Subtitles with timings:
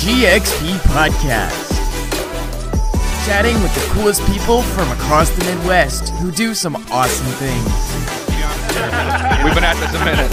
[0.00, 1.72] GXP Podcast.
[3.26, 7.64] Chatting with the coolest people from across the Midwest who do some awesome things.
[9.42, 10.32] We've been at this a minute.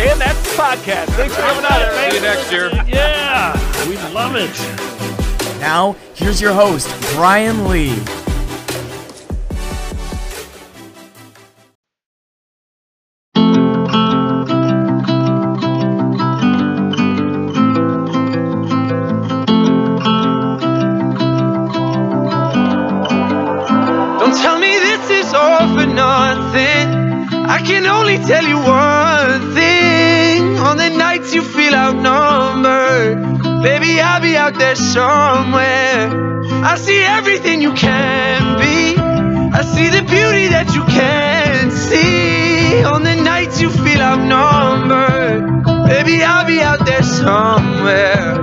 [0.00, 1.06] And that's the podcast.
[1.16, 2.70] Thanks for coming out, See you next year.
[2.88, 4.50] Yeah, we love it.
[5.60, 7.94] Now, here's your host, Brian Lee.
[43.60, 48.36] The you feel outnumbered, baby, I'll be out there somewhere.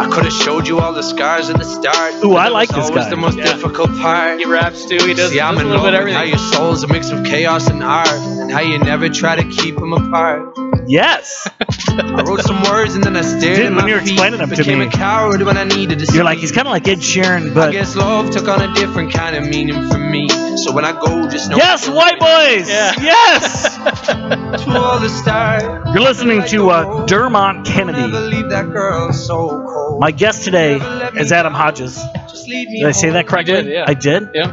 [0.00, 2.14] I could have showed you all the scars at the start.
[2.24, 3.10] Ooh, I like was this always guy.
[3.10, 3.44] the most Yeah.
[3.44, 4.38] difficult part.
[4.38, 4.98] He raps too.
[5.04, 6.38] He does, See, I'm a in little love bit of with how everything.
[6.40, 9.76] your soul's a mix of chaos and art, and how you never try to keep
[9.76, 10.56] them apart.
[10.88, 11.48] Yes.
[11.90, 14.10] I wrote some words and then I stared Dude, at when you were feet.
[14.12, 16.66] explaining them to Became me, a coward when I needed to You're like, he's kind
[16.66, 17.72] of like Ed Sheeran, but I but.
[17.72, 20.28] guess love took on a different kind of meaning for me.
[20.56, 21.56] So when I go, just know.
[21.56, 22.68] Yes, white boys!
[22.68, 22.92] Yeah.
[23.00, 23.76] Yes!
[24.64, 25.62] To all the stars.
[25.94, 28.02] You're listening to uh, Dermot Never Kennedy.
[28.34, 30.00] leave that girl so cold.
[30.00, 30.76] My guest today
[31.16, 31.96] is Adam Hadjis.
[32.28, 33.28] Just leave me Did I say that home.
[33.30, 33.54] correctly?
[33.62, 33.84] did, yeah.
[33.86, 34.30] I did?
[34.34, 34.46] Yeah.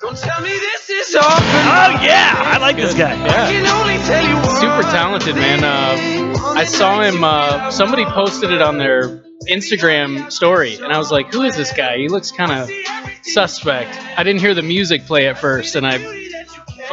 [0.00, 0.79] Don't tell me this
[1.10, 2.32] is all for Oh, yeah!
[2.36, 3.12] I like this guy.
[3.12, 5.64] I can only tell you Super talented, man.
[5.64, 7.24] Uh, I saw him.
[7.24, 11.72] Uh, somebody posted it on their Instagram story, and I was like, "Who is this
[11.72, 11.96] guy?
[11.98, 12.70] He looks kind of
[13.22, 15.98] suspect." I didn't hear the music play at first, and I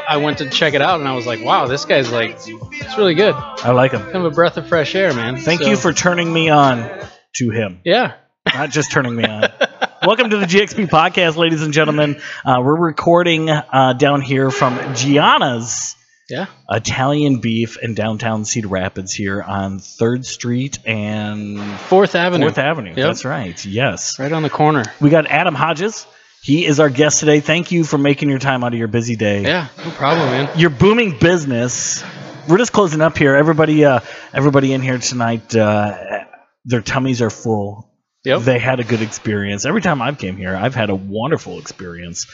[0.07, 2.97] I went to check it out, and I was like, "Wow, this guy's like, it's
[2.97, 3.35] really good.
[3.35, 4.01] I like him.
[4.01, 6.89] Kind of a breath of fresh air, man." Thank So, you for turning me on
[7.35, 7.81] to him.
[7.83, 8.13] Yeah.
[8.53, 9.49] Not just turning me on.
[10.03, 12.21] Welcome to the GXP podcast, ladies and gentlemen.
[12.45, 15.95] Uh, we're recording uh, down here from Gianna's
[16.29, 16.45] Yeah.
[16.69, 22.47] Italian Beef in downtown Cedar Rapids here on 3rd Street and Fourth Avenue.
[22.49, 22.89] 4th Avenue.
[22.89, 22.97] Yep.
[22.97, 23.65] That's right.
[23.65, 24.19] Yes.
[24.19, 24.83] Right on the corner.
[25.01, 26.05] We got Adam Hadjis.
[26.41, 27.39] He is our guest today.
[27.39, 29.41] Thank you for making your time out of your busy day.
[29.43, 29.67] Yeah.
[29.83, 30.59] No problem, man.
[30.59, 32.03] Your booming business.
[32.47, 33.35] We're just closing up here.
[33.35, 33.99] Everybody, uh,
[34.33, 36.23] everybody in here tonight, uh,
[36.65, 37.86] their tummies are full.
[38.27, 38.41] Yep.
[38.41, 39.65] They had a good experience.
[39.65, 42.27] Every time I've came here, I've had a wonderful experience.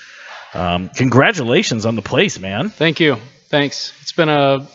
[0.56, 2.70] Um, congratulations on the place, man.
[2.70, 3.18] Thank you.
[3.50, 3.94] Thanks.
[4.02, 4.68] It's been a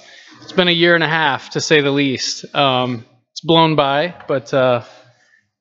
[0.42, 2.54] it's been a year and a half to say the least.
[2.54, 4.84] Um, it's blown by, but uh,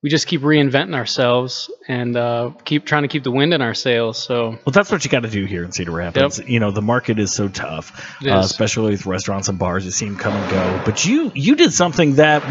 [0.03, 3.73] we just keep reinventing ourselves and uh, keep trying to keep the wind in our
[3.73, 4.17] sails.
[4.21, 6.39] So Well, that's what you got to do here in Cedar Rapids.
[6.39, 9.85] You know, the market is so tough, uh, especially with restaurants and bars.
[9.85, 10.79] You see them come and go.
[10.83, 12.43] But you, you did something that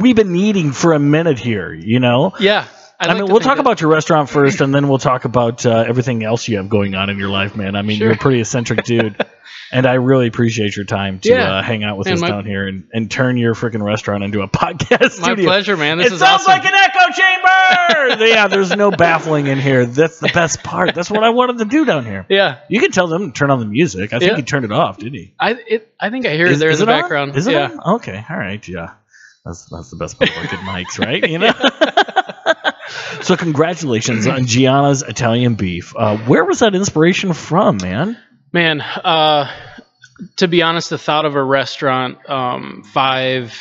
[0.00, 1.72] we've been needing for a minute here.
[1.72, 2.66] You know, yeah,
[2.98, 5.66] I, like mean, we'll talk that- about your restaurant first, and then we'll talk about
[5.66, 7.76] uh, everything else you have going on in your life, man.
[7.76, 9.22] I mean, you're a pretty eccentric dude,
[9.72, 11.56] and I really appreciate your time to Yeah.
[11.58, 14.24] uh, hang out with Man, us my- down here and, and turn your freaking restaurant
[14.24, 15.44] into a podcast My studio.
[15.44, 15.98] pleasure, man.
[15.98, 16.52] This it is sounds awesome.
[16.52, 18.24] like an echo chamber.
[18.26, 19.84] yeah, there's no baffling in here.
[19.84, 20.94] That's the best part.
[20.94, 22.24] That's what I wanted to do down here.
[22.30, 24.14] yeah, You can tell them to turn on the music.
[24.14, 24.36] I think Yeah.
[24.36, 25.34] he turned it off, didn't he?
[25.38, 26.86] I it, I think I hear it there in the on?
[26.86, 27.36] background.
[27.36, 27.96] Is it yeah, on?
[27.96, 28.94] Okay, all right, yeah.
[29.44, 31.28] That's that's the best part good mics, right?
[31.28, 31.52] You know.
[33.22, 35.94] So congratulations on Gianna's Italian Beef.
[35.96, 38.16] Uh, where was that inspiration from, man?
[38.52, 38.80] man.
[38.80, 39.50] Uh,
[40.36, 43.54] to be honest, the thought of a restaurant um, five,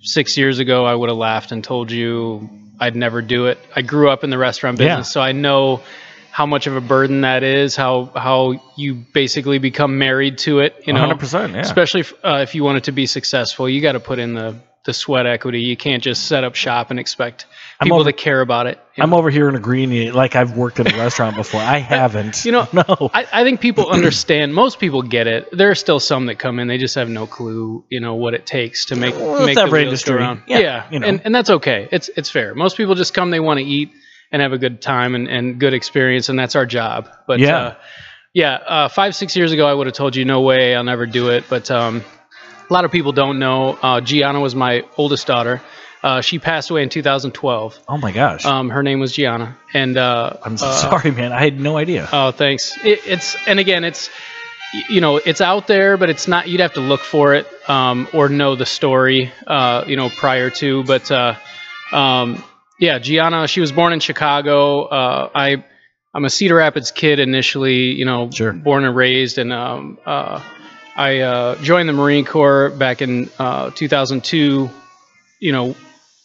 [0.00, 2.48] six years ago, I would have laughed and told you
[2.80, 3.58] I'd never do it.
[3.76, 5.12] I grew up in the restaurant business, Yeah.
[5.12, 5.82] so I know
[6.30, 7.76] how much of a burden that is.
[7.76, 10.82] How how you basically become married to it.
[10.86, 11.60] You know, 100%, yeah.
[11.60, 14.34] Especially if, uh, if you want it to be successful, you got to put in
[14.34, 15.60] the the sweat equity.
[15.60, 17.46] You can't just set up shop and expect
[17.84, 18.78] people over- to care about it.
[18.98, 19.16] I'm know?
[19.18, 21.60] over here in agreeing, like I've worked in a restaurant before.
[21.60, 22.44] I haven't.
[22.44, 23.10] You know, no.
[23.14, 24.54] I, I think people understand.
[24.54, 25.48] Most people get it.
[25.50, 28.34] There are still some that come in; they just have no clue, you know, what
[28.34, 30.14] it takes to make Well, make the wheels go industry.
[30.16, 30.42] around.
[30.46, 31.06] Yeah, you know.
[31.06, 31.88] and and that's okay.
[31.90, 32.54] It's it's fair.
[32.54, 33.92] Most people just come; they want to eat
[34.30, 37.08] and have a good time and, and good experience, and that's our job.
[37.26, 37.56] But Yeah.
[37.58, 37.74] uh,
[38.34, 41.04] yeah, uh, five six years ago, I would have told you, no way, I'll never
[41.04, 41.44] do it.
[41.50, 42.02] But um,
[42.68, 43.74] a lot of people don't know.
[43.82, 45.60] Uh, Gianna was my oldest daughter.
[46.02, 47.78] Uh, she passed away in 2012.
[47.88, 48.44] oh my gosh.
[48.44, 51.32] Um, her name was Gianna, and uh, I'm so uh, sorry, man.
[51.32, 52.08] I had no idea.
[52.12, 52.76] Oh, thanks.
[52.84, 54.10] It, it's and again, it's
[54.88, 56.48] you know, it's out there, but it's not.
[56.48, 60.50] You'd have to look for it um, or know the story, uh, you know, prior
[60.50, 60.82] to.
[60.84, 61.34] But uh,
[61.92, 62.42] um,
[62.80, 64.84] yeah, Gianna, she was born in Chicago.
[64.86, 65.64] Uh, I
[66.14, 68.52] I'm a Cedar Rapids kid initially, you know, Sure.
[68.52, 70.42] born and raised, and um, uh,
[70.96, 74.68] I uh, joined the Marine Corps back in uh, 2002.
[75.40, 75.76] You know,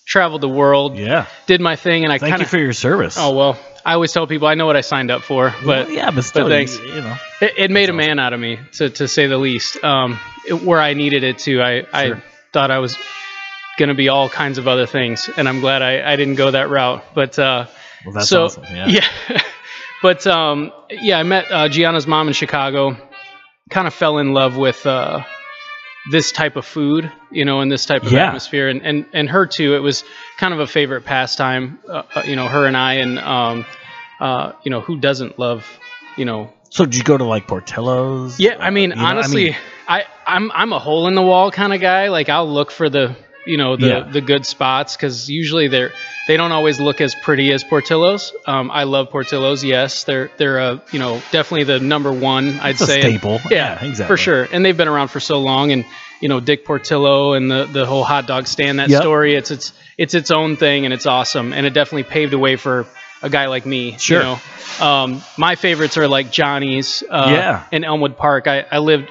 [0.08, 1.26] traveled the world, Yeah.
[1.46, 3.18] did my thing, and I Thank kind you for your service.
[3.20, 5.92] Oh well, I always tell people I know what I signed up for, but Well,
[5.92, 6.78] yeah, but still, thanks.
[6.80, 7.18] You, you know.
[7.42, 9.84] it, it made a man out of me, to, to say the least.
[9.84, 10.18] Um,
[10.48, 12.22] it- where I needed it to, I, I
[12.54, 12.98] thought I was
[13.78, 16.50] going to be all kinds of other things, and I'm glad I, I didn't go
[16.52, 17.04] that route.
[17.14, 17.68] But uh,
[18.06, 18.64] Well, that's so awesome.
[18.74, 19.06] Yeah.
[20.02, 22.98] but um, yeah, I met uh, Gianna's mom in Chicago.
[23.70, 25.24] Kind of fell in love with uh,
[26.12, 28.28] this type of food, you know, and this type of Yeah.
[28.28, 29.76] atmosphere, and, and and her too.
[29.76, 30.04] It was
[30.38, 33.66] kind of a favorite pastime, uh, uh, you know, her and I, and um,
[34.20, 35.66] uh, you know, who doesn't love,
[36.18, 38.40] you know, So did you go to like Portillo's?
[38.40, 39.56] yeah, I mean, You know, I honestly, mean-
[39.88, 42.10] I, I'm I'm a hole in the wall kind of guy.
[42.10, 43.16] Like I'll look for the
[43.48, 44.00] you know the Yeah.
[44.12, 45.92] the good spots because usually they're
[46.28, 48.34] they don't always look as pretty as Portillo's.
[48.46, 49.64] Um, I love Portillo's.
[49.64, 52.60] Yes, they're they're a you know definitely the number one.
[52.60, 53.40] I'd It's a say staple.
[53.50, 54.06] Yeah, Yeah, exactly.
[54.14, 54.48] for sure.
[54.52, 55.86] And they've been around for so long, and
[56.20, 58.80] you know Dick Portillo and the the whole hot dog stand.
[58.80, 59.02] That Yep.
[59.02, 62.40] story, it's it's it's its own thing, and it's awesome, and it definitely paved the
[62.40, 62.86] way for
[63.24, 63.98] a guy like me.
[63.98, 64.20] Sure.
[64.20, 64.86] You know?
[64.86, 67.04] Um, my favorites are like Johnny's.
[67.10, 67.64] Uh, Yeah.
[67.72, 69.10] In Elmwood Park, I, I lived.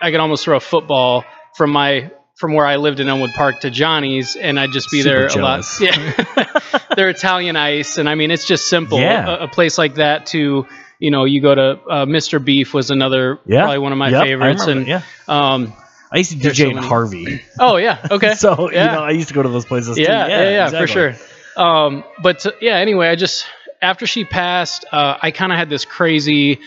[0.00, 1.24] I could almost throw a football
[1.56, 5.02] from my from where I lived in Elmwood Park to Johnny's, and I'd just be
[5.02, 5.80] Super there jealous.
[5.80, 5.96] a lot.
[6.36, 6.80] Yeah.
[6.96, 8.98] They're Italian ice, and I mean it's just simple.
[9.00, 9.28] Yeah.
[9.28, 10.66] A, a place like that to.
[11.00, 12.44] You know, you go to uh, Mr.
[12.44, 13.60] Beef was another Yeah.
[13.62, 15.02] probably one of my Yep, favorites, and yeah.
[15.28, 15.72] um,
[16.10, 16.76] I used to DJ so in.
[16.76, 17.40] Harvey.
[17.60, 18.86] oh yeah, okay, so yeah.
[18.86, 19.94] you know, I used to go to those places.
[19.94, 20.02] too.
[20.02, 21.14] yeah, yeah, yeah, for sure.
[21.56, 23.46] Um, but uh, yeah, anyway, I just
[23.80, 26.58] after she passed, uh, I kind of had this crazy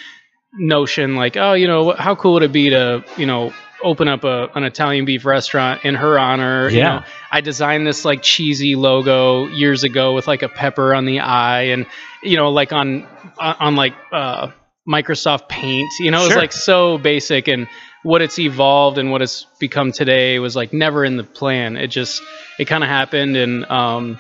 [0.53, 3.53] notion, like, oh, you know, how cool would it be to, you know,
[3.83, 6.69] open up a, an Italian beef restaurant in her honor?
[6.69, 6.99] You Yeah.
[6.99, 11.19] know, I designed this like cheesy logo years ago with like a pepper on the
[11.21, 11.85] eye, and
[12.23, 13.07] you know, like on
[13.39, 14.51] on, like uh,
[14.87, 15.89] Microsoft Paint.
[15.99, 17.67] You know, it was like so basic and.
[18.03, 21.77] What it's evolved and what it's become today was like never in the plan.
[21.77, 22.23] It just
[22.57, 24.17] it kind of happened and um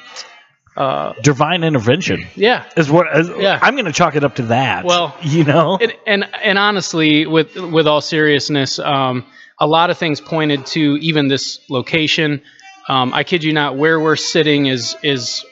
[0.77, 3.07] uh Divine intervention yeah is what.
[3.17, 3.57] Is, Yeah.
[3.59, 4.85] I'm going to chalk it up to that.
[4.85, 9.25] Well, you know, and and, and honestly with with all seriousness um
[9.61, 12.41] a lot of things pointed to even this location
[12.89, 15.45] um i kid you not where we're sitting is is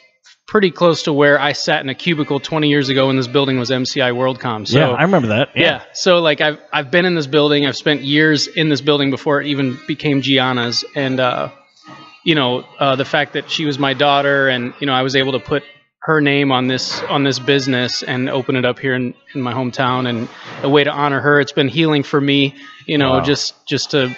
[0.48, 3.60] pretty close to where i sat in a cubicle 20 years ago when this building
[3.60, 5.50] was mci worldcom so yeah, I remember that.
[5.56, 5.84] yeah.
[5.94, 7.66] So like I've I've been in this building.
[7.66, 11.52] I've spent years in this building before it even became Gianna's, and uh,
[12.24, 15.16] you know uh, the fact that she was my daughter, and you know I was
[15.16, 15.64] able to put
[16.02, 19.54] her name on this on this business and open it up here in, in my
[19.54, 20.28] hometown, and
[20.64, 21.40] a way to honor her.
[21.40, 22.56] It's been healing for me.
[22.86, 23.22] You know, Wow.
[23.22, 24.16] just just to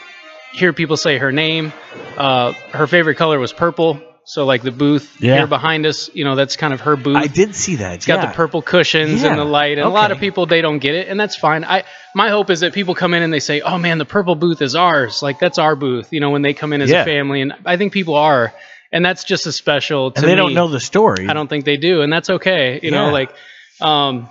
[0.53, 1.73] hear people say her name.
[2.17, 3.99] Uh, her favorite color was purple.
[4.23, 5.37] So like the booth Yeah.
[5.37, 7.17] here behind us, you know, that's kind of her booth.
[7.17, 7.95] I did see that.
[7.95, 8.27] It's got yeah.
[8.27, 11.07] the purple cushions and the light, and a lot of people they don't get it,
[11.07, 11.63] and that's fine.
[11.65, 11.83] I
[12.13, 14.61] my hope is that people come in and they say, "Oh man, the purple booth
[14.61, 15.23] is ours.
[15.23, 17.01] Like that's our booth." You know, when they come in as Yeah.
[17.01, 18.53] a family, and I think people are,
[18.91, 20.37] and that's just as special to and they me.
[20.37, 21.27] don't know the story.
[21.27, 22.79] I don't think they do, and that's okay.
[22.83, 23.33] You know, like,
[23.79, 24.29] um,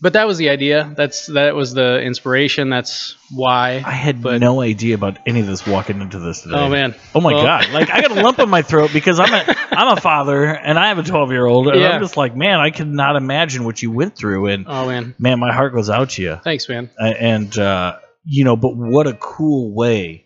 [0.00, 0.92] but that was the idea.
[0.96, 2.68] That's that was the inspiration.
[2.70, 3.82] That's why.
[3.86, 6.56] I had but- no idea about any of this walking into this today.
[6.56, 6.96] Oh man.
[7.14, 7.68] Oh my Well- god!
[7.70, 10.76] Like I got a lump in my throat because I'm a I'm a father and
[10.78, 11.90] I have a 12 year old and Yeah.
[11.92, 15.14] I'm just like, man, I could not imagine what you went through and Oh man.
[15.20, 16.40] man, my heart goes out to you.
[16.42, 16.90] Thanks, man.
[16.98, 20.21] And uh, you know, but what a cool way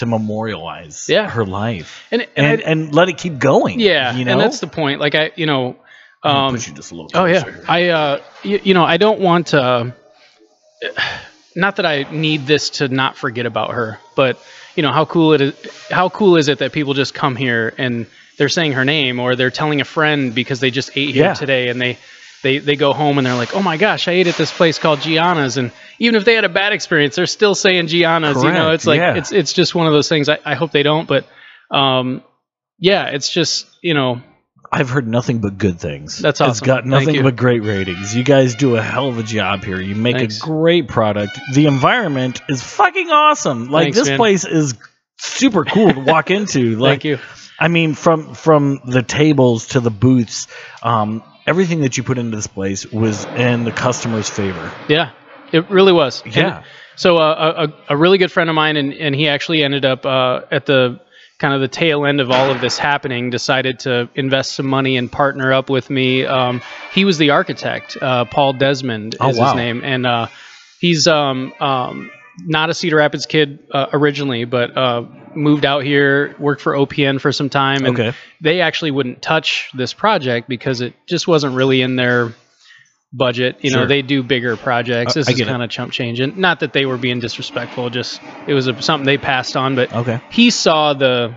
[0.00, 1.30] to memorialize Yeah.
[1.30, 3.80] her life And and, and I- and let it keep going.
[3.80, 4.32] yeah, you know.
[4.32, 5.00] and that's the point.
[5.00, 5.76] Like I, you know,
[6.22, 7.08] um, you just a little.
[7.08, 7.46] Closer.
[7.46, 7.64] Oh yeah.
[7.68, 9.94] I uh, you, you know I don't want to.
[11.56, 14.38] Not that I need this to not forget about her, but
[14.76, 15.54] you know how cool it is.
[15.90, 18.06] How cool is it that people just come here and
[18.38, 21.34] they're saying her name or they're telling a friend because they just ate here Yeah.
[21.34, 21.98] today and they.
[22.42, 24.78] They, they go home and they're like, oh my gosh, I ate at this place
[24.78, 28.42] called Gianna's, and even if they had a bad experience, they're still saying Gianna's.
[28.42, 29.16] You know, it's like yeah.
[29.16, 30.28] it's it's just one of those things.
[30.28, 31.26] I, I hope they don't, but
[31.70, 32.22] um,
[32.78, 34.22] yeah, it's just you know
[34.72, 36.18] I've heard nothing but good things.
[36.18, 36.66] That's It's awesome.
[36.66, 38.14] got nothing but great ratings.
[38.14, 39.80] You guys do a hell of a job here.
[39.80, 40.38] You make Thanks.
[40.38, 41.38] a great product.
[41.52, 43.68] The environment is fucking awesome.
[43.68, 44.18] Like Thanks, this man.
[44.18, 44.74] place is
[45.18, 46.78] super cool to walk into.
[46.80, 47.18] Like thank you.
[47.58, 50.46] I mean, from from the tables to the booths,
[50.82, 54.72] um, everything that you put into this place was in the customer's favor.
[54.88, 55.10] Yeah,
[55.52, 56.22] it really was.
[56.24, 56.62] And Yeah.
[56.96, 60.04] so uh, a, a really good friend of mine, and, and he actually ended up
[60.06, 61.00] uh, at the
[61.38, 64.98] kind of the tail end of all of this happening, decided to invest some money
[64.98, 66.26] and partner up with me.
[66.26, 66.60] Um,
[66.92, 69.46] he was the architect, uh, Paul Desmond Oh, is wow.
[69.46, 70.26] his name, and uh,
[70.80, 76.34] he's um, um, not a Cedar Rapids kid uh, originally, but uh, moved out here,
[76.38, 78.12] worked for OPN for some time, and Okay.
[78.40, 82.34] they actually wouldn't touch this project because it just wasn't really in their
[83.12, 83.56] budget.
[83.62, 85.14] You know, they do bigger projects.
[85.14, 87.90] This I is kind of chump change, and not that they were being disrespectful.
[87.90, 90.20] Just it was a, something they passed on, but Okay.
[90.30, 91.34] he saw the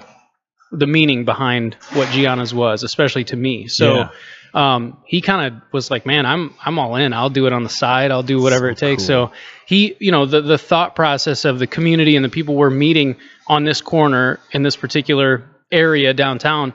[0.71, 3.67] the meaning behind what Gianna's was, especially to me.
[3.67, 4.09] So Yeah.
[4.53, 7.13] Um, he kind of was like, "Man, I'm I'm all in.
[7.13, 8.11] I'll do it on the side.
[8.11, 9.29] I'll do whatever So it takes." cool.
[9.29, 9.31] So
[9.65, 13.17] he, you know, the the thought process of the community and the people we're meeting
[13.47, 16.73] on this corner in this particular area downtown,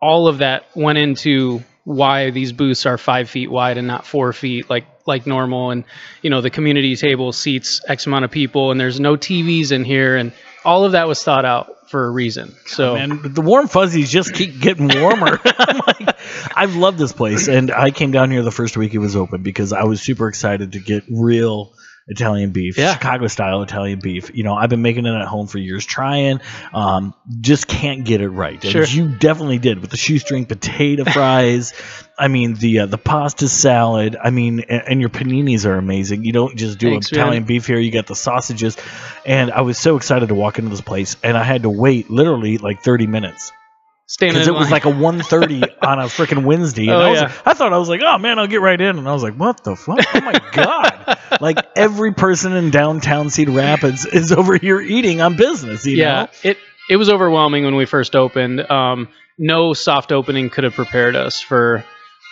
[0.00, 4.32] all of that went into why these booths are five feet wide and not four
[4.32, 5.84] feet like like normal and
[6.20, 9.84] you know the community table seats x amount of people and there's no tvs in
[9.84, 10.32] here and
[10.64, 14.34] all of that was thought out for a reason so and the warm fuzzies just
[14.34, 15.40] keep getting warmer.
[15.58, 16.18] I'm like,
[16.54, 19.42] I've loved this place, and I came down here the first week it was open
[19.42, 21.72] because I was super excited to get real
[22.08, 22.92] Italian beef, Yeah.
[22.94, 24.30] Chicago style Italian beef.
[24.32, 26.40] You know, I've been making it at home for years, trying,
[26.72, 28.62] um, just can't get it right.
[28.62, 28.84] And Sure.
[28.84, 31.72] you definitely did with the shoestring potato fries.
[32.18, 34.16] I mean, the uh, the pasta salad.
[34.22, 36.24] I mean, and, and your paninis are amazing.
[36.24, 37.46] You don't just do Thanks, Italian man.
[37.48, 37.78] beef here.
[37.78, 38.76] You got the sausages,
[39.26, 42.08] and I was so excited to walk into this place, and I had to wait
[42.08, 43.52] literally like 30 minutes
[44.06, 46.88] standing because it was like a 1.30 on a freaking Wednesday.
[46.88, 47.26] Oh, I, was yeah.
[47.26, 49.22] like, I thought I was like, oh man, I'll get right in, and I was
[49.22, 49.98] like, what the fuck?
[50.14, 51.18] Oh my god!
[51.40, 55.84] like every person in downtown Cedar Rapids is over here eating on business.
[55.86, 56.50] You yeah know?
[56.50, 56.58] it
[56.88, 59.08] it was overwhelming when we first opened um
[59.38, 61.84] no soft opening could have prepared us for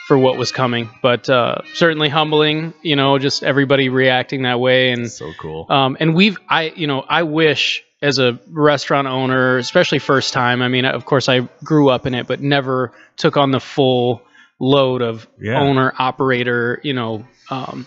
[0.07, 4.91] for what was coming but uh certainly humbling you know just everybody reacting that way
[4.91, 5.67] and so cool.
[5.71, 10.61] um, and we've I you know I wish as a restaurant owner, especially first time.
[10.61, 14.23] I mean, of course, I grew up in it, but never took on the full
[14.61, 15.59] load of Yeah.
[15.61, 16.81] owner operator.
[16.83, 17.87] You know, um,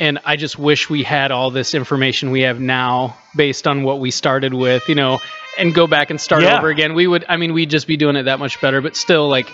[0.00, 4.00] and I just wish we had all this information we have now based on what
[4.00, 4.88] we started with.
[4.88, 5.20] You know,
[5.58, 6.56] and go back and start Yeah.
[6.56, 6.94] over again.
[6.94, 7.26] We would.
[7.28, 8.80] I mean, we'd just be doing it that much better.
[8.80, 9.48] But still, like,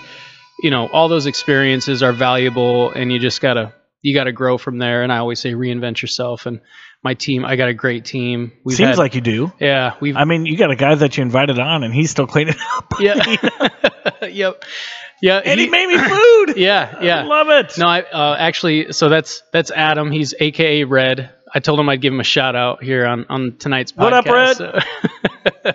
[0.62, 3.72] you know, all those experiences are valuable, and you just gotta
[4.06, 5.02] you gotta grow from there.
[5.02, 6.46] And I always say reinvent yourself.
[6.46, 6.60] And
[7.02, 8.52] my team, I got a great team.
[8.64, 9.52] We've Seems had- like you do.
[9.60, 12.26] yeah, we've I mean, you got a guy that you invited on, and he's still
[12.26, 12.94] cleaning up.
[13.00, 13.14] yeah,
[14.22, 14.62] yep,
[15.20, 16.56] yeah, and he he- made me food.
[16.56, 17.76] yeah, yeah, I love it.
[17.78, 20.10] No, I uh, actually, so that's that's Adam.
[20.12, 21.32] He's AKA Red.
[21.54, 23.98] I told him I'd give him a shout out here on on tonight's podcast.
[24.02, 24.56] What up, Red?
[24.56, 25.72] So-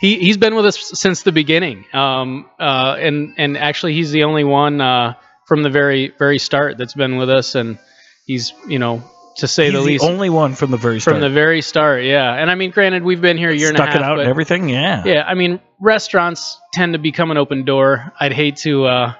[0.00, 1.84] he he's been with us since the beginning.
[1.92, 5.14] Um, uh, and and actually, he's the only one uh
[5.50, 7.76] from the very very start that's been with us, and
[8.24, 9.02] he's you know
[9.38, 11.16] to say he's the the least only one from the very start.
[11.16, 12.04] from the very start.
[12.04, 13.94] Yeah, and I mean, granted, we've been here a year Stuck and a half.
[13.94, 14.68] Stuck it out but- and everything.
[14.68, 15.02] Yeah.
[15.04, 18.12] yeah, I mean, restaurants tend to become an open door.
[18.20, 19.14] I'd hate to, uh,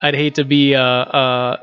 [0.00, 1.56] I'd hate to be, uh, uh,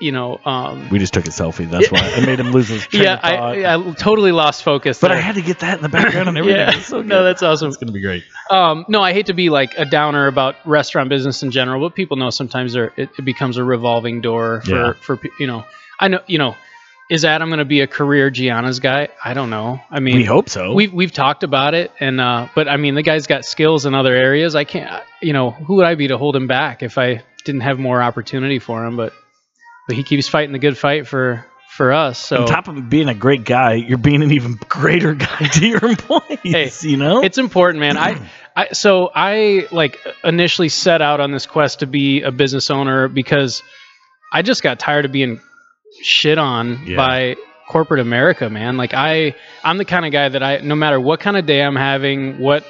[0.00, 1.68] you know, um, We just took a selfie.
[1.70, 3.58] That's why I made him lose his train yeah, of thought.
[3.58, 4.98] I, I totally lost focus.
[5.00, 6.60] but I had to get that in the background and everything.
[6.60, 6.80] Yeah.
[6.80, 7.68] So No, that's awesome.
[7.68, 8.24] It's gonna be great.
[8.50, 11.94] Um, no, I hate to be like a downer about restaurant business in general, but
[11.94, 14.92] people know sometimes it, it becomes a revolving door for Yeah.
[14.94, 15.64] for you know.
[16.00, 16.56] I know you know.
[17.10, 19.08] Is Adam going to be a career Gianna's guy?
[19.22, 19.82] I don't know.
[19.90, 20.72] I mean, we hope so.
[20.72, 23.92] We've we've talked about it, and uh, but I mean, the guy's got skills in
[23.94, 24.54] other areas.
[24.54, 27.62] I can't, you know, who would I be to hold him back if I didn't
[27.62, 28.96] have more opportunity for him?
[28.96, 29.12] But
[29.86, 31.44] but he keeps fighting the good fight for
[31.76, 32.18] for us.
[32.18, 35.66] So On top of being a great guy, you're being an even greater guy to
[35.66, 36.38] your employees.
[36.42, 37.96] Hey, you know, it's important, man.
[37.96, 38.20] I,
[38.56, 43.08] I so I like initially set out on this quest to be a business owner
[43.08, 43.62] because
[44.32, 45.40] I just got tired of being
[46.02, 46.96] shit on Yeah.
[46.96, 47.36] by
[47.68, 48.76] corporate America, man.
[48.76, 49.34] Like I
[49.64, 52.38] I'm the kind of guy that I no matter what kind of day I'm having,
[52.38, 52.64] what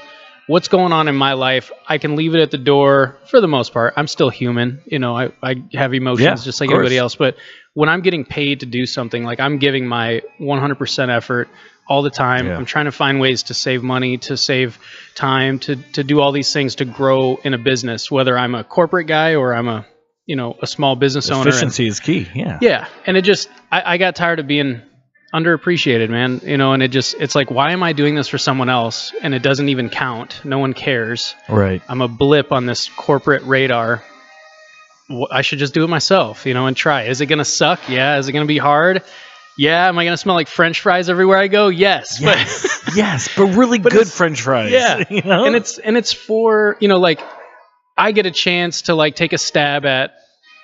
[0.46, 3.49] what's going on in my life, I can leave it at the door for the
[3.49, 3.94] most part.
[3.96, 7.37] I'm still human, you know, I, I have emotions Yeah, just like everybody else, but
[7.75, 11.49] when I'm getting paid to do something, like I'm giving my 100% effort
[11.88, 12.46] all the time.
[12.46, 12.56] Yeah.
[12.56, 14.78] I'm trying to find ways to save money, to save
[15.14, 18.64] time, to to do all these things to grow in a business, whether I'm a
[18.64, 19.87] corporate guy or I'm a
[20.26, 21.49] you know a small business owner.
[21.49, 22.28] efficiency is key.
[22.34, 22.58] Yeah.
[22.61, 24.82] yeah, and it just I, I got tired of being
[25.32, 26.40] underappreciated, man.
[26.44, 29.12] You know, and it just it's like why am I doing this for someone else
[29.22, 30.40] and it doesn't even count?
[30.44, 31.34] No one cares.
[31.48, 31.82] Right.
[31.88, 34.02] I'm a blip on this corporate radar.
[35.30, 37.02] I should just do it myself, you know, and try.
[37.04, 37.88] Is it gonna suck?
[37.88, 38.18] Yeah.
[38.18, 39.02] Is it gonna be hard?
[39.58, 39.88] Yeah.
[39.88, 41.68] Am I gonna smell like French fries everywhere I go?
[41.68, 42.20] Yes.
[42.20, 42.82] Yes.
[42.96, 44.70] yes, but really But good French fries.
[44.72, 45.04] Yeah.
[45.10, 45.44] You know?
[45.44, 47.20] and it's and it's for you know like
[47.96, 50.14] I get a chance to like take a stab at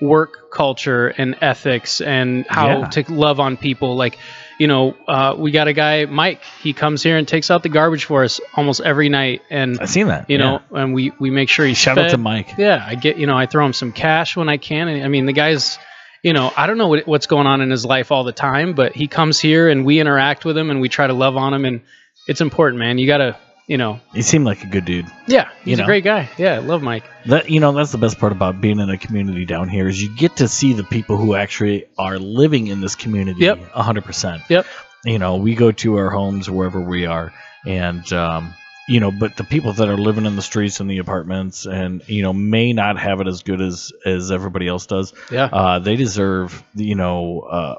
[0.00, 2.87] work culture and ethics and how Yeah.
[2.87, 3.96] to love on people.
[3.96, 4.16] Like,
[4.59, 6.43] you know, uh, we got a guy Mike.
[6.61, 9.88] He comes here and takes out the garbage for us almost every night, and I've
[9.88, 10.29] seen that.
[10.29, 10.45] you yeah.
[10.45, 12.50] know, and we we make sure he's Shout out to Mike.
[12.59, 14.88] Yeah, I get you know I throw him some cash when I can.
[14.88, 15.79] And, I mean the guy's
[16.23, 18.75] you know I don't know what, what's going on in his life all the time,
[18.75, 21.55] but he comes here and we interact with him and we try to love on
[21.55, 21.83] him and
[22.27, 22.99] it's important, man.
[22.99, 25.06] You gotta you know, He seemed like a good dude.
[25.28, 25.84] yeah, he's know.
[25.84, 26.28] a great guy.
[26.38, 27.04] Yeah, I love Mike.
[27.26, 30.02] That you know, that's the best part about being in a community down here is
[30.02, 33.42] you get to see the people who actually are living in this community.
[33.44, 33.58] Yep.
[33.70, 34.42] hundred percent.
[34.48, 34.66] Yep.
[35.04, 37.32] You know, we go to our homes wherever we are,
[37.66, 38.52] and um,
[38.88, 42.02] you know, but the people that are living in the streets and the apartments, and
[42.08, 45.12] you know, may not have it as good as as everybody else does.
[45.30, 45.44] Yeah.
[45.44, 47.75] Uh, they deserve, you know, uh,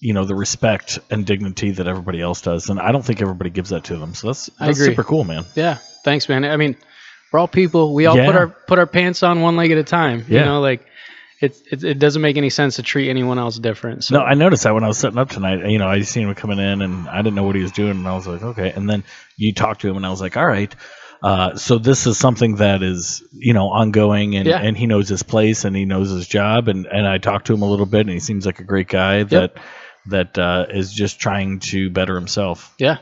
[0.00, 3.50] you know, the respect and dignity that everybody else does, and I don't think everybody
[3.50, 4.14] gives that to them.
[4.14, 5.44] So that's I that's super cool, man.
[5.54, 6.44] Yeah, thanks, man.
[6.44, 6.76] I mean,
[7.32, 7.94] we're all people.
[7.94, 10.24] We all put our put our pants on one leg at a time.
[10.28, 10.40] Yeah.
[10.40, 10.86] You know, like
[11.40, 14.04] it's it, it doesn't make any sense to treat anyone else different.
[14.04, 15.66] So No, I noticed that when I was setting up tonight.
[15.68, 17.92] You know, I seen him coming in, and I didn't know what he was doing,
[17.92, 18.72] and I was like, okay.
[18.72, 19.04] And then
[19.36, 20.74] you talked to him, and I was like, all right.
[21.22, 24.58] Uh, so this is something that is, you know, ongoing, and, Yeah.
[24.58, 27.54] and he knows his place, and he knows his job, and, and I talked to
[27.54, 29.54] him a little bit, and he seems like a great guy that
[30.06, 32.74] that uh, is just trying to better himself.
[32.78, 32.98] yeah,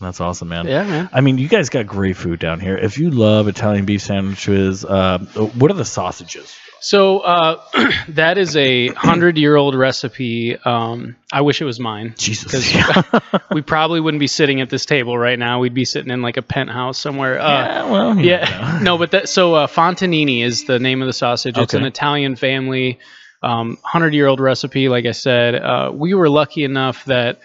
[0.00, 0.66] That's awesome, man.
[0.66, 1.08] yeah, man.
[1.12, 2.76] I mean, you guys got great food down here.
[2.76, 6.54] If you love Italian beef sandwiches, uh, what are the sausages?
[6.80, 7.62] So uh,
[8.08, 10.54] that is a hundred year old recipe.
[10.56, 12.14] Um, I wish it was mine.
[12.18, 12.52] Jesus.
[12.52, 15.60] 'Cause we probably wouldn't be sitting at this table right now.
[15.60, 17.40] We'd be sitting in like a penthouse somewhere.
[17.40, 21.14] Uh, yeah, well, yeah, no, but that so uh, Fontanini is the name of the
[21.14, 21.56] sausage.
[21.56, 22.98] It's an Italian family,
[23.44, 24.88] um, hundred year old recipe.
[24.88, 27.40] Like I said, uh, we were lucky enough that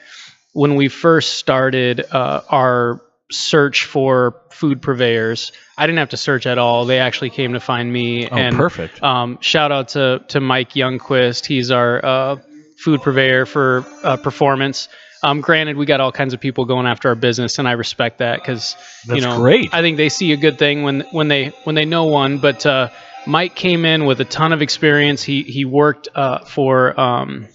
[0.54, 3.02] when we first started uh, our
[3.32, 6.86] search for food purveyors, I didn't have to search at all.
[6.86, 8.28] They actually came to find me.
[8.28, 9.04] Oh, and perfect.
[9.04, 11.46] um, shout out to to Mike Youngquist.
[11.46, 12.36] He's our uh,
[12.78, 14.88] food purveyor for uh, performance.
[15.22, 18.20] Um, granted, we got all kinds of people going after our business, and I respect
[18.20, 19.74] that because you know great.
[19.74, 22.40] I think they see a good thing when when they when they know one.
[22.40, 22.90] But uh,
[23.28, 25.24] Mike came in with a ton of experience.
[25.24, 27.48] He he worked uh, for um,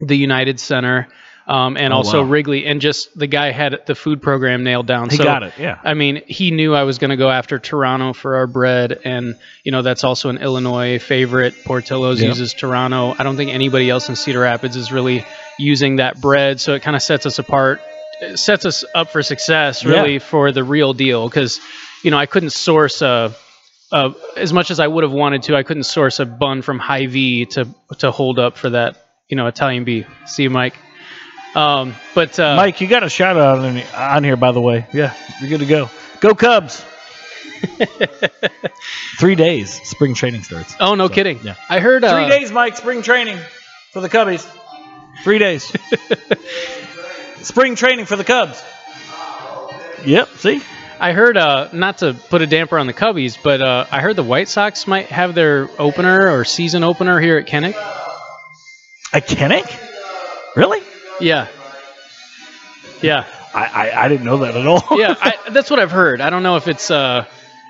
[0.00, 1.08] the United Center
[1.46, 2.28] um, and Oh, also wow.
[2.28, 5.10] Wrigley, and just the guy had the food program nailed down.
[5.10, 5.52] He so, got it.
[5.58, 5.78] Yeah.
[5.82, 9.36] I mean, he knew I was going to go after Turano for our bread, and
[9.64, 11.54] you know that's also an Illinois favorite.
[11.64, 12.28] Portillo's Yeah.
[12.28, 13.16] uses Turano.
[13.18, 15.24] I don't think anybody else in Cedar Rapids is really
[15.58, 17.80] using that bread, so it kind of sets us apart,
[18.22, 20.18] it sets us up for success, really, Yeah.
[20.20, 21.28] for the real deal.
[21.28, 21.60] Because
[22.04, 23.34] you know, I couldn't source a.
[23.92, 26.78] Uh, as much as I would have wanted to, I couldn't source a bun from
[26.78, 27.66] Hy-Vee to
[27.98, 28.96] to hold up for that,
[29.28, 30.06] you know, Italian beef.
[30.26, 30.76] See you, Mike.
[31.56, 34.86] Um, but uh, Mike, you got a shout out on, on here, by the way.
[34.94, 35.90] Yeah, you're good to go.
[36.20, 36.84] Go Cubs!
[39.18, 39.72] Three days.
[39.88, 40.74] Spring training starts.
[40.80, 41.40] oh no, So, kidding.
[41.42, 41.56] yeah.
[41.68, 42.76] I heard uh, Three days, Mike.
[42.76, 43.38] Spring training
[43.92, 44.48] for the Cubbies.
[45.24, 45.70] Three days.
[47.42, 48.62] spring training for the Cubs.
[50.06, 50.28] Yep.
[50.36, 50.62] See.
[51.00, 54.16] I heard, uh, not to put a damper on the Cubbies, but uh, I heard
[54.16, 57.74] the White Sox might have their opener or season opener here at Kinnick.
[59.14, 59.66] A Kinnick?
[60.54, 60.82] Really?
[61.18, 61.48] Yeah.
[63.00, 63.24] Yeah.
[63.54, 64.84] I, I I didn't know that at all.
[64.92, 65.14] Yeah.
[65.20, 66.20] I, that's what I've heard.
[66.20, 67.24] I don't know if it's, uh,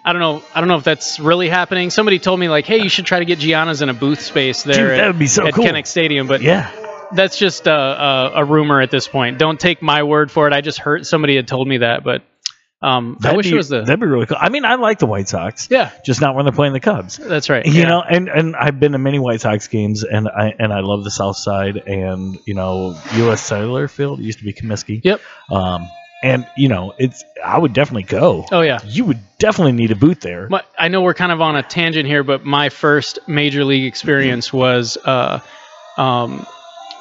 [0.04, 0.42] I don't know.
[0.52, 1.90] I don't know if that's really happening.
[1.90, 4.64] Somebody told me like, hey, you should try to get Gianna's in a booth space
[4.64, 5.64] there Dude, at, that would be so at cool.
[5.64, 6.72] Kinnick Stadium, but yeah.
[7.12, 9.38] that's just uh, a, a rumor at this point.
[9.38, 10.52] Don't take my word for it.
[10.52, 12.22] I just heard somebody had told me that, but
[12.82, 13.82] um, That'd wish be, it was the.
[13.82, 14.38] That'd be really cool.
[14.40, 15.68] I mean, I like the White Sox.
[15.70, 17.18] Yeah, Just not when they're playing the Cubs.
[17.18, 17.64] that's right.
[17.66, 17.88] You yeah.
[17.88, 21.04] know, and and I've been to many White Sox games, and I and I love
[21.04, 23.42] the South Side, and you know, U.S.
[23.42, 25.02] Cellular Field it used to be Comiskey.
[25.04, 25.20] Yep.
[25.50, 25.88] Um,
[26.22, 28.46] and you know, it's I would definitely go.
[28.50, 28.80] Oh yeah.
[28.84, 30.48] You would definitely need a boot there.
[30.48, 33.84] My, I know we're kind of on a tangent here, but my first major league
[33.84, 35.40] experience was uh,
[35.96, 36.46] um,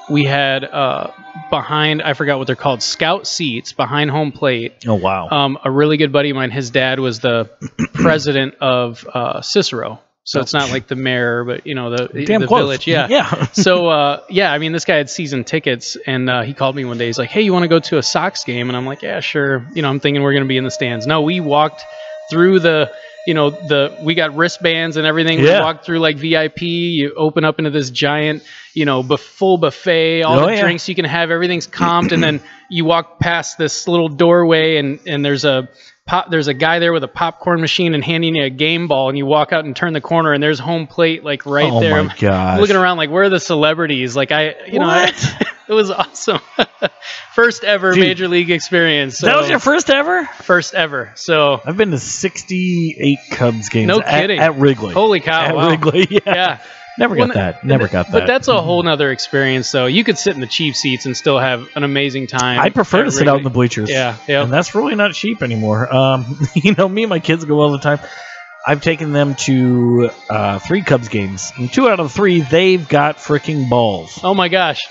[0.09, 1.11] we had uh,
[1.49, 4.73] behind I forgot what they're called scout seats behind home plate.
[4.87, 5.27] oh wow.
[5.29, 7.49] Um, a really good buddy of mine, his dad was the
[7.93, 12.41] president of uh, Cicero, so it's not like the mayor, but you know the Damn
[12.41, 12.59] the close.
[12.61, 12.87] village.
[12.87, 13.07] Yeah.
[13.09, 13.45] Yeah.
[13.53, 16.85] so uh, yeah, I mean, this guy had season tickets, and uh, he called me
[16.85, 17.07] one day.
[17.07, 19.19] He's like, "Hey, you want to go to a Sox game?" And I'm like, "Yeah,
[19.21, 21.07] sure." You know, I'm thinking we're gonna be in the stands.
[21.07, 21.83] No, we walked
[22.29, 22.91] through the,
[23.27, 25.39] you know, the we got wristbands and everything.
[25.39, 25.59] Yeah.
[25.59, 26.61] We walked through like VIP.
[26.63, 30.61] You open up into this giant, you know, full buffet, all Oh, the yeah.
[30.61, 31.29] drinks you can have.
[31.31, 35.69] Everything's comped, and then you walk past this little doorway, and and there's a
[36.07, 39.09] pop there's a guy there with a popcorn machine and handing you a game ball
[39.09, 41.79] and you walk out and turn the corner and there's home plate like right oh
[41.81, 42.59] there my I'm gosh.
[42.59, 45.11] looking around like where are the celebrities like i you know I,
[45.69, 46.39] it was awesome
[47.35, 48.03] first ever Dude.
[48.03, 50.25] major league experience so that was your first ever?
[50.41, 53.87] first ever so I've been to 68 Cubs games.
[53.87, 54.39] No at- kidding.
[54.39, 54.93] At, Wrigley.
[54.93, 55.69] holy cow At wow.
[55.69, 56.07] Wrigley.
[56.09, 56.19] Yeah.
[56.25, 56.59] yeah
[56.97, 57.63] Never got Well, that.
[57.63, 58.11] Never got that.
[58.11, 61.15] but that's a whole nother experience though you could sit in the cheap seats and
[61.15, 63.89] still have an amazing time I prefer to sit out in the bleachers.
[63.89, 65.93] yeah yeah and that's really not cheap anymore.
[65.93, 67.99] Um, you know, me and my kids go all the time.
[68.67, 73.15] I've taken them to uh, three Cubs games, and two out of three they've got
[73.17, 74.19] freaking balls.
[74.21, 74.81] oh my gosh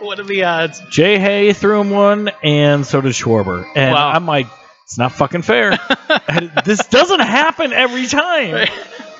[0.00, 3.66] what are the odds J-Hey threw him one, and so did Schwarber.
[3.74, 4.10] And Wow.
[4.10, 4.46] I'm like,
[4.84, 5.78] It's not fucking fair.
[6.64, 8.66] this doesn't happen every time.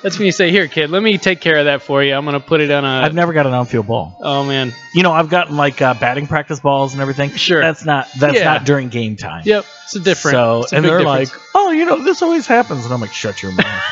[0.01, 2.15] That's when you say, "Here, kid, let me take care of that for you.
[2.15, 4.17] I'm gonna put it on a." I've never got an outfield ball.
[4.19, 4.73] oh man.
[4.95, 7.29] You know, I've gotten like uh, batting practice balls and everything.
[7.35, 7.61] Sure.
[7.61, 8.45] That's not that's Yeah.
[8.45, 9.43] not during game time.
[9.45, 9.63] Yep.
[9.83, 10.33] It's a different.
[10.35, 11.31] So a and they're difference.
[11.31, 13.83] like, oh, you know, this always happens, and I'm like, shut your mouth.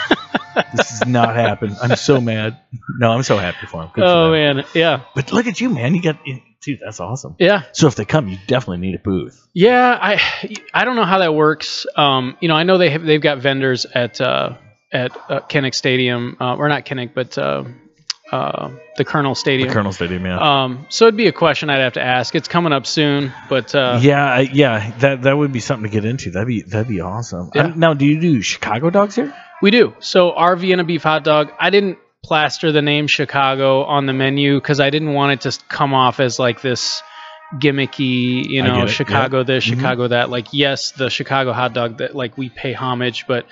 [0.76, 1.78] this has not happened.
[1.82, 2.58] I'm so mad.
[2.98, 3.92] No, I'm so happy for him.
[3.94, 4.58] Good "Oh them.
[4.58, 5.94] man, yeah, But look at you, man.
[5.94, 6.18] You got,
[6.62, 6.80] dude.
[6.84, 7.36] That's awesome.
[7.40, 9.48] yeah." So if they come, you definitely need a booth.
[9.54, 10.22] Yeah, I
[10.74, 11.86] I don't know how that works.
[11.96, 14.58] Um, you know, I know they have, they've got vendors at uh,
[14.92, 17.64] at uh, Kinnick Stadium, uh, or not Kinnick, but uh,
[18.32, 19.70] uh, the Kernel Stadium.
[19.70, 20.64] The Kernel Stadium, yeah.
[20.64, 22.36] Um, so it'd be a question I'd have to ask.
[22.36, 24.92] It's coming up soon, but uh, yeah, yeah.
[25.00, 26.32] That that would be something to get into.
[26.32, 27.52] That'd be that'd be awesome.
[27.56, 27.64] Yeah.
[27.64, 29.34] Um, now, do you do Chicago dogs here?
[29.62, 29.94] we do.
[30.00, 31.98] So our Vienna beef hot dog, I didn't
[32.30, 36.20] plaster the name Chicago on the menu because I didn't want it to come off
[36.20, 37.02] as like this
[37.56, 39.70] gimmicky, you know, Chicago this, Mhm.
[39.78, 40.30] Chicago that.
[40.30, 43.48] Like, yes, the Chicago hot dog that like we pay homage, but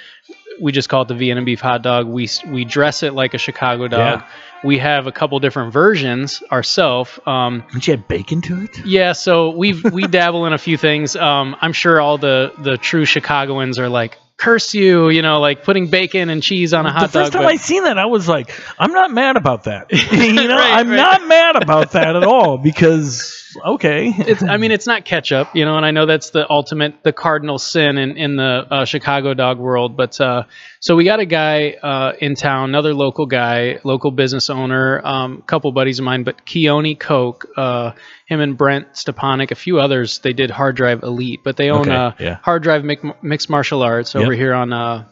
[0.61, 2.05] we just call it the Vienna beef hot dog.
[2.05, 4.23] We we dress it like a Chicago dog.
[4.63, 7.19] We have a couple different versions ourselves.
[7.25, 8.85] Um, Don't you add bacon to it?
[8.85, 11.15] yeah, so we we dabble in a few things.
[11.15, 15.63] Um, I'm sure all the the true Chicagoans are like, curse you, you know, like
[15.63, 17.10] putting bacon and cheese on a hot dog.
[17.12, 17.41] the first dog.
[17.41, 19.91] time but- I seen that, I was like, I'm not mad about that.
[20.12, 20.95] you know, Right, I'm right.
[20.95, 24.13] not mad about that at all because okay.
[24.17, 27.13] it's I mean it's not ketchup, you know, and I know that's the ultimate the
[27.13, 29.95] cardinal sin in in the uh, Chicago dog world.
[29.95, 30.43] But uh,
[30.79, 35.41] so we got a guy uh, in town, another local guy, local business owner, um,
[35.41, 37.91] couple buddies of mine, but Keone Coke, uh,
[38.27, 41.81] him and Brent Stepanek, a few others, they did Hard Drive Elite, but they own
[41.81, 42.36] Okay, uh, yeah.
[42.41, 42.83] Hard Drive
[43.21, 44.39] Mixed Martial Arts over Yep.
[44.39, 44.73] here on.
[44.73, 45.05] Uh,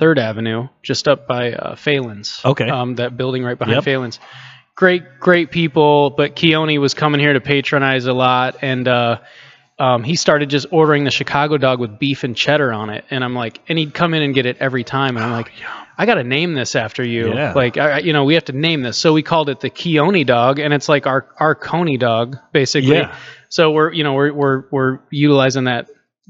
[0.00, 2.40] Third Avenue, just up by uh, Phelan's.
[2.44, 2.68] Okay.
[2.68, 3.84] Um, that building right behind Yep.
[3.84, 4.18] Phelan's
[4.74, 6.10] great, great people.
[6.10, 9.20] But Keone was coming here to patronize a lot, and uh,
[9.78, 13.04] um, he started just ordering the Chicago dog with beef and cheddar on it.
[13.10, 15.16] And I'm like, and he'd come in and get it every time.
[15.16, 15.50] And I'm like,
[15.98, 17.32] I got to name this after you.
[17.32, 17.52] Oh, Yeah.
[17.52, 18.96] Like, I- you know, we have to name this.
[18.98, 22.96] So we called it the Keone dog, and it's like our our Coney dog, basically.
[22.96, 23.16] Yeah.
[23.48, 25.88] So we're you know we're we're we're utilizing that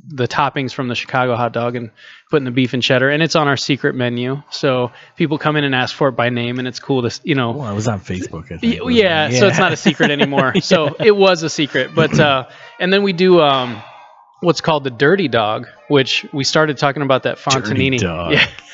[0.09, 1.90] the toppings from the Chicago hot dog and
[2.31, 4.42] putting the beef and cheddar, and it's on our secret menu.
[4.50, 7.35] So people come in and ask for it by name, and it's cool to you
[7.35, 8.46] know Well, I was on Facebook.
[8.50, 10.55] I think, Y- wasn't yeah, so it's not a secret anymore.
[10.62, 12.48] So it was a secret, but uh,
[12.81, 13.81] and then we do um,
[14.40, 18.00] what's called the dirty dog, which we started talking about that Fontanini.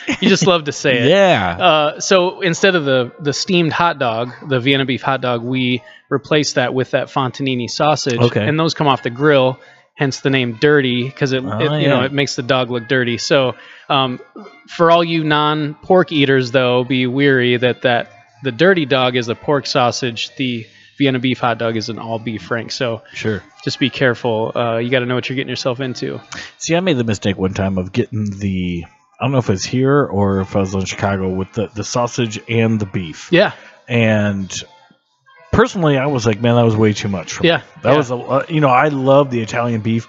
[0.08, 1.08] Yeah, you just love to say it.
[1.08, 1.58] Yeah.
[1.58, 5.82] Uh, so instead of the the steamed hot dog, the Vienna beef hot dog, we
[6.10, 8.46] replace that with that Fontanini sausage, Okay.
[8.48, 9.58] and those come off the grill.
[9.98, 12.86] Hence the name dirty because it, Oh, it you know it makes the dog look
[12.86, 13.18] dirty.
[13.18, 13.56] So
[13.88, 14.20] um,
[14.68, 18.12] for all you non pork eaters though, be weary that that
[18.44, 20.34] the dirty dog is a pork sausage.
[20.36, 20.66] The
[20.98, 22.70] Vienna beef hot dog is an all beef frank.
[22.72, 23.42] So sure.
[23.64, 24.52] just be careful.
[24.54, 26.20] Uh, you got to know what you're getting yourself into.
[26.58, 28.84] See, I made the mistake one time of getting the.
[29.20, 31.82] I don't know if it's here or if I was in Chicago with the, the
[31.82, 33.32] sausage and the beef.
[33.32, 33.52] Yeah,
[33.88, 34.48] And
[35.58, 37.32] personally, I was like, man, that was way too much.
[37.34, 37.48] For me.
[37.48, 37.62] yeah.
[37.82, 37.96] That yeah.
[37.96, 40.06] was a, uh, you know, I love the Italian beef.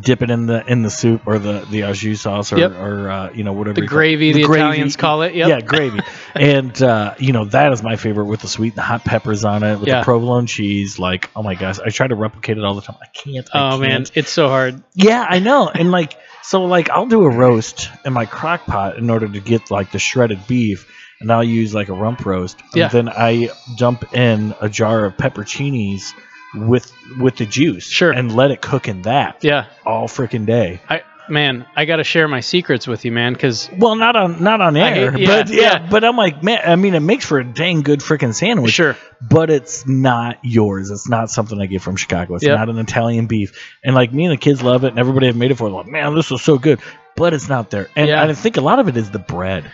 [0.00, 2.72] Dip it in the in the soup or the the au jus sauce or, Yep.
[2.72, 4.32] or uh, you know whatever the you call- gravy.
[4.32, 5.32] The, Italians call it.
[5.36, 5.48] Yep.
[5.48, 6.00] Yeah, gravy.
[6.34, 9.44] and uh, you know that is my favorite with the sweet and the hot peppers
[9.44, 10.00] on it with Yeah.
[10.00, 10.98] the provolone cheese.
[10.98, 12.96] Like, oh my gosh, I try to replicate it all the time.
[13.00, 13.48] I can't.
[13.54, 14.16] I Oh man, can't.
[14.16, 14.82] it's so hard.
[14.94, 15.68] Yeah, I know.
[15.68, 19.40] And like, so like, I'll do a roast in my crock pot in order to
[19.40, 22.60] get like the shredded beef, and I'll use like a rump roast.
[22.72, 22.88] And Yeah.
[22.88, 26.12] then I dump in a jar of pepperoncinis
[26.54, 27.86] with with the juice.
[27.88, 28.10] Sure.
[28.12, 29.66] And let it cook in that Yeah.
[29.84, 30.80] all freaking day.
[30.88, 34.42] I man, I got to share my secrets with you, man, because Well, not on
[34.42, 35.86] not on hate- air, yeah, but yeah, yeah.
[35.90, 38.72] but I'm like, man, I mean, it makes for a dang good freaking sandwich.
[38.74, 38.96] sure,
[39.28, 40.90] but it's not yours.
[40.90, 42.36] It's not something I get from Chicago.
[42.36, 42.56] It's Yep.
[42.58, 43.52] not an Italian beef.
[43.84, 45.88] And like me and the kids love it, and everybody I've made it for, like,
[45.88, 46.78] man, this was so good.
[47.16, 47.88] But it's not there.
[47.96, 48.22] And Yeah.
[48.22, 49.64] I think a lot of it is the bread.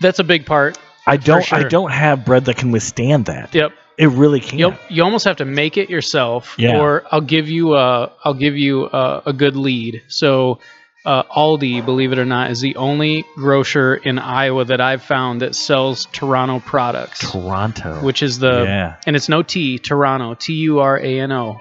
[0.00, 0.78] That's a big part.
[1.06, 1.52] I don't.
[1.52, 3.54] I don't have bread that can withstand that.
[3.54, 3.72] Yep.
[3.96, 4.58] It really can't.
[4.58, 6.80] You, you almost have to make it yourself, Yeah.
[6.80, 10.02] or I'll give you a I'll give you a, a good lead.
[10.08, 10.58] So,
[11.04, 15.42] uh, Aldi, believe it or not, is the only grocer in Iowa that I've found
[15.42, 18.00] that sells Turano products, Toronto.
[18.02, 18.96] which is the yeah.
[19.06, 21.60] and it's no T, Toronto, T U R A N O.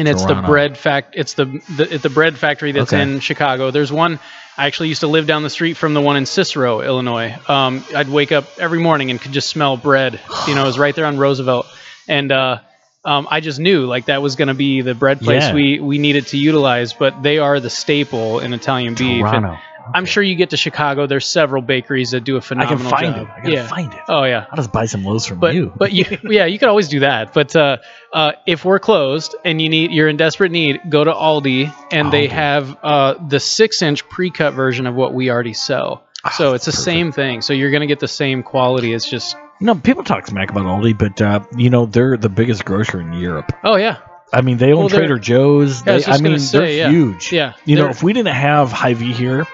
[0.00, 1.14] And it's the bread fact.
[1.16, 1.44] It's the
[1.76, 3.02] the, the bread factory that's Okay.
[3.02, 3.70] in Chicago.
[3.70, 4.18] There's one.
[4.56, 7.34] I actually used to live down the street from the one in Cicero, Illinois.
[7.48, 10.20] Um, I'd wake up every morning and could just smell bread.
[10.48, 11.66] You know, it was right there on Roosevelt,
[12.08, 12.58] and uh,
[13.04, 15.54] um, I just knew like that was going to be the bread place Yeah.
[15.54, 16.92] we we needed to utilize.
[16.92, 19.24] But they are the staple in Italian beef.
[19.24, 19.60] And Turano.
[19.94, 21.06] I'm sure you get to Chicago.
[21.06, 23.26] There's several bakeries that do a I phenomenal can find job.
[23.26, 23.30] it.
[23.30, 23.66] I gotta yeah.
[23.68, 24.00] find it.
[24.08, 24.46] Oh yeah.
[24.50, 25.72] I'll just buy some loaves from But you.
[25.76, 27.32] but you, yeah, you could always do that.
[27.32, 27.78] But uh,
[28.12, 32.12] uh, if we're closed and you need you're in desperate need, go to Aldi and
[32.12, 32.30] they Aldi.
[32.30, 36.04] have uh, the six inch pre-cut version of what we already sell.
[36.24, 36.84] Ah, So it's the perfect.
[36.84, 37.40] same thing.
[37.42, 38.92] So you're gonna get the same quality.
[38.92, 42.28] It's just You know, people talk smack about Aldi, but uh, you know they're the
[42.28, 43.52] biggest grocer in Europe.
[43.64, 43.98] oh yeah
[44.32, 45.84] I mean, they own Well, they're- Trader Joe's.
[45.84, 46.90] Yeah, I was They, I just gonna mean, say, they're yeah.
[46.90, 47.32] huge.
[47.32, 47.54] yeah.
[47.64, 49.44] You know, they're- if we didn't have Hy-Vee here,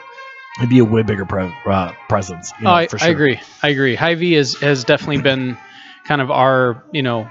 [0.59, 2.53] it'd be a way bigger pre- uh, presence.
[2.59, 3.41] You know, oh, I, for I agree.
[3.63, 3.95] I agree.
[3.95, 5.57] Hy-Vee has has definitely been
[6.05, 7.29] kind of our you know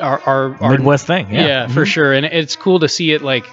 [0.00, 1.30] our our, our Midwest thing.
[1.32, 1.86] Yeah, yeah, for Mhm.
[1.86, 3.46] sure and it's cool to see it like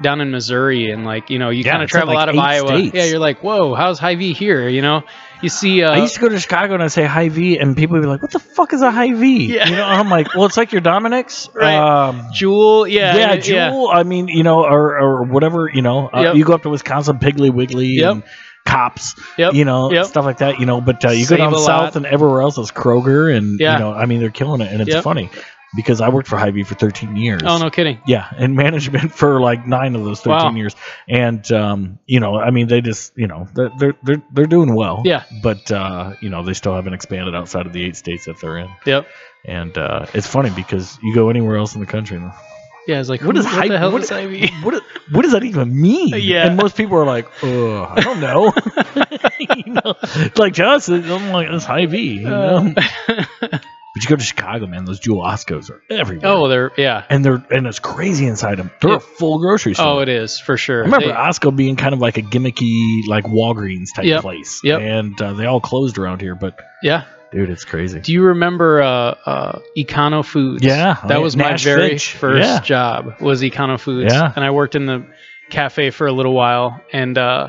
[0.00, 2.38] down in missouri and like you know you Yeah, kind of travel like, out of
[2.38, 2.94] iowa states.
[2.94, 5.02] yeah you're like whoa how's Hy-Vee here you know
[5.42, 7.94] you see uh I used to go to Chicago and I say Hy-Vee, and people
[7.94, 9.68] would be like, "What the fuck is a Hy-Vee?" Yeah.
[9.68, 11.76] You know, I'm like, "Well, it's like your Dominick's." Right.
[11.76, 13.88] Um, jewel yeah yeah, Jewel.
[13.88, 15.68] I mean, you know, or, or whatever.
[15.72, 16.34] You know, uh, Yep.
[16.34, 18.12] you go up to Wisconsin, Piggly Wiggly, Yep.
[18.14, 18.22] and
[18.68, 19.14] Copps.
[19.38, 19.54] Yep.
[19.54, 20.06] You know, Yep.
[20.06, 20.60] stuff like that.
[20.60, 23.72] You know, but uh, you go down south and everywhere else is Kroger, and Yeah.
[23.74, 25.04] you know, I mean, they're killing it, and it's Yep.
[25.04, 25.30] funny
[25.76, 27.42] because I worked for Hy-Vee for 13 years.
[27.44, 30.54] oh no kidding Yeah, in management for like nine of those 13 Wow.
[30.56, 30.74] years,
[31.08, 34.74] and um, you know, I mean, they just, you know, they're they're they're, they're doing
[34.74, 35.02] well.
[35.04, 35.24] Yeah.
[35.42, 38.58] but uh, you know, they still haven't expanded outside of the eight states that they're
[38.58, 38.68] in.
[38.86, 39.06] yep
[39.44, 42.18] And uh, it's funny because you go anywhere else in the country,
[42.88, 44.48] yeah it's like what who- is what Hy- the hell what- Hy-Vee?
[44.62, 46.08] what, what does that even mean?
[46.16, 46.46] Yeah.
[46.48, 48.52] and most people are like, uh, I don't know.
[49.38, 49.94] you know,
[50.36, 52.14] like to us, I'm like, it's Hy-Vee.
[52.20, 52.74] You know?
[52.76, 53.58] Uh,
[53.94, 56.26] but you go to Chicago, man, those Jewel Oscos are everywhere.
[56.30, 58.70] oh they're yeah and they're and it's crazy inside them.
[58.80, 59.86] They're a full grocery store.
[59.86, 63.06] oh it is for sure I remember They- Osco being kind of like a gimmicky,
[63.08, 64.20] like Walgreens type Yep.
[64.22, 64.60] place.
[64.62, 68.00] Yeah, And uh, they all closed around here, but yeah dude, it's crazy.
[68.00, 68.88] do you remember uh,
[69.26, 70.62] uh, Econo Foods?
[70.64, 72.12] Yeah, that oh, was my Nash very Finch.
[72.14, 72.60] first Yeah.
[72.60, 73.20] job.
[73.20, 74.12] Was Econo Foods?
[74.12, 74.32] Yeah.
[74.34, 75.06] and I worked in the
[75.50, 77.48] cafe for a little while, and uh,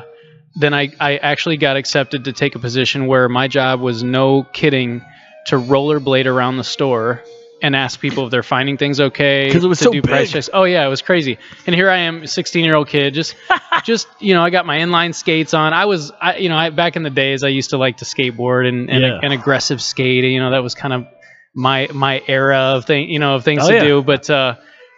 [0.56, 4.42] then I I actually got accepted to take a position where my job was no
[4.52, 5.02] kidding
[5.46, 7.22] to rollerblade around the store
[7.62, 10.28] and ask people if they're finding things okay 'Cause it was to so do price
[10.28, 10.32] big.
[10.32, 10.50] checks.
[10.52, 11.38] Oh yeah, it was crazy.
[11.66, 13.34] And here I am, 16 year old kid, just
[13.84, 15.72] just you know, I got my inline skates on.
[15.72, 18.04] I was I you know, I, back in the days I used to like to
[18.04, 19.20] skateboard and and, Yeah.
[19.22, 20.24] and aggressive skate.
[20.24, 21.06] You know, that was kind of
[21.54, 23.82] my my era of thing, you know, of things Oh, to yeah.
[23.84, 24.02] do.
[24.02, 24.56] But uh,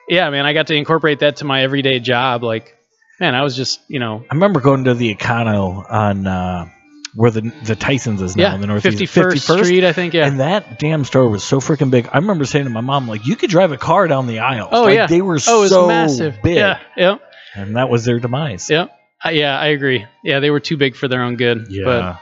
[0.08, 2.42] yeah, man, I got to incorporate that to my everyday job.
[2.44, 2.76] Like,
[3.20, 6.68] man, I was just you know, I remember going to the Econo on uh,
[7.14, 9.14] where the the Tysons is now yeah, in the Northeast.
[9.14, 10.14] 51st, Street, I think.
[10.14, 10.26] Yeah.
[10.26, 12.08] And that damn store was so freaking big.
[12.12, 14.68] I remember saying to my mom, like, you could drive a car down the aisle.
[14.72, 15.06] Oh, Like, yeah.
[15.06, 16.38] They were oh, so massive.
[16.42, 16.56] big.
[16.56, 16.80] Yeah.
[16.96, 17.20] Yep.
[17.54, 18.70] And that was their demise.
[18.70, 18.90] Yep.
[19.24, 20.06] Uh, yeah, I agree.
[20.24, 21.66] Yeah, they were too big for their own good.
[21.68, 21.84] Yeah.
[21.84, 22.20] But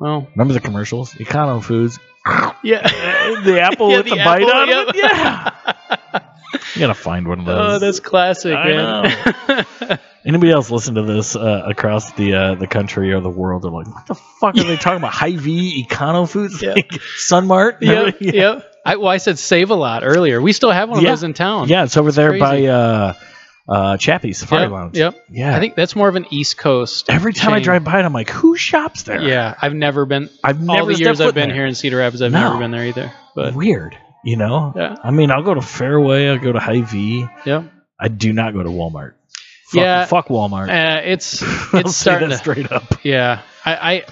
[0.00, 1.12] well, Remember the commercials?
[1.14, 1.98] Econo Foods.
[2.62, 2.82] yeah.
[3.44, 4.88] the apple Yeah, with the, the bite on yep.
[4.88, 4.96] it?
[4.96, 5.96] Yeah.
[6.74, 7.74] you gotta find one of those.
[7.74, 9.98] oh, that's classic, I man.
[10.24, 13.62] Anybody else listen to this uh, across the uh, the country or the world?
[13.62, 15.12] They're like, what the fuck are they talking about?
[15.14, 16.72] Hy-Vee Econo Foods, Yeah.
[16.74, 17.78] like Sunmart.
[17.80, 18.16] yep.
[18.20, 18.32] yeah.
[18.32, 18.66] Yep.
[18.84, 20.40] I, well, I said save a lot earlier.
[20.42, 21.10] We still have one of Yeah.
[21.10, 21.68] those in town.
[21.68, 22.40] Yeah, it's over there crazy.
[22.40, 23.14] by uh,
[23.68, 24.70] uh, Chappie's Safari Yep.
[24.70, 24.96] Lounge.
[24.98, 25.24] Yep.
[25.30, 25.56] Yeah.
[25.56, 27.08] I think that's more of an East Coast.
[27.08, 29.22] every time I drive by it, I'm like, who shops there?
[29.22, 30.28] Yeah, I've never been.
[30.44, 31.56] I've never all the years I've been there.
[31.56, 32.40] here in Cedar Rapids, I've No.
[32.48, 33.12] never been there either.
[33.34, 34.72] But Weird, you know.
[34.76, 36.28] yeah, I mean, I'll go to Fairway.
[36.28, 37.26] I'll go to Hy-Vee.
[37.46, 37.64] yeah.
[37.98, 39.12] I do not go to Walmart.
[39.66, 40.04] Fuck, Yeah.
[40.06, 40.68] fuck Walmart.
[40.70, 41.42] Uh, it's
[41.74, 42.38] I'll it's starting to.
[42.38, 43.04] straight up.
[43.04, 44.04] Yeah, I, I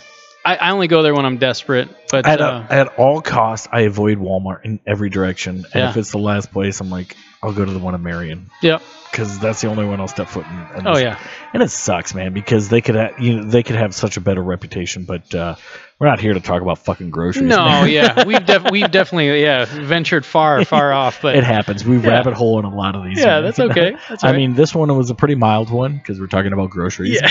[0.44, 1.88] I I only go there when I'm desperate.
[2.10, 5.56] But At, uh, a, at all costs, I avoid Walmart in every direction.
[5.56, 5.90] And Yeah.
[5.90, 8.78] if it's the last place, I'm like, I'll go to the one in Marion yeah.
[9.12, 10.78] because that's the only one I'll step foot in.
[10.80, 11.18] in Oh this- yeah.
[11.52, 14.20] and it sucks, man, because they could, ha- you know, they could have such a
[14.20, 15.54] better reputation, but uh,
[16.00, 17.44] we're not here to talk about fucking groceries.
[17.46, 21.22] No, yeah, we've def- we've definitely yeah ventured far far off.
[21.22, 21.84] But it happens.
[21.84, 22.08] We Yeah.
[22.10, 23.18] rabbit hole in a lot of these.
[23.18, 23.44] yeah, man.
[23.44, 23.96] that's okay.
[24.08, 27.20] That's I mean, this one was a pretty mild one because we're talking about groceries.
[27.22, 27.28] Yeah.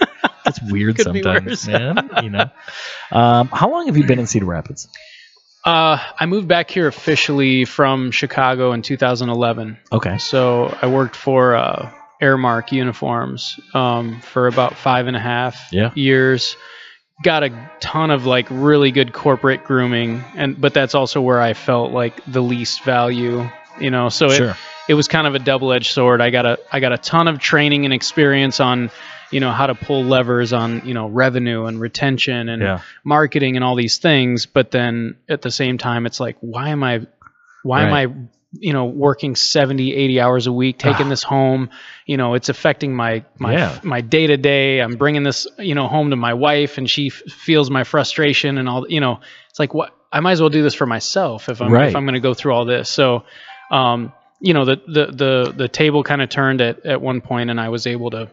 [0.00, 0.10] but
[0.44, 2.10] That's weird sometimes, man.
[2.22, 2.50] You know.
[3.12, 4.88] Um, how long have you been in Cedar Rapids?
[5.66, 9.76] Uh, I moved back here officially from Chicago in 2011.
[9.90, 10.16] Okay.
[10.18, 11.90] So I worked for uh,
[12.22, 15.90] Aramark Uniforms um, for about five and a half Yeah.
[15.96, 16.56] years.
[17.24, 21.54] Got a ton of like really good corporate grooming, and but that's also where I
[21.54, 23.48] felt like the least value.
[23.80, 24.56] You know, so it,
[24.90, 26.20] it was kind of a double-edged sword.
[26.20, 28.90] I got a I got a ton of training and experience on,
[29.32, 32.80] you know, how to pull levers on you know revenue and retention and Yeah.
[33.04, 34.46] marketing and all these things.
[34.46, 37.06] But then at the same time, it's like, why am I,
[37.62, 38.06] why am I,
[38.52, 41.10] you know, working 70, 80 hours a week, taking Ah.
[41.14, 41.70] this home?
[42.06, 43.78] You know, it's affecting my my Yeah.
[43.82, 44.78] my day to day.
[44.80, 48.58] I'm bringing this, you know, home to my wife, and she f- feels my frustration
[48.58, 48.86] and all.
[48.88, 51.72] You know, it's like what I might as well do this for myself if I'm
[51.72, 51.88] Right.
[51.88, 52.88] if I'm going to go through all this.
[52.88, 53.24] So,
[53.72, 57.50] um, you know, the the the the table kind of turned at at one point,
[57.50, 58.30] and I was able to,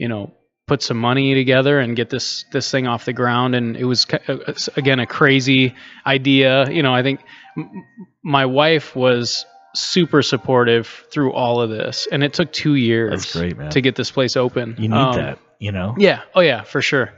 [0.00, 0.32] you know,
[0.66, 3.54] put some money together and get this this thing off the ground.
[3.54, 5.74] And it was uh, again a crazy
[6.06, 6.70] idea.
[6.70, 7.20] You know, I think
[7.56, 7.84] m-
[8.24, 13.32] my wife was super supportive through all of this, and it took two years That's
[13.36, 14.74] great, to get this place open.
[14.78, 15.94] You need Um, that, you know.
[15.98, 16.22] Yeah.
[16.34, 17.12] Oh yeah, for sure.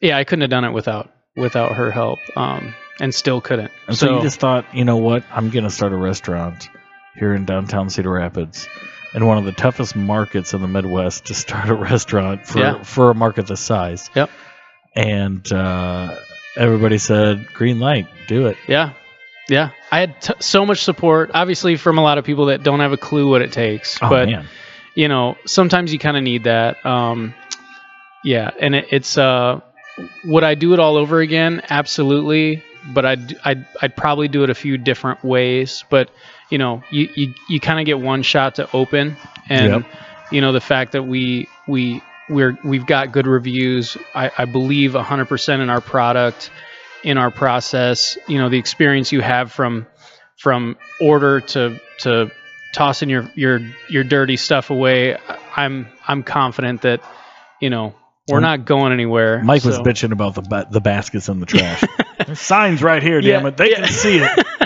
[0.00, 2.18] Yeah, I couldn't have done it without without her help.
[2.36, 3.70] Um, and still couldn't.
[3.88, 5.24] And so, you just thought, you know what?
[5.32, 6.68] I'm going to start a restaurant
[7.16, 8.68] here in downtown Cedar Rapids,
[9.14, 12.82] in one of the toughest markets in the Midwest to start a restaurant for Yeah.
[12.82, 14.10] for a market this size.
[14.14, 14.30] Yep.
[14.94, 16.16] And uh,
[16.56, 18.92] everybody said, "Green light, do it." Yeah.
[19.48, 19.70] Yeah.
[19.90, 22.92] I had t- so much support, obviously, from a lot of people that don't have
[22.92, 23.98] a clue what it takes.
[24.00, 24.46] Oh but, man,
[24.94, 26.84] you know, sometimes you kind of need that.
[26.86, 27.34] Um,
[28.24, 28.50] yeah.
[28.60, 29.60] And it, it's, uh,
[30.24, 31.60] would I do it all over again?
[31.68, 32.62] Absolutely.
[32.94, 35.82] But I'd, I'd, I'd probably do it a few different ways.
[35.90, 36.08] But,
[36.52, 39.16] you know, you, you, you kind of get one shot to open.
[39.48, 39.84] And, Yep.
[40.30, 43.96] you know, the fact that we, we, we're, we've got good reviews.
[44.14, 46.50] I, I believe 100% in our product
[47.04, 49.86] in our process you know the experience you have from
[50.38, 52.30] from order to to
[52.72, 53.58] tossing your your
[53.90, 55.18] your dirty stuff away
[55.56, 57.02] i'm i'm confident that
[57.60, 57.92] you know
[58.28, 61.82] we're not going anywhere Mike was bitching about the ba- the baskets in the trash.
[62.24, 63.56] There's signs right here, Yeah, damn it!
[63.56, 63.76] They yeah.
[63.78, 64.46] can see it.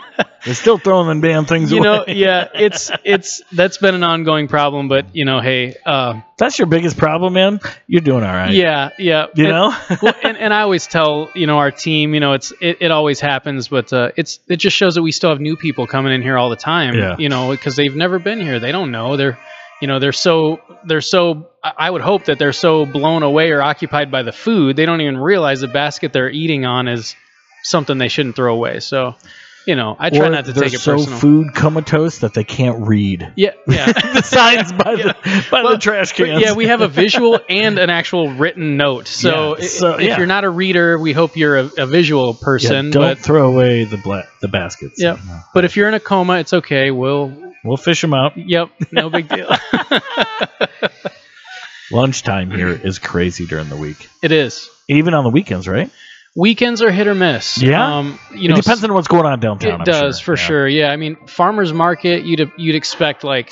[0.47, 1.85] They're still throwing them damn things you away.
[1.85, 6.59] know yeah it's it's that's been an ongoing problem but you know hey uh That's
[6.59, 7.61] your biggest problem, man.
[7.87, 8.53] You're doing all right.
[8.53, 9.77] yeah yeah You And- know.
[10.03, 12.91] well, and, and I always tell you know our team, you know, it's it, it
[12.91, 16.13] always happens, but uh, it's it just shows that we still have new people coming
[16.13, 16.95] in here all the time.
[16.95, 17.17] Yeah.
[17.19, 19.17] You know, because they've never been here, they don't know.
[19.17, 19.39] They're
[19.83, 23.51] you know they're so they're so I I would hope that they're so blown away
[23.51, 27.15] or occupied by the food they don't even realize the basket they're eating on is
[27.63, 28.79] something they shouldn't throw away.
[28.81, 29.15] So,
[29.67, 31.19] you know, I try Or not to take it so personal.
[31.19, 33.33] food comatose that they can't read.
[33.37, 33.87] yeah, yeah.
[33.93, 35.15] the signs by the
[35.51, 36.41] by Well, the trash cans.
[36.41, 39.09] yeah, we have a visual and an actual written note.
[39.09, 40.17] So, Yeah, so, if yeah.
[40.19, 42.91] you're not a reader, we hope you're a, a visual Yeah, person.
[42.91, 45.01] don't but throw away the bla- the baskets.
[45.03, 45.19] Yep.
[45.53, 46.91] but if you're in a coma, it's okay.
[46.91, 47.45] We'll.
[47.65, 48.37] We'll fish them out.
[48.37, 49.51] Yep, no big deal.
[51.91, 54.69] Lunchtime here is crazy during the week, it is.
[54.89, 55.91] even on the weekends, right?
[56.37, 57.61] Weekends are hit or miss.
[57.61, 57.99] Yeah?
[57.99, 59.71] um, you know, it depends on what's going on downtown.
[59.71, 60.37] It I'm does sure.
[60.37, 60.47] for Yeah.
[60.47, 60.69] sure.
[60.69, 63.51] Yeah, I mean, farmers market, you'd you'd expect like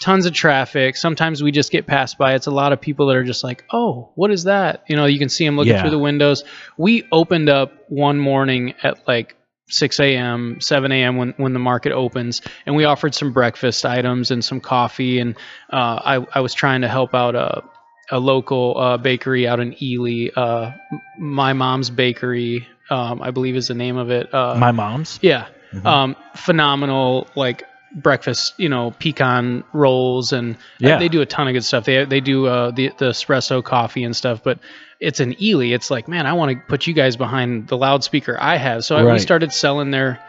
[0.00, 0.96] tons of traffic.
[0.96, 2.34] Sometimes we just get passed by.
[2.34, 5.06] It's a lot of people that are just like, "Oh, what is that?" You know,
[5.06, 5.80] you can see them looking Yeah.
[5.82, 6.44] through the windows.
[6.78, 9.34] We opened up one morning at like
[9.68, 11.16] 6 a.m., 7 a.m.
[11.16, 15.18] when when the market opens, and we offered some breakfast items and some coffee.
[15.18, 15.34] And
[15.72, 17.62] uh, I I was trying to help out a
[18.10, 20.30] a local uh, bakery out in Ely.
[20.34, 20.72] Uh,
[21.18, 24.32] my mom's bakery, um, I believe, is the name of it.
[24.34, 25.18] Uh, My mom's.
[25.22, 25.46] yeah.
[25.72, 25.86] Mhm.
[25.86, 27.62] Um, phenomenal like
[27.94, 30.98] breakfast, you know, pecan rolls and Yeah.
[30.98, 31.84] they do a ton of good stuff.
[31.84, 34.58] They they do uh, the the espresso coffee and stuff, but
[35.00, 35.66] it's an Ely.
[35.72, 38.84] It's like, man, I want to put you guys behind the loudspeaker I have.
[38.84, 40.20] So I, we started selling their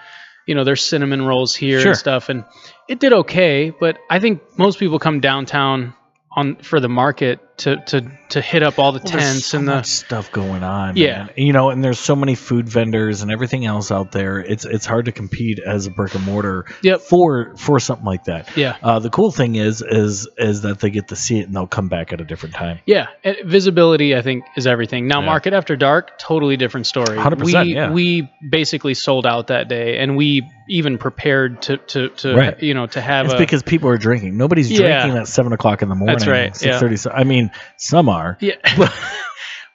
[0.47, 1.91] you know, their cinnamon rolls here Sure.
[1.91, 2.43] and stuff and
[2.89, 5.93] it did okay, but I think most people come downtown
[6.35, 9.67] on for the market to to to hit up all the Well, tents so and
[9.67, 10.95] the stuff going on.
[10.95, 11.23] Yeah.
[11.25, 11.29] man.
[11.35, 14.39] you know, and there's so many food vendors and everything else out there.
[14.39, 17.01] It's it's hard to compete as a brick and mortar Yep.
[17.01, 18.55] for for something like that.
[18.55, 18.77] yeah.
[18.81, 21.67] Uh, the cool thing is is is that they get to see it and they'll
[21.67, 22.79] come back at a different time.
[22.85, 25.07] Yeah, and visibility I think is everything.
[25.07, 25.25] Now, Yeah.
[25.27, 27.17] market after dark, totally different story.
[27.17, 27.91] 100%, we yeah.
[27.91, 32.61] we basically sold out that day, and we even prepared to to, to Right.
[32.63, 34.37] you know to have It's a because people are drinking.
[34.37, 35.01] Nobody's Yeah.
[35.01, 36.15] drinking at seven o'clock in the morning.
[36.15, 36.97] That's right, Six thirty.
[37.13, 38.37] I mean, some are.
[38.41, 38.55] yeah.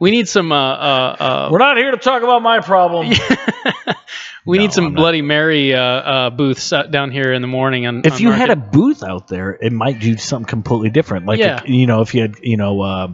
[0.01, 3.09] we need some uh uh, uh We're not here to talk about my problem.
[4.47, 7.87] we No, need some Bloody Mary uh, uh booths down here in the morning.
[7.87, 11.27] On, if on you had a booth out there, it might do something completely different.
[11.27, 11.63] Like, Yeah.
[11.65, 13.09] you know, if you had, you know, uh,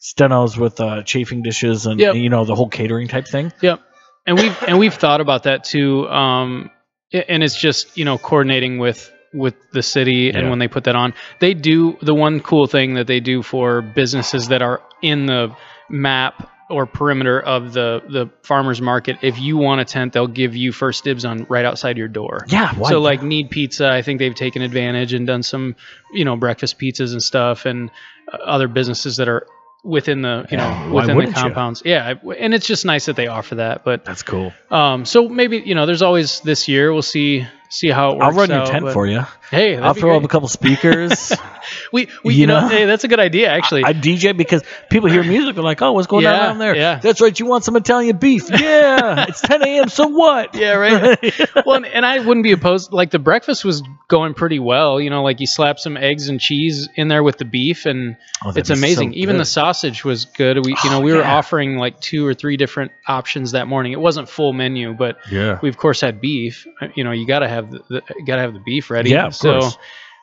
[0.00, 2.14] Sternos with uh, chafing dishes and Yep.
[2.14, 3.52] you know the whole catering type thing.
[3.60, 3.80] Yep.
[4.26, 6.08] And we've and we've thought about that too.
[6.08, 6.70] Um,
[7.12, 10.96] and it's just you know coordinating with with the city and when they put that
[10.96, 15.26] on, they do the one cool thing that they do for businesses that are in
[15.26, 15.54] the
[15.88, 19.16] map or perimeter of the the farmers market.
[19.22, 22.44] If you want a tent, they'll give you first dibs on right outside your door.
[22.48, 22.72] Yeah.
[22.74, 22.90] Why?
[22.90, 25.74] So like Need Pizza, I think they've taken advantage and done some,
[26.12, 27.90] you know, breakfast pizzas and stuff, and
[28.32, 29.46] uh, other businesses that are
[29.82, 31.42] within the, you Yeah, know, within the wouldn't you?
[31.42, 31.82] compounds.
[31.84, 33.82] Yeah, and it's just nice that they offer that.
[33.84, 34.52] But that's cool.
[34.70, 36.92] um, so maybe you know, there's always this year.
[36.92, 38.26] We'll see see how it works.
[38.26, 39.24] I'll run your tent but- for you.
[39.50, 41.32] Hey, I'll throw up a couple speakers.
[41.92, 42.68] we, we You you, know, know?
[42.68, 43.84] hey, that's a good idea actually.
[43.84, 46.76] I DJ because people hear music and like, oh, what's going on Yeah, around there?
[46.76, 46.98] yeah.
[47.00, 47.38] That's right.
[47.38, 48.48] You want some Italian beef?
[48.60, 49.26] Yeah.
[49.28, 49.88] it's 10 a.m.
[49.88, 50.54] So what?
[50.54, 51.64] yeah, right.
[51.66, 52.92] well, and- I wouldn't be opposed.
[52.92, 55.00] Like the breakfast was going pretty well.
[55.00, 58.16] You know, like you slap some eggs and cheese in there with the beef, and
[58.44, 59.14] Oh, it's be so amazing.
[59.14, 60.64] Even the sausage was good.
[60.64, 61.36] We, you know, Oh, we were yeah.
[61.36, 63.92] offering like two or three different options that morning.
[63.92, 65.58] It wasn't full menu, but Yeah.
[65.62, 66.66] we of course had beef.
[66.80, 69.10] Uh, You know, you gotta have the, the gotta have the beef ready.
[69.10, 69.78] Yeah, so, course.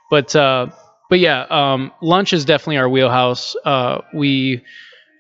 [0.09, 0.68] but uh,
[1.09, 3.55] but yeah, um, lunch is definitely our wheelhouse.
[3.63, 4.63] Uh, we,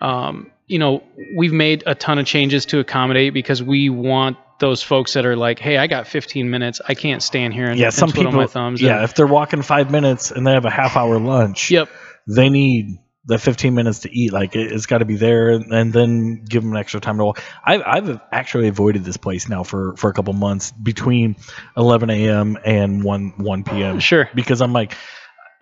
[0.01, 1.03] um, you know,
[1.35, 5.35] we've made a ton of changes to accommodate because we want those folks that are
[5.35, 8.31] like, hey, I got 15 minutes, I can't stand here and, Yeah, and some people.
[8.31, 8.81] my thumbs.
[8.81, 11.89] yeah, and- if they're walking five minutes and they have a half hour lunch, yep.
[12.27, 12.97] they need
[13.27, 14.31] the 15 minutes to eat.
[14.33, 17.25] Like it, it's got to be there, and, then give them an extra time to
[17.25, 17.43] walk.
[17.63, 21.35] I've, I've actually avoided this place now for for a couple months between
[21.75, 22.57] 11 a.m.
[22.65, 23.99] and 1 1 p.m.
[23.99, 24.29] Sure.
[24.33, 24.95] because I'm like,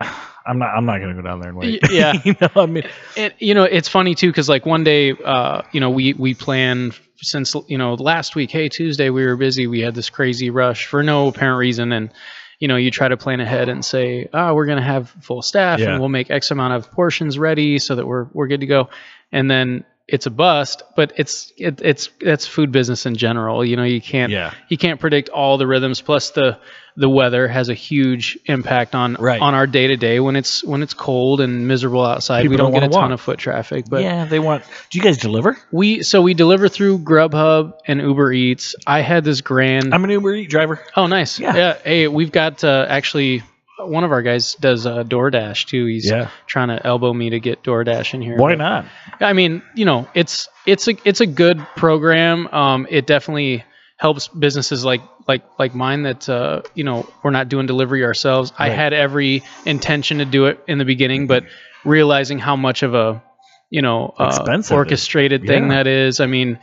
[0.00, 1.90] I'm not I'm not gonna go down there and wait.
[1.90, 2.12] Yeah.
[2.24, 2.84] you know, I mean,
[3.16, 6.34] And you know, it's funny too because like one day, uh, you know, we we
[6.34, 8.50] plan since you know last week.
[8.50, 9.66] Hey, Tuesday we were busy.
[9.66, 12.12] We had this crazy rush for no apparent reason, and
[12.58, 15.78] you know, you try to plan ahead and say, oh, we're gonna have full staff
[15.78, 15.90] Yeah.
[15.90, 18.88] and we'll make X amount of portions ready so that we're we're good to go,
[19.32, 20.82] and then it's a bust.
[20.94, 23.64] But it's it, it's that's food business in general.
[23.64, 24.52] You know, you can't Yeah.
[24.68, 26.00] you can't predict all the rhythms.
[26.00, 26.58] Plus the
[26.98, 29.38] the weather has a huge impact on Right.
[29.40, 32.40] on our day to day when it's when it's cold and miserable outside.
[32.42, 34.64] People we don't, don't get a wanna ton of foot traffic, but yeah, they want.
[34.90, 35.58] Do you guys deliver?
[35.72, 38.76] we so we deliver through Grubhub and Uber Eats.
[38.86, 39.92] I had this grand.
[39.92, 40.82] I'm an Uber Eat driver.
[40.96, 41.38] oh, nice.
[41.38, 41.54] Yeah.
[41.54, 41.78] Yeah.
[41.84, 43.42] Hey, we've got uh, actually
[43.78, 45.86] one of our guys does uh, DoorDash too.
[45.86, 46.28] He's Yeah.
[46.46, 48.36] trying to elbow me to get DoorDash in here.
[48.36, 48.84] Why But- not?
[49.20, 52.48] I mean, you know, it's it's a it's a good program.
[52.48, 53.64] Um, it definitely
[53.98, 58.52] helps businesses like like like mine that uh, you know we're not doing delivery ourselves.
[58.58, 61.44] I had every intention to do it in the beginning, but
[61.84, 63.22] realizing how much of a
[63.70, 65.76] you know uh, orchestrated thing yeah.
[65.76, 66.20] that is.
[66.20, 66.58] I mean.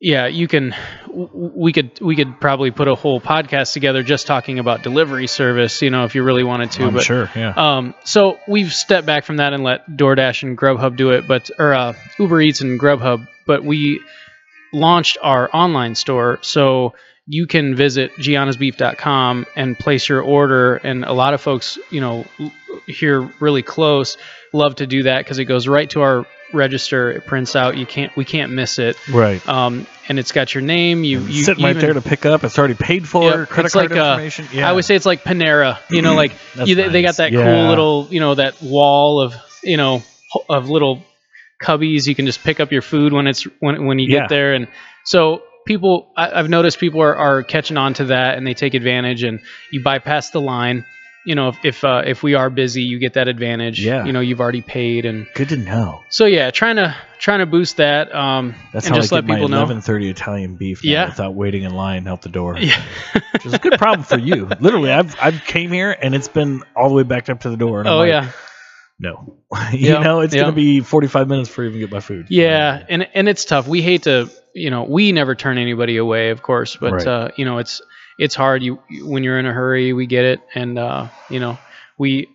[0.00, 0.74] Yeah, you can.
[1.12, 2.00] We could.
[2.00, 5.82] We could probably put a whole podcast together just talking about delivery service.
[5.82, 6.84] You know, if you really wanted to.
[6.84, 7.30] I'm but sure.
[7.36, 7.52] Yeah.
[7.54, 11.50] um, so we've stepped back from that and let DoorDash and Grubhub do it, but
[11.58, 13.28] or uh, Uber Eats and Grubhub.
[13.46, 14.00] But we
[14.72, 16.94] launched our online store, so
[17.32, 20.76] you can visit giannasbeef.com and place your order.
[20.76, 22.26] And a lot of folks, you know,
[22.86, 24.16] here really close,
[24.52, 27.10] love to do that because it goes right to our register.
[27.12, 27.76] It prints out.
[27.76, 28.14] You can't.
[28.16, 28.96] We can't miss it.
[29.08, 29.46] right.
[29.48, 31.04] Um, and it's got your name.
[31.04, 32.42] You you Sitting right there to pick up.
[32.42, 33.22] It's already paid for.
[33.22, 34.48] Yep, Credit it's card like, uh, information.
[34.52, 34.68] yeah.
[34.68, 35.78] I would say it's like Panera.
[35.88, 37.44] You know, like you, they, they got that Yeah.
[37.44, 40.02] cool little, you know, that wall of, you know,
[40.48, 41.04] of little
[41.62, 42.08] cubbies.
[42.08, 44.22] You can just pick up your food when it's when when you Yeah.
[44.22, 44.66] get there, and
[45.04, 48.74] so people, I, I've noticed people are, are catching on to that, and they take
[48.74, 49.40] advantage, and
[49.72, 50.84] you bypass the line.
[51.26, 53.84] You know, if if, uh, if we are busy, you get that advantage.
[53.84, 54.06] Yeah.
[54.06, 56.00] You know, you've already paid, and Good to know.
[56.08, 58.12] so yeah, trying to trying to boost that.
[58.14, 59.66] Um, That's and how just I let get people my know.
[59.66, 60.82] 11:30 Italian beef.
[60.82, 61.08] Yeah.
[61.10, 62.56] Without waiting in line out the door.
[62.58, 62.82] Yeah.
[63.32, 64.46] Which is a good problem for you.
[64.60, 67.56] Literally, I've I've came here and it's been all the way backed up to the
[67.58, 67.86] door.
[67.86, 68.32] Oh like, yeah.
[69.00, 69.38] No.
[69.72, 70.42] you Yeah, know, it's yeah.
[70.42, 72.26] gonna be 45 minutes before you even get my food.
[72.28, 73.66] Yeah, and and it's tough.
[73.66, 77.06] We hate to, you know, we never turn anybody away, of course, but Right.
[77.06, 77.80] uh, you know, it's
[78.18, 78.62] it's hard.
[78.62, 81.58] You when you're in a hurry, we get it, and uh, you know,
[81.98, 82.28] we.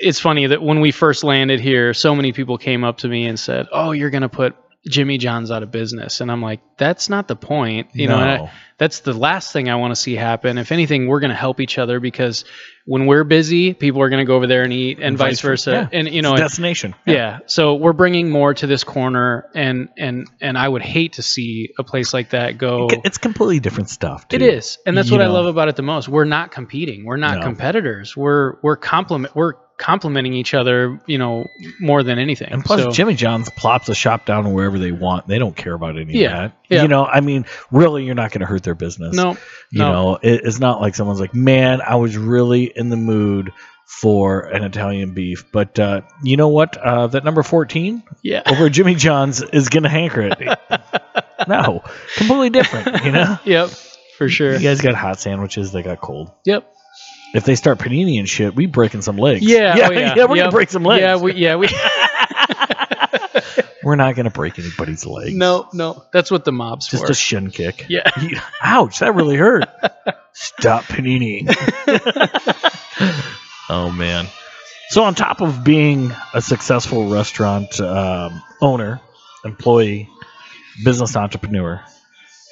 [0.00, 3.26] It's funny that when we first landed here, so many people came up to me
[3.26, 4.56] and said, "Oh, you're gonna put
[4.88, 8.50] Jimmy John's out of business," and I'm like, "That's not the point." You know, I,
[8.78, 10.58] that's the last thing I want to see happen.
[10.58, 12.44] If anything, we're going to help each other because
[12.86, 15.88] when we're busy, people are going to go over there and eat, and, vice versa.
[15.92, 15.98] Yeah.
[15.98, 16.94] And you know, destination.
[17.06, 17.38] yeah.
[17.46, 21.70] So we're bringing more to this corner, and and and I would hate to see
[21.78, 22.88] a place like that go.
[22.90, 24.26] It's completely different stuff.
[24.30, 26.08] It is, and that's You what I love about it the most.
[26.08, 27.04] We're not competing.
[27.04, 27.46] We're not No.
[27.46, 28.16] competitors.
[28.16, 29.34] We're we're complement.
[29.34, 29.54] We're
[29.84, 30.98] complementing each other.
[31.06, 31.48] You know,
[31.80, 32.48] more than anything.
[32.50, 35.26] And plus, So- Jimmy John's plops the shop down wherever they want.
[35.26, 36.52] They don't care about any Yeah, of that.
[36.70, 36.82] yeah.
[36.82, 39.14] You know, I mean, really, you're not going to hurt their business.
[39.14, 39.32] no,
[39.70, 39.92] You no.
[39.92, 43.52] know, it, it's not like someone's like, man, I was really in the mood
[43.86, 45.44] for an Italian beef.
[45.52, 46.76] But uh, you know what?
[46.76, 48.42] Uh, that number 14 yeah.
[48.46, 50.38] over Jimmy John's is going to hanker it.
[51.48, 51.82] no,
[52.16, 53.38] completely different, you know?
[53.44, 53.70] Yep.
[54.16, 54.54] For sure.
[54.54, 56.30] You guys got hot sandwiches, they got cold.
[56.44, 56.70] Yep.
[57.34, 59.42] If they start panini and shit, we breaking some legs.
[59.42, 59.76] Yeah.
[59.76, 60.14] yeah, oh, yeah.
[60.26, 60.44] we're Yep.
[60.44, 61.02] gonna break some legs.
[61.02, 61.16] Yeah.
[61.16, 61.32] We.
[61.34, 61.56] Yeah.
[61.56, 61.68] We.
[63.82, 65.34] we're not gonna break anybody's legs.
[65.34, 65.68] no.
[65.72, 66.04] No.
[66.12, 67.10] That's what the mob's just for.
[67.10, 67.86] a shin kick.
[67.88, 68.08] yeah.
[68.62, 69.64] Ouch, that really hurt.
[70.32, 71.46] Stop panini.
[73.68, 74.26] oh man.
[74.90, 79.00] So on top of being a successful restaurant um, owner,
[79.44, 80.08] employee,
[80.84, 81.82] business entrepreneur,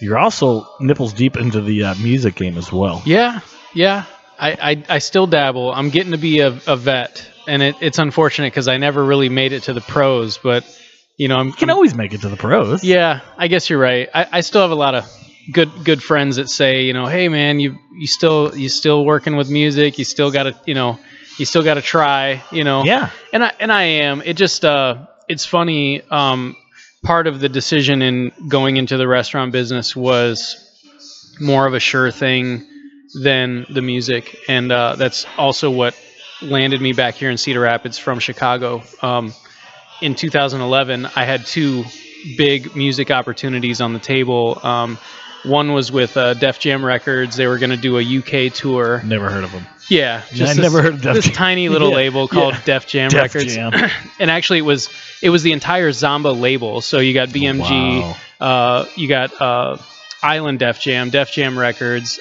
[0.00, 3.02] you're also nipples deep into the uh, music game as well.
[3.04, 3.40] Yeah,
[3.74, 4.06] yeah.
[4.42, 5.72] I, I, I still dabble.
[5.72, 7.24] I'm getting to be a, a vet.
[7.46, 10.38] and it, it's unfortunate because I never really made it to the pros.
[10.38, 10.64] But
[11.16, 12.82] you know, I'm, You can always make it to the pros.
[12.82, 14.08] yeah, I guess you're right.
[14.12, 15.04] I, I still have a lot of
[15.52, 19.36] good good friends that say, you know, hey man, you you still you still working
[19.36, 19.98] with music.
[19.98, 20.98] You still got to you know
[21.38, 22.42] you still got to try.
[22.50, 22.84] You know.
[22.84, 23.10] Yeah.
[23.32, 24.22] And I and I am.
[24.22, 26.02] It just uh, it's funny.
[26.10, 26.56] Um,
[27.04, 30.56] part of the decision in going into the restaurant business was
[31.40, 32.66] more of a sure thing
[33.14, 35.94] than the music, and uh, that's also what
[36.40, 38.82] landed me back here in Cedar Rapids from Chicago.
[39.00, 39.32] Um,
[40.00, 41.84] in 2011, I had two
[42.36, 44.58] big music opportunities on the table.
[44.64, 44.98] Um,
[45.44, 47.36] one was with uh, Def Jam Records.
[47.36, 49.02] They were going to do a UK tour.
[49.04, 49.66] Never heard of them.
[49.88, 51.34] Yeah, I this, never heard of Def this Jam.
[51.34, 52.60] tiny little Yeah, label called yeah.
[52.64, 53.54] Def Jam Def Records.
[53.54, 53.72] Jam.
[54.20, 54.88] and actually, it was
[55.20, 56.80] it was the entire Zomba label.
[56.80, 58.16] So you got BMG, Wow.
[58.40, 59.78] uh, you got uh,
[60.22, 62.20] Island Def Jam, Def Jam Records.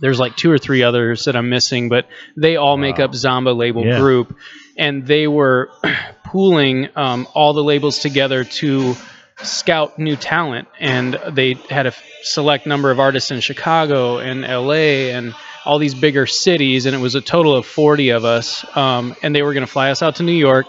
[0.00, 3.56] There's like two or three others that I'm missing, but they all make up Zomba
[3.56, 3.98] label Yeah.
[3.98, 4.36] group,
[4.76, 5.70] and they were
[6.24, 8.94] pooling um, all the labels together to
[9.42, 14.42] scout new talent, and they had a f- select number of artists in Chicago and
[14.42, 15.34] LA and
[15.64, 19.34] all these bigger cities, and it was a total of 40 of us, um, and
[19.34, 20.66] they were going to fly us out to New York.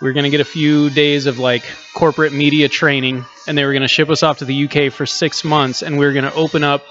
[0.00, 1.62] We were going to get a few days of like
[1.94, 5.06] corporate media training, and they were going to ship us off to the UK for
[5.06, 6.82] six months, and we were going to open up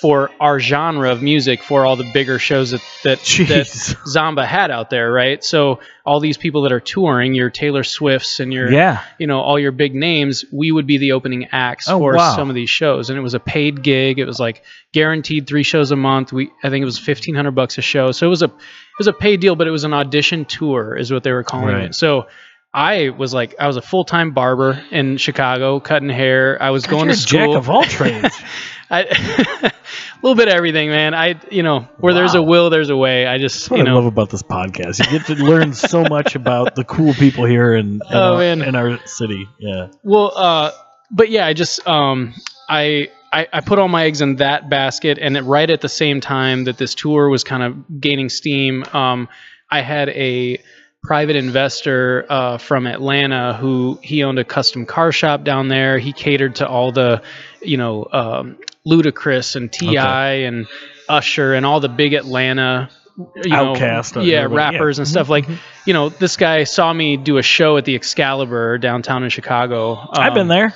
[0.00, 3.66] for our genre of music for all the bigger shows that that, that
[4.08, 5.44] Zomba had out there, right?
[5.44, 9.02] So all these people that are touring, your Taylor Swifts and your Yeah.
[9.18, 12.34] you know all your big names, we would be the opening acts Oh, for wow.
[12.34, 14.18] some of these shows, and it was a paid gig.
[14.18, 16.32] It was like guaranteed three shows a month.
[16.32, 18.98] We I think it was fifteen hundred bucks a show, so it was a it
[18.98, 21.74] was a paid deal, but it was an audition tour, is what they were calling
[21.74, 21.84] Right.
[21.84, 21.94] it.
[21.94, 22.26] So.
[22.74, 26.56] I was like, I was a full time barber in Chicago, cutting hair.
[26.58, 27.46] I was going You're to a school.
[27.48, 28.34] jack of all trades.
[28.92, 29.72] I, a
[30.22, 31.14] little bit of everything, man.
[31.14, 33.26] I, you know, where there's a will, there's a way.
[33.26, 34.98] I just, you I love about this podcast.
[34.98, 38.42] You get to learn so much about the cool people here in, in, Oh, our,
[38.42, 39.48] in our city.
[39.58, 39.88] Yeah.
[40.02, 40.72] Well, uh,
[41.10, 42.34] but yeah, I just um,
[42.68, 45.88] I, I I put all my eggs in that basket, and it, right at the
[45.88, 49.28] same time that this tour was kind of gaining steam, um,
[49.70, 50.62] I had a
[51.02, 55.98] private investor uh, from Atlanta who he owned a custom car shop down there.
[55.98, 57.22] He catered to all the,
[57.64, 58.56] you know, um,
[58.86, 59.90] Ludacris and T.I.
[60.36, 60.44] Okay.
[60.44, 60.66] and
[61.08, 62.88] Usher and all the big Atlanta.
[63.36, 64.78] You know, Outkast, uh, yeah, everybody- yeah.
[64.80, 65.46] rappers and stuff like,
[65.86, 70.08] you know, this guy saw me do a show at the Excalibur downtown in Chicago.
[70.10, 70.74] I've been Um, there.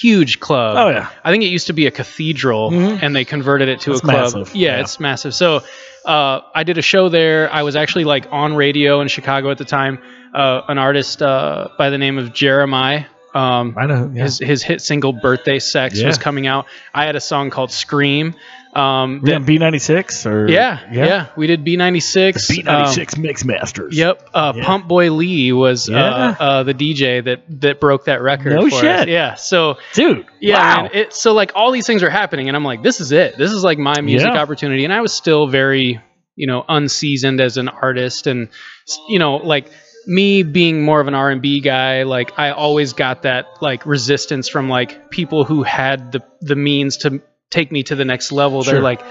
[0.00, 0.76] huge club.
[0.76, 1.08] Oh, yeah.
[1.24, 2.98] I think it used to be a cathedral, Mhm.
[3.02, 4.16] and they converted it to a club.
[4.34, 4.80] massive, Yeah, yeah.
[4.80, 5.34] it's massive.
[5.34, 5.62] So
[6.04, 7.48] uh, I did a show there.
[7.52, 9.98] I was actually like on radio in Chicago at the time.
[10.34, 13.04] Uh, an artist uh, by the name of Jeremiah.
[13.34, 14.10] Um, I know.
[14.14, 14.22] Yeah.
[14.24, 16.06] his his hit single "Birthday Sex" Yeah.
[16.06, 16.66] was coming out.
[16.94, 18.34] I had a song called "Scream."
[18.74, 22.48] Um, that- B96 or yeah, yeah, we did B ninety six.
[22.50, 23.96] B96 Mix Masters.
[23.96, 24.64] Yep, uh, Yeah.
[24.64, 26.04] Pump Boy Lee was Yeah.
[26.04, 28.52] uh, uh, the DJ that that broke that record.
[28.52, 28.80] No for us.
[28.80, 29.08] shit.
[29.08, 30.26] Yeah, so Dude.
[30.40, 30.82] yeah, Wow.
[30.82, 33.36] man, it, so like all these things are happening, and I'm like, this is it.
[33.38, 34.40] This is like my music Yeah.
[34.40, 36.00] opportunity, and I was still very,
[36.36, 38.48] you know, unseasoned as an artist, and
[39.08, 39.70] you know, like
[40.08, 44.68] me being more of an R&B guy, like I always got that like resistance from
[44.68, 48.62] like people who had the the means to take me to the next level.
[48.62, 48.82] They're Sure.
[48.82, 49.02] like.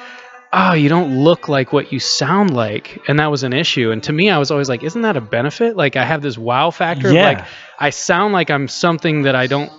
[0.53, 3.91] Oh, you don't look like what you sound like, and that was an issue.
[3.91, 5.75] And to me, I was always like, "Isn't that a benefit?
[5.75, 7.09] Like, I have this wow factor.
[7.09, 7.45] of, Like,
[7.79, 9.69] I sound like I'm something that I don't,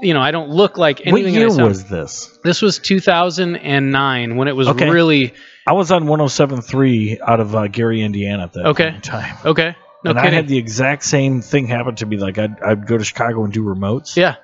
[0.00, 1.34] you know, I don't look like anything.
[1.34, 1.68] what year sound.
[1.68, 2.38] was this?
[2.44, 4.88] This was 2009 when it was Okay.
[4.88, 5.34] really
[5.66, 8.96] I was on 107.3 out of uh, Gary, Indiana at that Okay.
[9.02, 9.36] time.
[9.44, 9.76] okay.
[10.04, 12.16] No and I had the exact same thing happen to me.
[12.16, 14.16] Like I'd, I'd go to Chicago and do remotes.
[14.16, 14.36] yeah,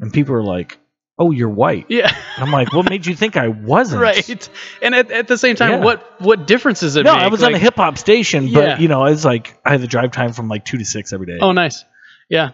[0.00, 0.78] And people are like,
[1.18, 4.48] "Oh, you're white." yeah, I'm like, "What made you think I wasn't?" right.
[4.80, 5.78] And at, at the same time, Yeah.
[5.84, 7.22] what what difference does it No, make?
[7.22, 8.78] I was on a Like- hip hop station, but Yeah.
[8.78, 11.26] you know, it's like I had the drive time from like two to six every
[11.26, 11.38] day.
[11.40, 11.84] Oh, nice.
[12.30, 12.52] Yeah,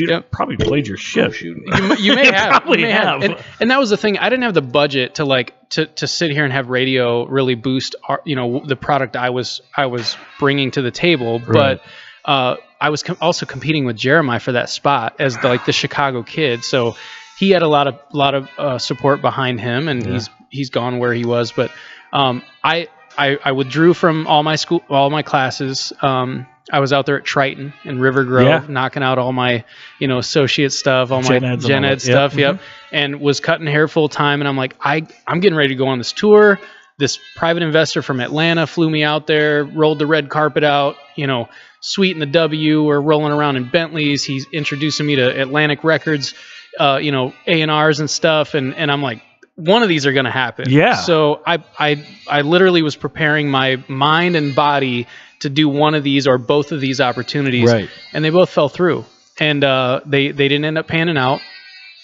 [0.00, 0.30] Dude, yep.
[0.30, 1.40] probably played your shit.
[1.40, 1.62] you,
[1.98, 2.50] you may have.
[2.50, 3.22] probably you may have.
[3.22, 4.18] And, and that was the thing.
[4.18, 7.54] I didn't have the budget to like to to sit here and have radio really
[7.54, 11.78] boost our, you know the product I was I was bringing to the table, Right.
[11.80, 11.82] but.
[12.22, 15.72] Uh, I was com- also competing with Jeremiah for that spot as the, like the
[15.72, 16.94] Chicago kid, so
[17.38, 20.12] he had a lot of lot of uh, support behind him, and Yeah.
[20.12, 21.50] he's he's gone where he was.
[21.50, 21.70] But
[22.12, 25.94] um, I, I I withdrew from all my school all my classes.
[26.02, 28.64] Um, I was out there at Triton in River Grove, Yeah.
[28.68, 29.64] knocking out all my
[29.98, 32.06] you know associate stuff, all Gen my gen ed that.
[32.06, 32.30] Yep.
[32.30, 32.34] stuff.
[32.36, 32.60] Yep,
[32.92, 34.40] and was cutting hair full time.
[34.40, 36.58] And I'm like, I I'm getting ready to go on this tour.
[36.98, 41.26] This private investor from Atlanta flew me out there, rolled the red carpet out, you
[41.26, 41.48] know,
[41.80, 42.84] sweet in the W.
[42.84, 44.22] We're rolling around in Bentleys.
[44.22, 46.34] He's introducing me to Atlantic Records,
[46.78, 48.52] uh, you know, A and R's and stuff.
[48.52, 49.22] And and I'm like,
[49.54, 50.68] one of these are going to happen.
[50.68, 50.96] Yeah.
[50.96, 55.06] So I I I literally was preparing my mind and body
[55.40, 57.88] to do one of these or both of these opportunities, Right.
[58.12, 59.04] and they both fell through,
[59.38, 61.40] and uh, they they didn't end up panning out.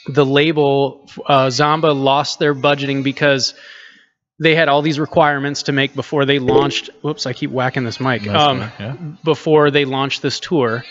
[0.09, 3.55] The label uh, Zomba lost their budgeting because
[4.39, 6.91] they had all these requirements to make before they launched.
[7.03, 8.27] Whoops, I keep whacking this mic.
[8.29, 8.97] Um, yeah.
[9.25, 10.85] before they launched this tour,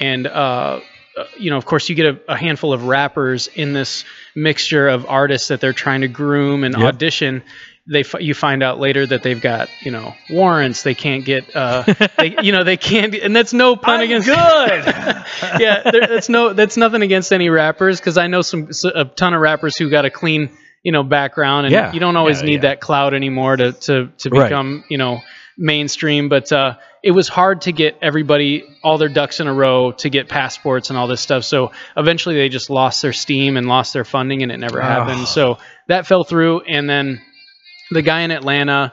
[0.00, 0.80] and uh,
[1.18, 4.04] uh, you know, of course, you get a, a handful of rappers in this
[4.36, 6.82] mixture of artists that they're trying to groom and Yep.
[6.94, 7.42] audition.
[7.90, 10.82] They f- you find out later that they've got you know warrants.
[10.84, 11.82] They can't get uh,
[12.18, 14.84] they, you know they can't, and that's no pun I'm against good.
[15.60, 19.34] yeah, there, that's no that's nothing against any rappers because I know some a ton
[19.34, 20.50] of rappers who got a clean
[20.82, 22.70] you know background and Yeah, you don't always yeah, need yeah.
[22.70, 24.48] that cloud anymore to to to Right.
[24.48, 25.20] become you know
[25.58, 26.28] mainstream.
[26.28, 30.08] But uh, it was hard to get everybody all their ducks in a row to
[30.10, 31.44] get passports and all this stuff.
[31.44, 35.22] So eventually they just lost their steam and lost their funding and it never happened.
[35.22, 35.24] Oh.
[35.24, 37.20] So that fell through and then
[37.90, 38.92] the guy in Atlanta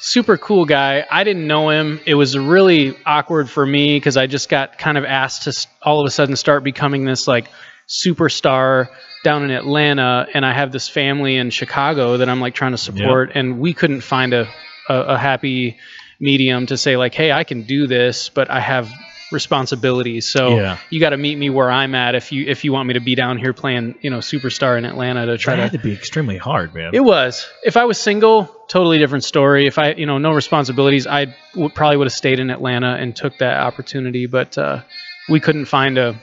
[0.00, 1.04] super cool guy.
[1.10, 2.00] I didn't know him.
[2.06, 6.00] It was really awkward for me because I just got kind of asked to all
[6.00, 7.48] of a sudden start becoming this like
[7.88, 8.88] superstar
[9.24, 12.78] down in Atlanta, and I have this family in Chicago that I'm like trying to
[12.78, 14.48] support, and we couldn't find a,
[14.88, 15.78] a a happy
[16.20, 18.90] medium to say like, hey, I can do this, but I have
[19.32, 20.28] responsibilities.
[20.30, 20.78] So Yeah.
[20.90, 23.00] you got to meet me where I'm at if you if you want me to
[23.00, 25.78] be down here playing you know superstar in Atlanta to try That to had to
[25.78, 26.94] be extremely hard, man.
[26.94, 27.46] it was.
[27.62, 29.66] If I was single, totally different story.
[29.66, 31.34] If I, you know, no responsibilities, I
[31.74, 34.26] probably would have stayed in Atlanta and took that opportunity.
[34.26, 34.82] But uh,
[35.28, 36.20] we couldn't find a,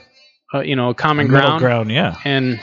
[0.52, 2.16] a, you know, a common ground, ground, yeah.
[2.24, 2.60] and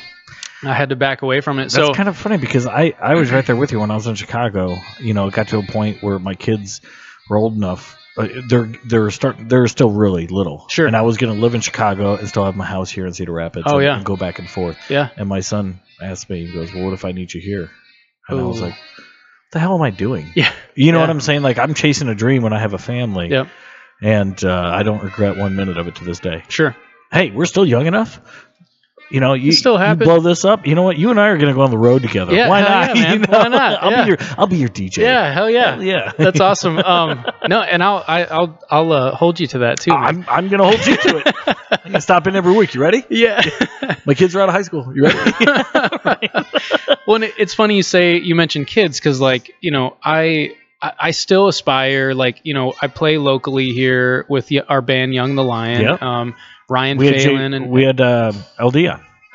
[0.63, 1.63] I had to back away from it.
[1.63, 3.95] That's so kind of funny because I, I was right there with you when I
[3.95, 4.77] was in Chicago.
[4.99, 6.81] You know, it got to a point where my kids
[7.29, 7.97] were old enough.
[8.15, 10.67] Uh, they're they're start they're still really little.
[10.69, 10.85] Sure.
[10.87, 13.13] And I was going to live in Chicago and still have my house here in
[13.13, 13.65] Cedar Rapids.
[13.67, 13.95] Oh, and, yeah.
[13.95, 14.77] and go back and forth.
[14.89, 17.69] yeah, And my son asked me, he goes, "Well, what if I need you here?"
[18.29, 18.75] And I was like,
[19.51, 21.03] the hell am I doing?" yeah, You know Yeah.
[21.03, 21.41] what I'm saying?
[21.41, 23.29] Like I'm chasing a dream when I have a family.
[23.29, 23.47] Yep.
[24.01, 26.43] And uh, I don't regret one minute of it to this day.
[26.49, 26.75] sure.
[27.11, 28.19] Hey, we're still young enough.
[29.11, 30.65] You know, you still you blow this up.
[30.65, 30.97] You know what?
[30.97, 32.33] You and I are going to go on the road together.
[32.33, 32.95] Yeah, Why not?
[32.97, 33.13] yeah.
[33.13, 33.25] You know?
[33.29, 33.73] Why not?
[33.83, 34.03] I'll Yeah.
[34.03, 34.97] be your I'll be your DJ.
[34.97, 36.11] Yeah, hell yeah, Hell yeah.
[36.17, 36.77] That's awesome.
[36.83, 39.91] Um, no, and I'll I, I'll I'll uh, hold you to that too.
[39.91, 41.35] I'm I'm going to hold you to it.
[41.71, 42.73] I'm going to stop in every week.
[42.73, 43.03] You ready?
[43.09, 43.41] yeah.
[44.05, 44.91] My kids are out of high school.
[44.95, 45.31] You ready?
[47.07, 50.93] well, it- it's funny you say you mentioned kids because, like, you know, I, I
[50.99, 52.13] I still aspire.
[52.13, 55.81] Like, you know, I play locally here with y- our band Young the Lion.
[55.81, 56.01] Yep.
[56.01, 56.35] Um,
[56.69, 58.31] Ryan we Phelan and we had uh,
[58.61, 58.77] LD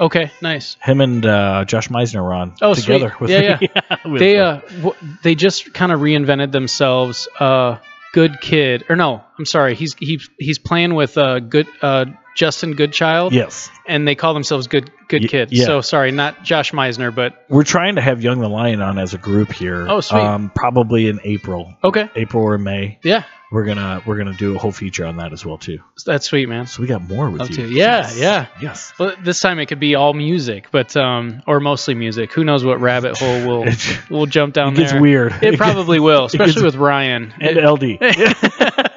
[0.01, 0.77] okay, nice.
[0.83, 3.21] Him and uh, Josh Meisner were on Oh, together sweet.
[3.21, 3.69] with Yeah, me.
[4.13, 7.27] With They uh w- they just kind of reinvented themselves.
[7.41, 7.79] Uh,
[8.13, 9.23] good kid or no?
[9.39, 9.75] I'm sorry.
[9.75, 12.07] He's he he's playing with uh good uh
[12.39, 13.33] Justin Goodchild.
[13.33, 13.69] yes.
[13.85, 15.51] And they call themselves Good Good Y- Kids.
[15.53, 15.65] yeah.
[15.65, 19.13] So sorry, not Josh Meisner, but We're trying to have Young the Lion on as
[19.13, 19.89] a group here.
[19.89, 20.21] Oh, sweet.
[20.21, 22.09] Um, probably in April, okay.
[22.15, 23.01] April or May.
[23.03, 25.81] Yeah, We're gonna we're gonna do a whole feature on that as well too.
[26.07, 26.67] that's sweet, man.
[26.67, 27.57] So we got more with Love you.
[27.57, 27.63] to.
[27.69, 28.19] Yeah, Yes.
[28.19, 28.47] yeah.
[28.63, 28.93] Yes.
[29.01, 32.33] Well, this time it could be all music, but um, or mostly music.
[32.35, 33.73] Who knows what rabbit hole we'll
[34.11, 35.01] we'll jump down it gets there.
[35.01, 35.33] weird.
[35.43, 37.33] It probably will, gets- especially with Ryan.
[37.41, 37.99] and LD.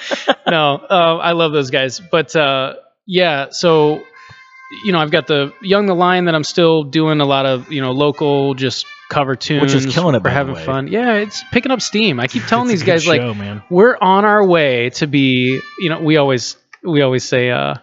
[0.48, 2.74] no, uh, I love those guys, but uh,
[3.06, 3.48] yeah.
[3.50, 4.02] So
[4.84, 7.70] you know, I've got the Young the Lion that I'm still doing a lot of
[7.70, 9.62] you know local just cover tunes.
[9.62, 10.88] Which is killing it, We're having fun.
[10.88, 12.18] Yeah, it's picking up steam.
[12.20, 13.62] I keep telling these guys like show, man.
[13.70, 17.74] we're on our way to be you know we always we always say uh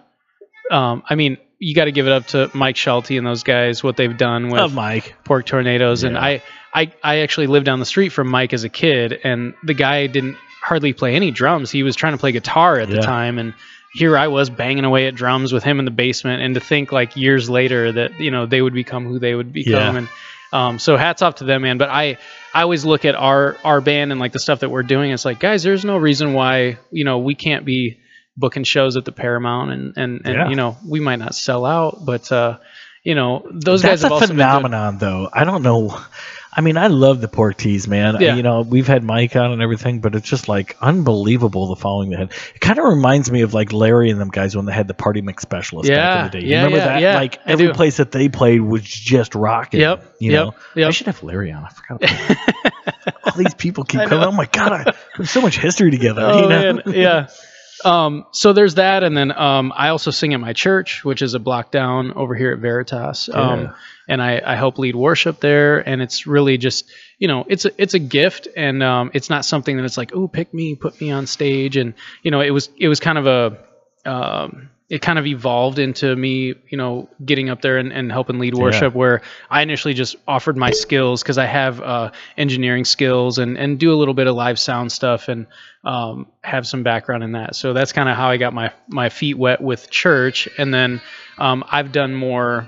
[0.71, 3.83] um i mean you got to give it up to mike schulte and those guys
[3.83, 5.15] what they've done with Oh, Mike.
[5.25, 6.41] pork tornadoes and I,
[6.73, 10.07] I i actually lived down the street from mike as a kid and the guy
[10.07, 13.53] didn't hardly play any drums he was trying to play guitar at the time and
[13.93, 16.91] here i was banging away at drums with him in the basement and to think
[16.91, 19.97] like years later that you know they would become who they would become Yeah.
[19.99, 20.07] and
[20.53, 22.17] um, so hats off to them man but i
[22.53, 25.25] i always look at our our band and like the stuff that we're doing it's
[25.25, 27.99] like guys there's no reason why you know we can't be
[28.37, 30.49] booking shows at the paramount and and, and Yeah.
[30.49, 32.57] you know we might not sell out but uh
[33.03, 34.43] you know those guys That's have a also been good.
[34.43, 35.29] phenomenon, though.
[35.33, 35.99] I don't know.
[36.55, 38.17] I mean, I love the pork teas, man.
[38.19, 38.35] Yeah.
[38.35, 42.11] You know, we've had Mike on and everything, but it's just like unbelievable the following
[42.11, 42.31] they had.
[42.53, 44.93] It kind of reminds me of like Larry and them guys when they had the
[44.93, 46.45] party mix specialist back Yeah, in the day.
[46.45, 47.01] yeah, you remember yeah, that?
[47.01, 49.79] yeah, like every place that they played was just rocking.
[49.79, 50.87] Yep, You yep, know, yep.
[50.89, 51.65] I should have Larry on.
[51.65, 53.13] I forgot.
[53.23, 54.23] All these people keep coming.
[54.23, 54.83] Oh my god, I,
[55.17, 56.21] we have so much history together.
[56.23, 56.49] Oh you know?
[56.49, 57.27] man, yeah.
[57.85, 61.33] Um, so there's that, and then um, I also sing at my church, which is
[61.33, 63.29] a block down over here at Veritas.
[63.31, 63.39] Yeah.
[63.39, 63.73] Um,
[64.07, 67.71] and I, I help lead worship there, and it's really just you know it's a
[67.81, 70.99] it's a gift, and um, it's not something that it's like oh pick me, put
[70.99, 75.01] me on stage, and you know it was it was kind of a um, it
[75.01, 78.93] kind of evolved into me, you know, getting up there and, and helping lead worship.
[78.93, 83.79] Where I initially just offered my skills because I have uh, engineering skills and and
[83.79, 85.47] do a little bit of live sound stuff and
[85.83, 87.55] um, have some background in that.
[87.55, 90.47] So that's kind of how I got my my feet wet with church.
[90.57, 91.01] And then
[91.37, 92.67] um, I've done more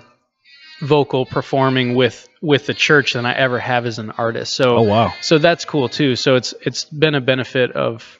[0.81, 4.53] vocal performing with with the church than I ever have as an artist.
[4.53, 5.13] So Oh wow.
[5.21, 6.15] so that's cool too.
[6.15, 8.19] So it's it's been a benefit of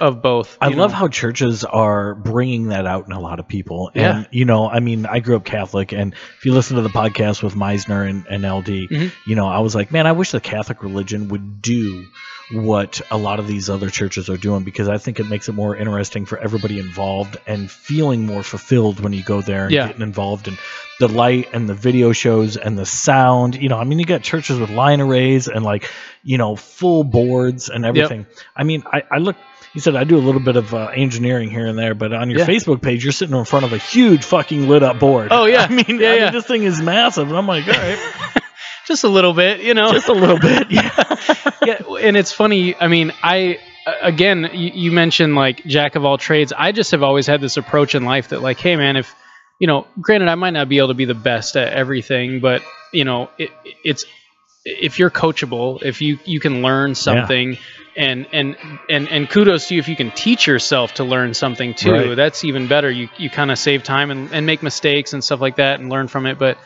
[0.00, 0.58] of both.
[0.60, 3.90] I you love how churches are bringing that out in a lot of people.
[3.94, 4.16] Yeah.
[4.18, 6.88] And, you know, I mean, I grew up Catholic, and if you listen to the
[6.88, 9.12] podcast with Meisner and, and LD, Mhm.
[9.26, 12.06] you know, I was like, man, I wish the Catholic religion would do
[12.50, 15.52] what a lot of these other churches are doing because I think it makes it
[15.52, 19.86] more interesting for everybody involved and feeling more fulfilled when you go there and Yeah.
[19.88, 20.56] getting involved in
[20.98, 23.54] the light and the video shows and the sound.
[23.54, 25.90] You know, I mean, you got churches with line arrays and like,
[26.24, 28.24] you know, full boards and everything.
[28.56, 29.36] I mean, I, I look.
[29.74, 32.30] You said I do a little bit of uh, engineering here and there, but on
[32.30, 32.46] your Yeah.
[32.46, 35.28] Facebook page, you're sitting in front of a huge fucking lit up board.
[35.30, 35.62] Oh, yeah.
[35.68, 36.30] I mean, Yeah, I mean, yeah.
[36.30, 37.98] this thing is massive, and I'm like, all right,
[38.86, 39.92] just a little bit, you know.
[39.92, 41.16] just a little bit, yeah.
[41.64, 42.74] yeah, and it's funny.
[42.76, 43.58] I mean, I
[44.02, 46.52] again, you, you mentioned like jack of all trades.
[46.56, 49.14] I just have always had this approach in life that like, hey, man, if
[49.58, 52.62] you know, granted, I might not be able to be the best at everything, but
[52.92, 53.50] you know, it,
[53.84, 54.04] it's
[54.68, 57.58] if you're coachable, if you you can learn something.
[57.96, 58.56] And, and
[58.88, 61.90] and and kudos to you if you can teach yourself to learn something too.
[61.90, 62.14] Right.
[62.14, 62.88] That's even better.
[62.88, 65.90] You you kind of save time and, and make mistakes and stuff like that and
[65.90, 66.38] learn from it.
[66.38, 66.58] But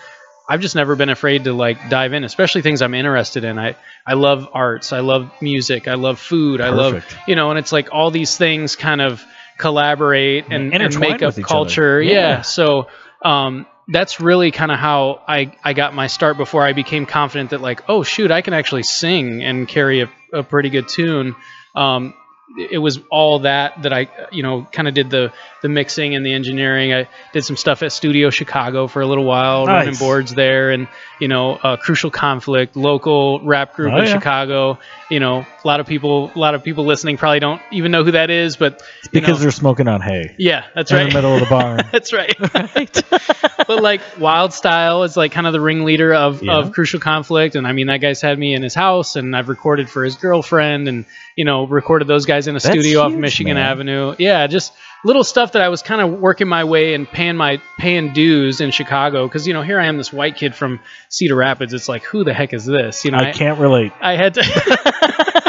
[0.47, 3.59] I've just never been afraid to like dive in, especially things I'm interested in.
[3.59, 3.77] I
[4.07, 7.73] I love arts, I love music, I love food, I love you know, and it's
[7.73, 9.25] like all these things kind of
[9.57, 12.03] collaborate and, and Intertwine make up culture.
[12.03, 12.13] Yeah.
[12.13, 12.43] Yeah.
[12.43, 12.89] So
[13.23, 17.51] um, that's really kind of how I I got my start before I became confident
[17.51, 21.37] that like oh shoot I can actually sing and carry a, a pretty good tune.
[21.75, 22.15] Um,
[22.57, 25.33] it was all that that I you know kind of did the
[25.63, 26.93] the mixing and the engineering.
[26.93, 30.89] I did some stuff at Studio Chicago for a little while, running boards there, and
[31.21, 34.13] you know, uh, Crucial Conflict, local rap group Oh, in yeah.
[34.13, 34.79] Chicago.
[35.11, 38.03] You know, a lot of people, a lot of people listening probably don't even know
[38.05, 38.83] who that is, but
[39.13, 41.03] because know, they're smoking on hay yeah, that's right.
[41.03, 41.83] in the middle of the barn.
[41.93, 42.35] That's right.
[43.67, 46.57] but like Wild Style is like kind of the ringleader of, Yeah.
[46.59, 49.49] of Crucial Conflict, and I mean that guy's had me in his house, and I've
[49.49, 51.05] recorded for his girlfriend, and
[51.37, 53.65] you know recorded those guys in a That's studio off Michigan man.
[53.67, 54.15] Avenue.
[54.19, 54.73] Yeah, just
[55.05, 58.61] little stuff that I was kind of working my way and paying my paying dues
[58.61, 61.73] in Chicago because you know here I am this white kid from Cedar Rapids.
[61.73, 63.05] It's like who the heck is this?
[63.05, 63.93] You know, I can't relate.
[64.01, 65.33] I had to.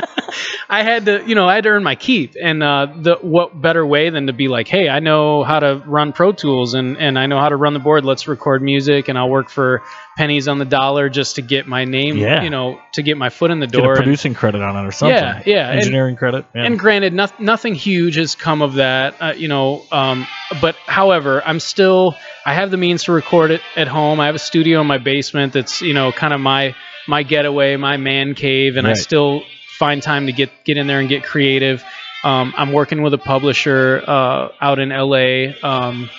[0.70, 3.60] I had to, you know, I had to earn my keep, and uh, the what
[3.60, 6.98] better way than to be like, hey, I know how to run Pro Tools, and
[6.98, 8.06] and I know how to run the board.
[8.06, 9.82] Let's record music, and I'll work for
[10.18, 12.44] pennies on the dollar just to get my name, Yeah.
[12.44, 13.94] you know, to get my foot in the Get a door.
[13.94, 15.16] and- producing credit on it or something.
[15.18, 16.46] Yeah, yeah, and- Engineering credit.
[16.54, 16.66] Yeah.
[16.66, 19.82] and granted, no, nothing huge has come of that, uh, you know.
[19.92, 20.28] Um,
[20.62, 22.16] but however, I'm still
[22.46, 24.20] I have the means to record it at home.
[24.20, 26.76] I have a studio in my basement that's you know kind of my
[27.08, 29.44] my getaway, my man cave, and I still
[29.84, 31.84] find time to get get in there and get creative.
[32.24, 35.52] Um, I'm working with a publisher uh, out in LA.
[35.62, 36.10] Um,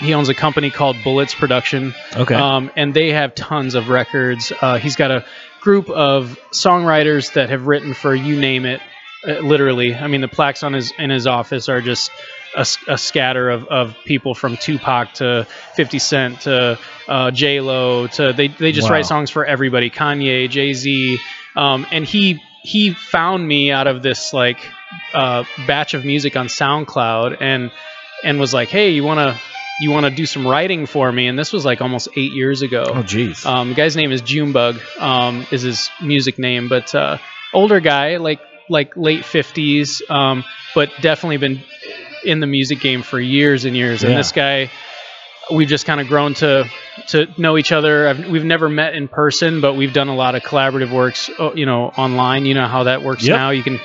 [0.00, 1.94] he owns a company called Bullets Production.
[2.14, 2.34] okay.
[2.34, 4.52] Um, and they have tons of records.
[4.60, 5.24] Uh, he's got a
[5.62, 8.82] group of songwriters that have written for you name it,
[9.26, 9.94] uh, literally.
[9.94, 12.10] I mean, the plaques on his in his office are just
[12.88, 18.32] a scatter of, of people from Tupac to 50 Cent to uh, J Lo to
[18.34, 18.96] they they just Wow.
[18.96, 19.88] write songs for everybody.
[19.90, 21.18] Kanye, Jay Z,
[21.54, 24.58] um, and he he found me out of this like
[25.14, 27.70] uh, batch of music on SoundCloud and
[28.24, 29.38] and was like, hey, you wanna
[29.80, 31.28] you want to do some writing for me?
[31.28, 32.84] And this was like almost eight years ago.
[32.88, 33.44] oh, jeez.
[33.46, 37.18] Um, the guy's name is Junebug, um, is his music name, but uh,
[37.52, 40.44] older guy, like like late fifties, um,
[40.74, 41.62] but definitely been
[42.24, 44.02] in the music game for years and years.
[44.02, 44.18] And Yeah.
[44.18, 44.70] this guy,
[45.52, 46.64] we've just kind of grown to
[47.08, 48.08] to know each other.
[48.08, 51.52] I've, we've never met in person, but we've done a lot of collaborative works, uh,
[51.54, 52.46] you know, online.
[52.46, 53.36] You know how that works Yep.
[53.36, 53.50] now.
[53.50, 53.80] You can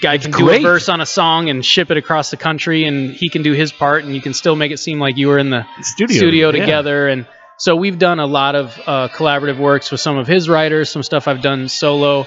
[0.00, 3.10] guy can do a verse on a song and ship it across the country, and
[3.12, 5.38] he can do his part, and you can still make it seem like you were
[5.38, 6.16] in the studio.
[6.16, 6.60] studio yeah.
[6.60, 7.26] together and
[7.56, 11.02] so we've done a lot of uh, collaborative works with some of his writers some
[11.04, 12.26] stuff i've done solo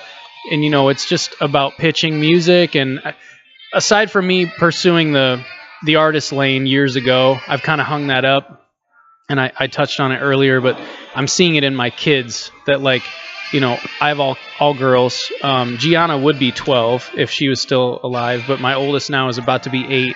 [0.51, 3.01] and you know it's just about pitching music and
[3.73, 5.43] aside from me pursuing the
[5.85, 8.66] the artist lane years ago i've kind of hung that up
[9.29, 10.79] and I, I touched on it earlier but
[11.15, 13.03] i'm seeing it in my kids that like
[13.51, 17.61] you know i have all all girls um, gianna would be 12 if she was
[17.61, 20.15] still alive but my oldest now is about to be eight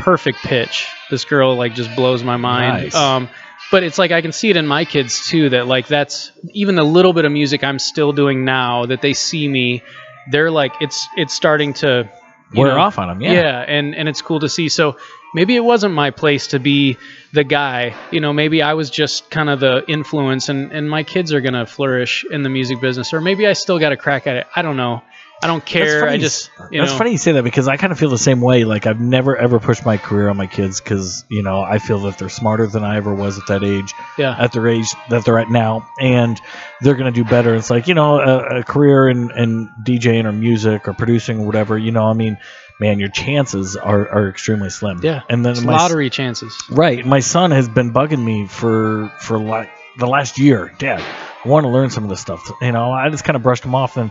[0.00, 0.88] perfect pitch.
[1.10, 2.84] This girl like just blows my mind.
[2.84, 2.94] Nice.
[2.94, 3.28] Um,
[3.70, 5.50] but it's like I can see it in my kids too.
[5.50, 9.12] That like that's even the little bit of music I'm still doing now that they
[9.12, 9.82] see me.
[10.30, 12.10] They're like it's it's starting to
[12.54, 13.20] wear know, off on them.
[13.20, 13.32] Yeah.
[13.32, 14.96] yeah and and it's cool to see so
[15.34, 16.96] maybe it wasn't my place to be
[17.32, 17.94] the guy.
[18.10, 21.40] You know maybe i was just kind of the influence and and my kids are
[21.40, 23.12] gonna flourish in the music business.
[23.12, 24.46] Or maybe i still got a crack at it.
[24.54, 25.02] I don't know.
[25.42, 26.06] I don't care.
[26.06, 26.98] I just you That's know.
[26.98, 28.64] funny you say that because I kind of feel the same way.
[28.64, 32.00] Like I've never ever pushed my career on my kids because you know I feel
[32.00, 34.36] that they're smarter than I ever was at that age, yeah.
[34.38, 36.38] at their age that they're at now, and
[36.82, 37.54] they're gonna do better.
[37.54, 41.46] It's like you know a, a career in, in DJing or music or producing or
[41.46, 41.78] whatever.
[41.78, 42.36] You know, I mean,
[42.80, 45.00] man, your chances are, are extremely slim.
[45.02, 47.04] yeah and then my lottery chances Right.
[47.04, 50.72] My son has been bugging me for for like the last year.
[50.78, 51.00] Dad,
[51.44, 52.50] I want to learn some of this stuff.
[52.62, 54.10] You know, I just kind of brushed him off, and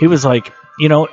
[0.00, 1.08] he was like, you know,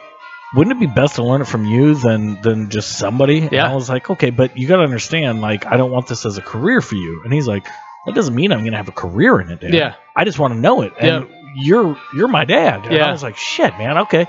[0.55, 3.39] wouldn't it be best to learn it from you than than just somebody?
[3.41, 3.69] And Yeah.
[3.71, 6.37] I was like, okay, but you got to understand, like, I don't want this as
[6.37, 7.21] a career for you.
[7.23, 7.65] And he's like,
[8.05, 9.73] that doesn't mean I'm going to have a career in it, Dad.
[9.73, 9.95] Yeah.
[10.15, 10.93] I just want to know it.
[10.99, 12.85] And you're you're my dad.
[12.85, 13.07] And Yeah.
[13.07, 13.97] I was like, shit, man.
[13.99, 14.27] Okay.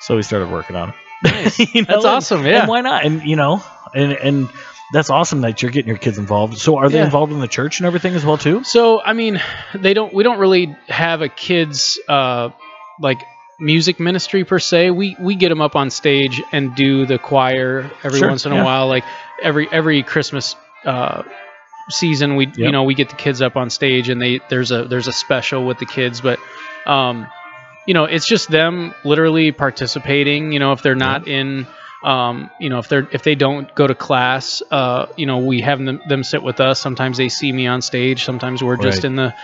[0.00, 0.94] So we started working on it.
[1.22, 1.58] Nice.
[1.74, 2.60] You know, That's awesome, yeah.
[2.60, 3.04] And why not?
[3.04, 3.62] And you know,
[3.94, 4.48] and and
[4.92, 6.58] that's awesome that you're getting your kids involved.
[6.58, 7.04] So are they Yeah.
[7.06, 8.62] involved in the church and everything as well too?
[8.64, 9.40] So I mean,
[9.74, 10.12] they don't.
[10.14, 12.50] We don't really have a kids uh,
[13.00, 13.20] like
[13.58, 14.90] music ministry per se.
[14.90, 18.52] We we get them up on stage and do the choir every Sure, once in
[18.52, 18.60] yeah.
[18.60, 18.86] a while.
[18.86, 19.04] Like
[19.42, 20.54] every every Christmas
[20.84, 21.22] uh,
[21.88, 24.84] season, we you know we get the kids up on stage and they there's a
[24.84, 26.38] there's a special with the kids, but
[26.86, 27.26] um,
[27.86, 30.52] you know it's just them literally participating.
[30.52, 31.66] You know if they're not in
[32.04, 35.60] um, you know if they're if they don't go to class uh, you know we
[35.62, 38.98] have them, them sit with us sometimes they see me on stage sometimes we're just
[38.98, 39.04] Right.
[39.06, 39.34] in the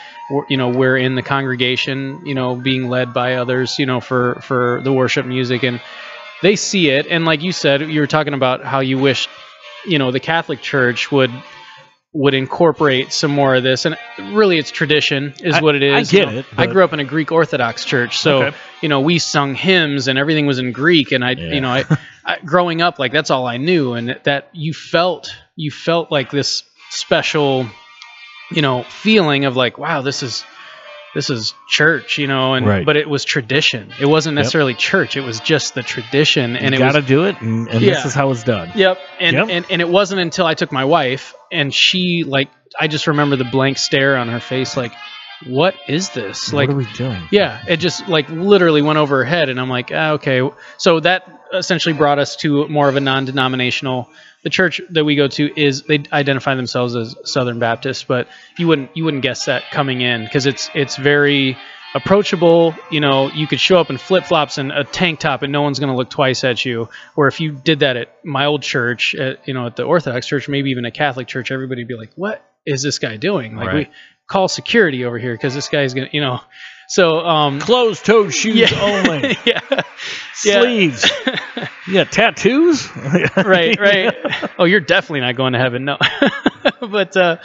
[0.48, 4.40] you know we're in the congregation you know being led by others you know for
[4.42, 5.80] for the worship music and
[6.42, 9.28] they see it and like you said you were talking about how you wish
[9.86, 11.30] you know the catholic church would
[12.14, 13.96] would incorporate some more of this and
[14.34, 16.38] really it's tradition is I- what it is I you get know.
[16.40, 18.56] it, i grew up in a greek orthodox church so Okay.
[18.82, 21.54] you know we sung hymns and everything was in greek and i Yeah.
[21.54, 21.84] you know I,
[22.24, 26.30] I growing up like that's all i knew and that you felt you felt like
[26.30, 27.66] this special
[28.50, 30.44] you know feeling of like wow this is
[31.14, 32.86] this is church you know and Right.
[32.86, 34.40] but it was tradition it wasn't Yep.
[34.44, 37.40] necessarily church it was just the tradition and you it got to was do it,
[37.40, 38.72] and, and this is how it's done.
[38.74, 38.98] Yep.
[39.20, 39.46] And, Yep.
[39.50, 42.50] and and it wasn't until I took my wife and she like
[42.80, 44.92] I just remember the blank stare on her face like
[45.44, 46.52] what is this?
[46.52, 47.20] Like what are we doing?
[47.32, 50.40] yeah, it just like literally went over her head and I'm like, ah, okay.
[50.78, 54.08] So that essentially brought us to more of a non-denominational
[54.42, 58.28] the church that we go to is they identify themselves as Southern Baptist, but
[58.58, 61.56] you wouldn't you wouldn't guess that coming in because it's it's very
[61.94, 62.74] approachable.
[62.90, 65.62] You know, you could show up in flip flops and a tank top, and no
[65.62, 66.88] one's going to look twice at you.
[67.14, 70.26] Where if you did that at my old church, at, you know, at the Orthodox
[70.26, 73.66] church, maybe even a Catholic church, everybody'd be like, "What is this guy doing?" Like,
[73.68, 73.88] Right.
[73.88, 73.94] we
[74.26, 76.40] call security over here because this guy's gonna, you know.
[76.92, 79.34] So, um, Closed-toed shoes yeah, only.
[79.46, 79.60] yeah,
[80.44, 80.60] Yeah.
[80.60, 81.10] Sleeves.
[81.86, 82.86] you got tattoos?
[83.36, 84.14] right, right.
[84.58, 85.96] Oh, you're definitely not going to heaven, no.
[86.82, 87.38] but uh,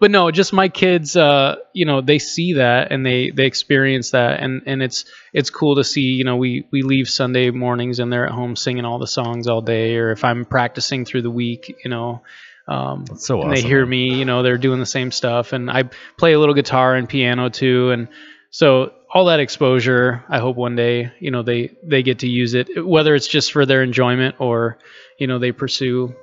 [0.00, 1.16] but no, just my kids.
[1.16, 5.48] Uh, you know, they see that and they they experience that, and and it's it's
[5.48, 6.02] cool to see.
[6.02, 9.46] You know, we we leave Sunday mornings and they're at home singing all the songs
[9.46, 12.20] all day, or if I'm practicing through the week, you know.
[12.68, 15.84] Um, so and they hear me, you know, they're doing the same stuff, and I
[16.18, 18.08] play a little guitar and piano too, and
[18.50, 22.54] so all that exposure, I hope one day, you know, they they get to use
[22.54, 24.78] it, whether it's just for their enjoyment or,
[25.18, 26.14] you know, they pursue,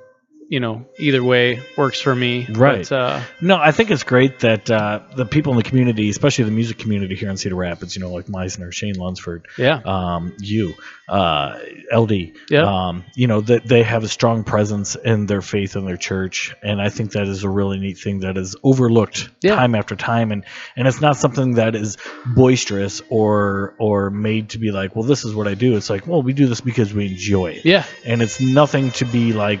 [0.50, 2.46] you know, either way works for me.
[2.50, 2.88] Right.
[2.88, 6.44] But, uh, No, I think it's great that uh, the people in the community, especially
[6.44, 10.34] the music community here in Cedar Rapids, you know, like Meisner, Shane Lunsford, yeah, um,
[10.40, 10.74] you,
[11.06, 11.58] uh,
[11.92, 12.62] LD, Yeah.
[12.88, 16.54] um, you know, that they have a strong presence in their faith in their church,
[16.62, 19.54] and I think that is a really neat thing that is overlooked Yeah.
[19.56, 20.44] time after time, and
[20.76, 25.24] and it's not something that is boisterous or or made to be like, well, this
[25.24, 25.76] is what I do.
[25.76, 29.04] It's like, well, we do this because we enjoy it, yeah, and it's nothing to
[29.04, 29.60] be like.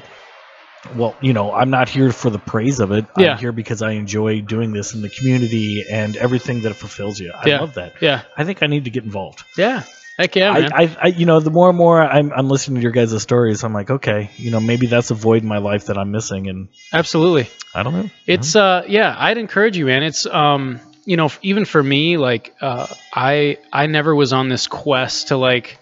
[0.94, 3.06] Well, you know, I'm not here for the praise of it.
[3.16, 3.32] Yeah.
[3.32, 7.18] I'm here because I enjoy doing this in the community and everything that it fulfills
[7.18, 7.32] you.
[7.34, 7.60] I Yeah.
[7.60, 7.94] love that.
[8.00, 9.42] yeah, I think I need to get involved.
[9.56, 9.82] yeah.
[10.18, 10.72] Heck yeah, man.
[10.72, 13.22] I, I, I, you know, the more and more I'm, I'm listening to your guys'
[13.22, 16.10] stories, I'm like, okay, you know, maybe that's a void in my life that I'm
[16.10, 17.48] missing, and Absolutely.
[17.72, 18.10] I don't know.
[18.26, 20.02] It's uh yeah, I'd encourage you, man.
[20.02, 24.66] It's um you know even for me like uh I I never was on this
[24.66, 25.78] quest to like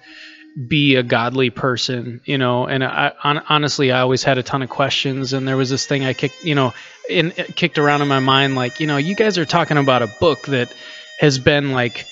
[0.68, 4.62] be a godly person, you know, and I on, honestly I always had a ton
[4.62, 6.72] of questions and there was this thing I kicked, you know,
[7.10, 10.06] in kicked around in my mind like, you know, you guys are talking about a
[10.06, 10.72] book that
[11.20, 12.06] has been like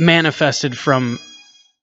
[0.00, 1.18] manifested from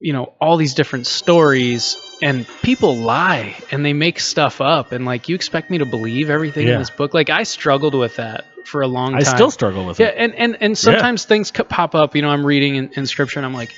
[0.02, 5.06] you know all these different stories and people lie and they make stuff up and
[5.06, 6.74] like you expect me to believe everything Yeah.
[6.74, 9.20] in this book like i struggled with that for a long time.
[9.22, 10.16] I still struggle with yeah it.
[10.18, 13.40] and and, and sometimes things co- pop up you know i'm reading in, in scripture
[13.40, 13.74] and i'm like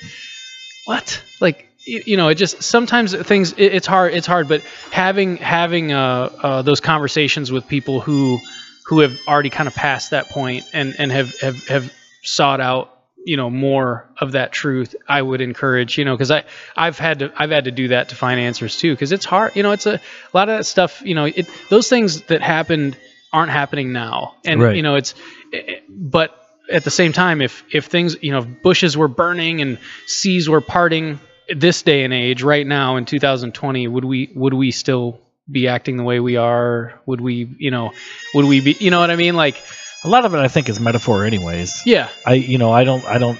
[0.86, 4.14] what like you, know, it just sometimes things it, it's hard.
[4.14, 8.40] It's hard, but having having uh, uh, those conversations with people who
[8.86, 12.88] who have already kind of passed that point and and have have have sought out
[13.24, 16.44] you know more of that truth i would encourage you know because i
[16.76, 19.54] i've had to i've had to do that to find answers too because it's hard
[19.54, 20.00] you know it's a, a
[20.34, 22.96] lot of that stuff you know it those things that happened
[23.32, 24.76] aren't happening now and Right.
[24.76, 25.14] you know it's
[25.52, 26.36] it, but
[26.70, 30.48] at the same time if if things you know if bushes were burning and seas
[30.48, 31.20] were parting
[31.54, 35.20] this day and age right now in 2020 would we would we still
[35.50, 37.92] be acting the way we are would we you know
[38.34, 39.60] would we be you know what i mean like
[40.04, 41.82] A lot of it, I think, is metaphor, anyways.
[41.86, 43.38] yeah I, you know, I don't, I don't,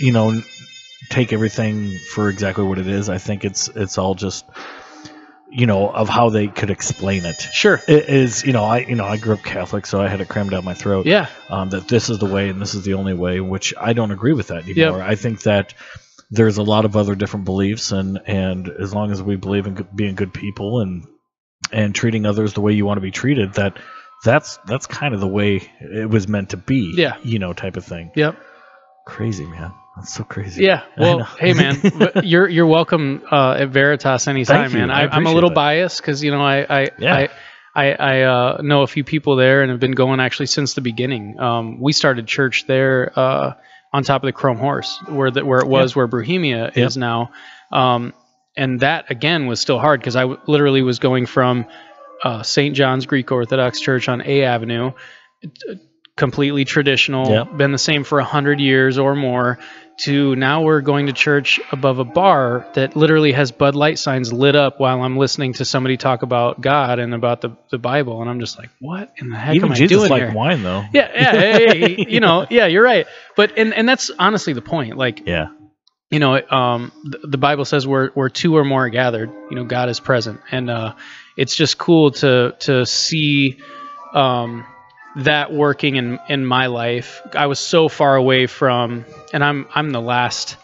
[0.00, 0.40] you know,
[1.10, 3.10] take everything for exactly what it is.
[3.10, 4.46] I think it's, it's all just,
[5.50, 7.36] you know, of how they could explain it.
[7.52, 10.20] sure It is, you know, I, you know, I grew up Catholic, so I had
[10.22, 11.04] it crammed down my throat.
[11.04, 13.92] yeah um, that this is the way and this is the only way, which I
[13.92, 15.02] don't agree with that anymore.
[15.02, 15.74] I think that
[16.30, 19.86] there's a lot of other different beliefs, and and as long as we believe in
[19.94, 21.06] being good people and
[21.72, 23.78] and treating others the way you want to be treated, that
[24.24, 26.92] that's that's kind of the way it was meant to be.
[26.96, 27.16] Yeah.
[27.22, 28.10] you know, type of thing.
[28.14, 28.38] yep
[29.06, 30.64] Crazy man, that's so crazy.
[30.64, 30.82] Yeah.
[30.98, 31.80] Well, hey man,
[32.24, 34.90] you're you're welcome uh, at Veritas anytime, man.
[34.90, 35.54] I I'm a little that.
[35.54, 37.16] biased because you know I I Yeah.
[37.16, 37.28] I
[37.74, 40.80] I, I uh, know a few people there and have been going actually since the
[40.82, 41.38] beginning.
[41.38, 43.54] Um, we started church there uh,
[43.92, 47.30] on top of the Chrome Horse, where the, where it was where Bohemia is now,
[47.72, 48.12] um,
[48.56, 51.66] and that again was still hard because I w- literally was going from
[52.24, 52.74] uh, St.
[52.74, 54.92] John's Greek Orthodox Church on A Avenue,
[55.42, 55.50] t-
[56.16, 57.56] completely traditional, Yep.
[57.56, 59.58] been the same for a hundred years or more,
[59.98, 64.32] to now we're going to church above a bar that literally has Bud Light signs
[64.32, 68.20] lit up while I'm listening to somebody talk about God and about the, the Bible,
[68.20, 70.34] and I'm just like, what in the heck even am I Jesus doing liked here?
[70.34, 70.84] wine though.
[70.92, 73.06] Yeah, yeah, hey, hey, you know, yeah, you're right.
[73.36, 74.96] But and and that's honestly the point.
[74.96, 75.48] Like, Yeah,
[76.10, 79.56] you know, um, the, the Bible says where where two or more are gathered, you
[79.56, 80.94] know, God is present, and uh,
[81.36, 83.58] it's just cool to to see
[84.14, 84.64] um,
[85.16, 87.22] that working in in my life.
[87.34, 90.56] I was so far away from, and I'm I'm the last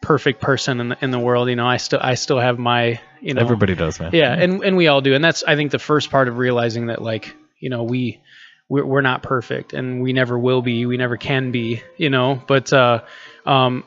[0.00, 1.48] perfect person in the in the world.
[1.48, 4.10] You know, I still I still have my you know everybody does, man.
[4.12, 6.86] yeah, and and we all do, and that's I think the first part of realizing
[6.86, 8.20] that like you know we
[8.68, 12.42] we're, we're not perfect and we never will be, we never can be, you know.
[12.46, 13.02] But uh,
[13.46, 13.84] um,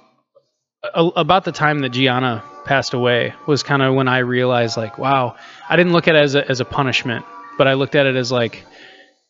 [0.84, 4.98] a- about the time that Gianna passed away was kind of when I realized like,
[4.98, 5.36] wow,
[5.70, 7.26] I didn't look at it as a as a punishment,
[7.58, 8.66] but I looked at it as like.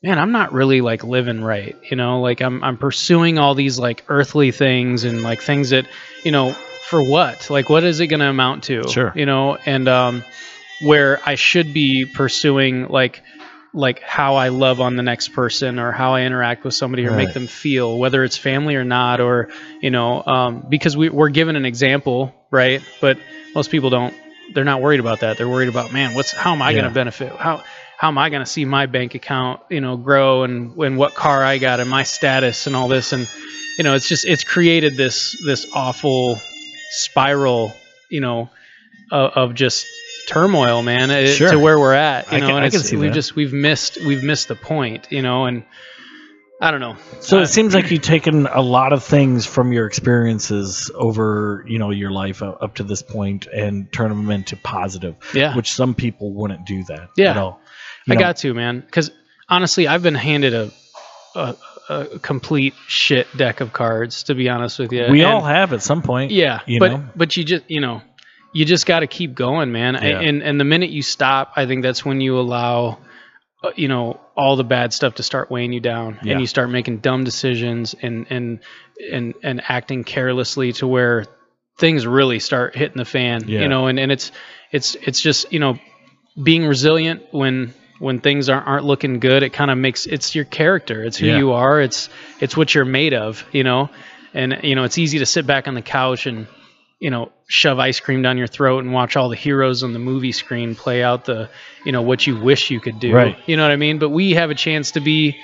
[0.03, 2.21] Man, I'm not really like living right, you know.
[2.21, 5.87] Like I'm, I'm pursuing all these like earthly things and like things that,
[6.23, 6.53] you know,
[6.87, 7.49] for what?
[7.49, 8.87] Like, what is it going to amount to?
[8.87, 9.11] Sure.
[9.15, 10.23] You know, and um,
[10.81, 13.23] where I should be pursuing like
[13.73, 17.11] like how I love on the next person or how I interact with somebody or
[17.11, 19.49] make them feel, whether it's family or not, or
[19.81, 22.81] you know, um, because we, we're given an example, right?
[23.01, 23.19] But
[23.53, 24.15] most people don't.
[24.53, 25.37] They're not worried about that.
[25.37, 27.33] They're worried about, man, what's how am I going to benefit?
[27.35, 27.63] How
[27.97, 31.15] how am I going to see my bank account, you know, grow and and what
[31.15, 33.27] car I got and my status and all this and
[33.77, 36.39] you know, it's just it's created this this awful
[36.91, 37.73] spiral,
[38.09, 38.49] you know,
[39.11, 39.87] of, of just
[40.27, 41.51] turmoil, man, it- Sure.
[41.51, 43.13] to where we're at, you I know, can- and I can it's, see we that.
[43.13, 45.63] just we've missed we've missed the point, you know, and
[46.59, 46.95] I don't know.
[47.19, 51.63] So Uh, it seems like you've taken a lot of things from your experiences over,
[51.67, 55.71] you know, your life up to this point and turn them into positive, yeah, which
[55.71, 57.31] some people wouldn't do that Yeah.
[57.31, 57.61] at all.
[58.07, 59.11] You I know, got to, man, because
[59.49, 60.71] honestly, I've been handed a,
[61.35, 61.55] a
[61.89, 65.05] a complete shit deck of cards, to be honest with you.
[65.09, 66.31] we And- all have at some point.
[66.31, 67.03] Yeah, you but know?
[67.15, 68.01] but you just you know
[68.53, 69.93] you just got to keep going, man.
[69.95, 70.19] Yeah.
[70.19, 72.97] And and the minute you stop, I think that's when you allow
[73.63, 76.33] uh, you know all the bad stuff to start weighing you down, Yeah.
[76.33, 78.59] and you start making dumb decisions and and
[79.11, 81.25] and and acting carelessly to where
[81.77, 83.45] things really start hitting the fan.
[83.47, 83.61] Yeah.
[83.61, 84.31] You know, and and it's
[84.71, 85.77] it's it's just you know
[86.41, 90.45] being resilient when when things aren't, aren't looking good it kind of makes it's your
[90.45, 91.03] character.
[91.03, 91.37] It's who Yeah.
[91.37, 91.81] you are.
[91.81, 93.89] It's it's what you're made of you know?
[94.33, 96.47] And you know it's easy to sit back on the couch and
[96.99, 99.99] you know shove ice cream down your throat and watch all the heroes on the
[99.99, 101.49] movie screen play out the
[101.85, 103.13] you know what you wish you could do.
[103.13, 103.37] Right.
[103.45, 103.99] you know what i mean?
[103.99, 105.37] But we have a chance to be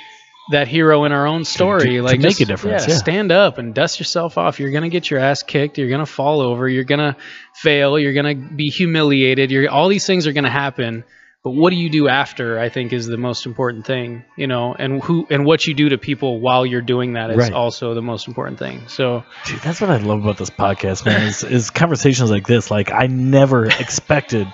[0.52, 1.86] that hero in our own story.
[1.96, 2.96] To like make just- a difference, yeah.
[2.98, 4.60] stand up and dust yourself off.
[4.60, 5.78] You're gonna get your ass kicked.
[5.78, 6.68] You're gonna fall over.
[6.68, 7.16] You're gonna
[7.56, 7.98] fail.
[7.98, 9.52] You're gonna be humiliated.
[9.52, 11.06] You're all these things are gonna happen
[11.44, 14.74] but what do you do after i think is the most important thing you know
[14.74, 17.52] and who and what you do to people while you're doing that is Right.
[17.54, 21.24] also the most important thing so Dude, that's what I love about this podcast, man.
[21.28, 22.72] Is, is conversations like this.
[22.72, 24.48] Like I never expected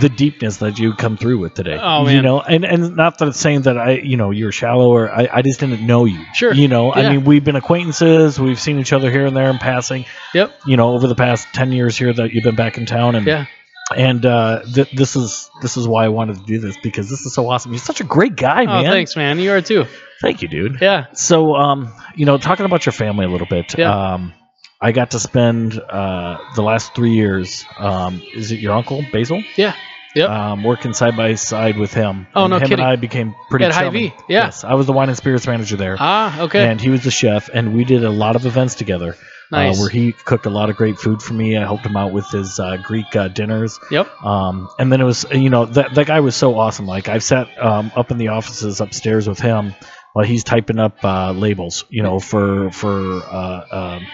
[0.00, 1.78] the deepness that you come through with today.
[1.80, 2.16] Oh, man.
[2.16, 5.10] You know, and and not that it's saying that I, you know, you're shallow or
[5.10, 6.22] I, I just didn't know you.
[6.34, 6.52] Sure.
[6.52, 8.38] You know, I mean, we've been acquaintances.
[8.38, 10.04] We've seen each other here and there in passing.
[10.34, 10.52] Yep.
[10.66, 13.26] You know, over the past ten years here that you've been back in town, and
[13.26, 13.46] Yeah.
[13.94, 17.20] And uh, th- this is this is why I wanted to do this because this
[17.26, 17.72] is so awesome.
[17.72, 18.90] You're such a great guy, Oh, man.
[18.90, 19.38] thanks, man.
[19.38, 19.84] You are too.
[20.22, 20.78] Thank you, dude.
[20.80, 21.06] Yeah.
[21.12, 23.76] So, um, you know, talking about your family a little bit.
[23.78, 24.14] Yeah.
[24.14, 24.32] Um,
[24.80, 27.64] I got to spend uh, the last three years.
[27.78, 29.42] Um, is it your uncle Basil?
[29.56, 29.74] Yeah.
[30.14, 30.30] Yep.
[30.30, 32.26] Um, working side by side with him.
[32.34, 32.78] Oh, and no him kidding.
[32.80, 33.72] and I became pretty At.
[33.72, 34.46] Hy-Vee, yeah.
[34.46, 36.40] Yes, I was the wine and spirits manager there, Ah.
[36.44, 36.66] Okay.
[36.66, 39.14] and he was the chef, and we did a lot of events together.
[39.50, 39.76] Nice.
[39.76, 41.56] Uh, where he cooked a lot of great food for me.
[41.56, 43.78] I helped him out with his uh, Greek uh, dinners.
[43.90, 44.22] Yep.
[44.22, 46.86] Um, and then it was, you know, that that guy was so awesome.
[46.86, 49.74] Like I've sat um, up in the offices upstairs with him
[50.12, 53.66] while he's typing up uh, labels, you know, for for uh,
[53.96, 54.06] um,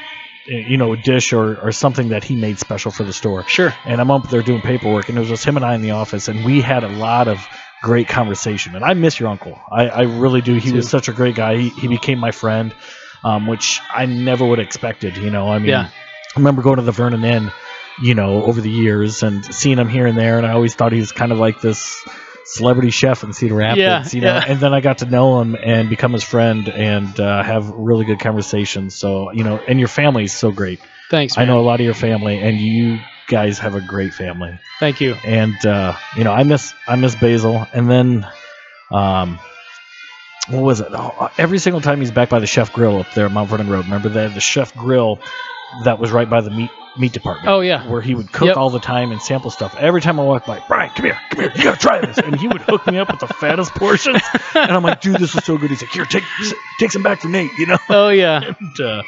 [0.47, 3.47] you know a dish or or something that he made special for the store.
[3.49, 3.75] Sure.
[3.85, 5.93] And I'm up there doing paperwork, and it was just him and I in the
[5.93, 7.47] office, and we had a lot of
[7.83, 8.75] great conversation.
[8.77, 9.61] And I miss your uncle.
[9.71, 10.55] I, I really do.
[10.55, 11.57] He was such a great guy.
[11.57, 12.75] He, he became my friend,
[13.25, 15.17] um, which I never would have expected.
[15.17, 15.89] You know, I mean, Yeah.
[16.35, 17.53] I remember going to the Vernon Inn,
[18.03, 20.93] you know, over the years and seeing him here and there, and I always thought
[20.93, 22.03] he was kind of like this
[22.45, 24.35] celebrity chef in Cedar Rapids, Yeah, you know.
[24.35, 24.45] yeah.
[24.49, 28.05] And then I got to know him and become his friend and uh, have really
[28.05, 28.95] good conversations.
[28.95, 30.81] So you know, and your family is so great.
[31.11, 31.37] Thanks.
[31.37, 32.99] I know a lot of your family, and you
[33.29, 34.59] guys have a great family.
[34.81, 35.15] Thank you.
[35.25, 38.27] And uh, you know, I miss I miss Basil, and then.
[38.91, 39.39] Um,
[40.49, 40.89] what was it?
[40.91, 43.69] Oh, every single time he's back by the Chef Grill up there at Mount Vernon
[43.69, 43.85] Road.
[43.85, 45.19] Remember that the Chef Grill
[45.85, 47.89] that was right by the meat meat department Oh yeah.
[47.89, 48.57] where he would cook Yep.
[48.59, 49.75] all the time and sample stuff.
[49.79, 52.19] Every time I walked by, Brian, come here, come here, you gotta try this.
[52.19, 54.21] And he would hook me up with the fattest portions.
[54.55, 55.71] And I'm like, dude, this is so good.
[55.71, 56.23] He's like, here, take
[56.79, 57.79] take some back for Nate, you know?
[57.89, 58.53] Oh yeah.
[58.61, 59.03] And, uh,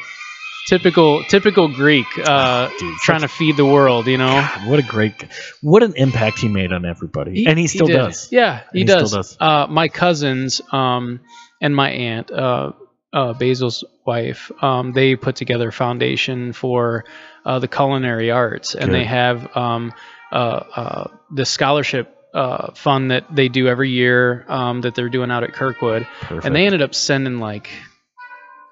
[0.67, 1.23] Typical.
[1.25, 2.05] Typical Greek.
[2.17, 4.07] Uh, dude, trying to feed the world.
[4.07, 4.27] You know.
[4.27, 5.13] God, what a great,
[5.61, 7.93] what an impact he made on everybody, and he still did.
[7.93, 8.31] does.
[8.31, 9.11] Yeah, he, he still does.
[9.11, 9.37] does.
[9.39, 11.19] Uh, my cousins um,
[11.61, 12.71] and my aunt, uh,
[13.13, 17.05] uh, Basil's wife, um, they put together a foundation for
[17.45, 18.95] uh, the culinary arts, and Good.
[18.95, 19.93] they have um,
[20.31, 25.31] uh, uh, the scholarship uh, fund that they do every year um, that they're doing
[25.31, 26.45] out at Kirkwood, Perfect.
[26.45, 27.69] and they ended up sending like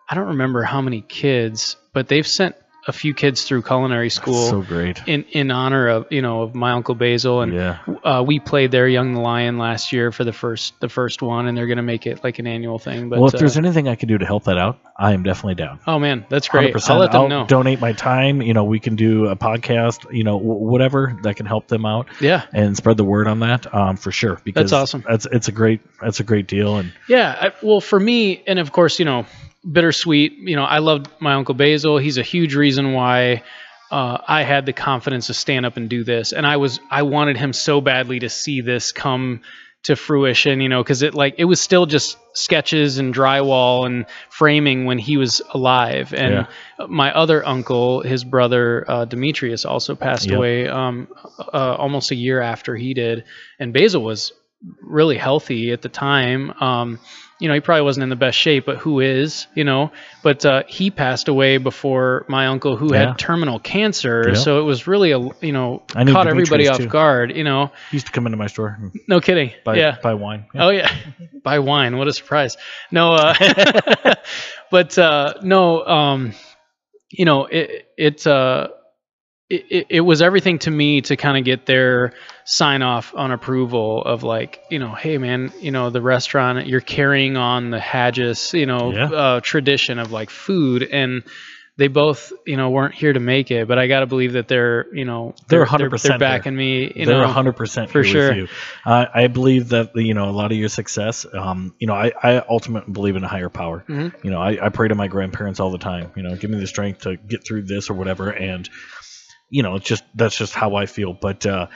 [0.10, 4.50] I don't remember how many kids, but they've sent a few kids through culinary school.
[4.50, 5.02] so great.
[5.08, 8.72] in, in honor of you know of my uncle Basil and yeah, uh, we played
[8.72, 11.82] their Young the Lion, last year for the first the first one, and they're gonna
[11.82, 13.08] make it like an annual thing.
[13.08, 15.24] But well, if uh, there's anything I can do to help that out, I am
[15.24, 15.80] definitely down.
[15.88, 16.74] oh man, that's great.
[16.74, 16.89] 100%.
[16.89, 17.46] I'll let them I'll know.
[17.46, 18.41] donate my time.
[18.41, 20.14] You know, we can do a podcast.
[20.14, 22.08] You know, wh- whatever that can help them out.
[22.20, 25.06] Yeah, and spread the word on that um, for sure because that's awesome.
[25.08, 27.38] That's it's a great that's a great deal and yeah.
[27.39, 29.26] I, well, for me, and of course, you know,
[29.70, 30.34] bittersweet.
[30.34, 31.97] You know, I loved my uncle Basil.
[31.97, 33.43] He's a huge reason why.
[33.91, 37.03] Uh, I had the confidence to stand up and do this, and I was I
[37.03, 39.41] wanted him so badly to see this come
[39.84, 44.05] to fruition, you know, because it like it was still just sketches and drywall and
[44.32, 46.11] framing when he was alive.
[46.14, 46.47] And
[46.88, 50.38] my other uncle, his brother uh, Demetrius, also passed Yep.
[50.38, 51.07] away um,
[51.38, 53.26] uh, almost a year after he did.
[53.59, 54.32] And Basil was
[54.82, 56.51] really healthy at the time.
[56.61, 56.99] Um,
[57.44, 59.91] you know, he probably wasn't in the best shape, but who is, you know?
[60.24, 63.10] But uh, he passed away before my uncle, who Yeah.
[63.10, 64.30] had terminal cancer.
[64.30, 64.34] Yeah.
[64.36, 66.88] So it was really a, you know, I caught everybody off too.
[66.88, 67.36] guard.
[67.36, 68.80] You know, he used to come into my store
[69.10, 69.52] no kidding.
[69.66, 69.98] buy yeah.
[70.02, 70.66] buy wine Yeah.
[70.66, 70.89] Oh yeah,
[71.44, 71.98] buy wine.
[71.98, 72.56] What a surprise!
[72.91, 73.34] No, uh,
[74.72, 76.34] but uh, no, um,
[77.12, 78.70] you know, it it, uh,
[79.50, 82.14] it it it was everything to me to kind of get their
[82.46, 86.82] sign off on approval of like, you know, hey man, you know, the restaurant you're
[86.82, 89.06] carrying on the Hadjis, you know, Yeah.
[89.12, 91.24] uh, tradition of like food and.
[91.76, 94.48] They both, you know, weren't here to make it, but I got to believe that
[94.48, 96.20] they're, you know, They're they're, 100% they're there.
[96.20, 96.94] backing me.
[96.96, 98.28] You they're hundred percent for sure.
[98.28, 98.48] with you.
[98.86, 101.26] Uh, I believe that you know a lot of your success.
[101.34, 103.84] Um, you know, I, I ultimately believe in a higher power.
[103.89, 104.14] Mhm.
[104.24, 106.12] You know, I, I pray to my grandparents all the time.
[106.16, 108.30] You know, give me the strength to get through this or whatever.
[108.30, 108.70] And
[109.54, 111.14] you know, it's just that's just how I feel.
[111.14, 111.68] But uh,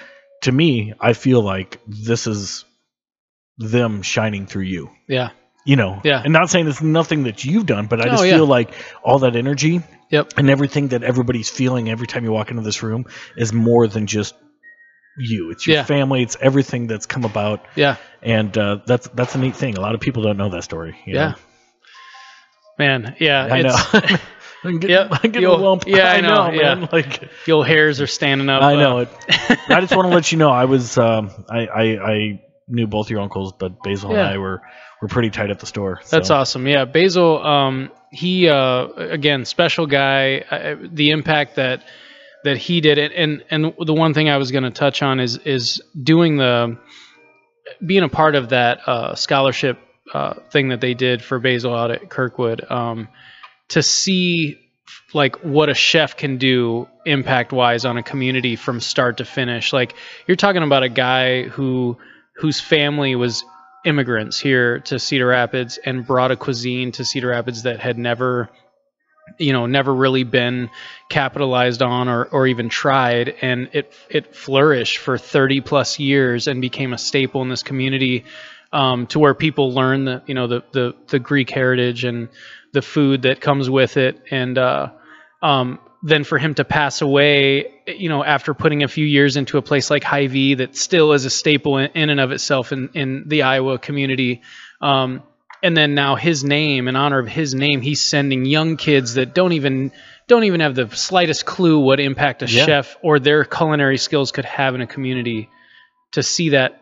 [0.43, 2.65] to me, I feel like this is
[3.59, 4.89] them shining through you.
[5.07, 5.29] Yeah.
[5.65, 6.21] You know, Yeah.
[6.23, 8.35] And not saying it's nothing that you've done, but I Oh, just yeah.
[8.37, 8.71] feel like
[9.03, 10.33] all that energy Yep.
[10.37, 13.05] and everything that everybody's feeling every time you walk into this room
[13.35, 14.33] is more than just
[15.19, 15.51] you.
[15.51, 15.83] It's your Yeah.
[15.83, 16.23] family.
[16.23, 17.97] It's everything that's come about, Yeah.
[18.23, 19.77] and uh, that's that's a neat thing.
[19.77, 20.95] A lot of people don't know that story.
[21.05, 21.27] you Yeah.
[21.29, 21.35] know?
[22.79, 24.17] Man, yeah, I know.
[24.63, 25.83] I'm getting, Yep, I'm getting a lump.
[25.87, 26.75] yeah, I know, yeah.
[26.75, 26.89] man.
[26.91, 28.61] Like your hairs are standing up.
[28.61, 29.09] I uh, know it.
[29.69, 31.83] I just want to let you know I was um, I, I
[32.13, 34.19] I knew both your uncles, but Basil Yeah.
[34.19, 34.61] and I were
[35.01, 36.01] were pretty tight at the store.
[36.09, 36.67] That's awesome.
[36.67, 37.45] Yeah, Basil.
[37.45, 40.39] Um, he uh, again, special guy.
[40.49, 41.83] Uh, the impact that
[42.43, 45.19] that he did it and and the one thing I was going to touch on
[45.19, 46.77] is is doing the
[47.85, 49.77] being a part of that uh, scholarship
[50.13, 53.07] uh, thing that they did for Basil out at Kirkwood um,
[53.69, 54.59] to see
[55.13, 59.73] like what a chef can do impact wise on a community from start to finish.
[59.73, 59.95] Like
[60.27, 61.97] you're talking about a guy who
[62.33, 63.43] whose family was
[63.85, 68.49] immigrants here to Cedar Rapids and brought a cuisine to Cedar Rapids that had never
[69.37, 70.69] you know never really been
[71.09, 73.35] capitalized on or, or even tried.
[73.41, 78.25] And it it flourished for 30 plus years and became a staple in this community
[78.71, 82.29] um, to where people learn the you know the, the the Greek heritage and
[82.77, 84.89] the food that comes with it and uh,
[85.41, 89.57] um, then for him to pass away you know after putting a few years into
[89.57, 92.89] a place like Hy-Vee that still is a staple in, in and of itself in,
[92.93, 94.41] in the Iowa community
[94.81, 95.23] um,
[95.63, 99.33] and then now his name in honor of his name he's sending young kids that
[99.33, 99.91] don't even
[100.27, 102.65] don't even have the slightest clue what impact a Yeah.
[102.65, 105.49] chef or their culinary skills could have in a community
[106.11, 106.79] to see that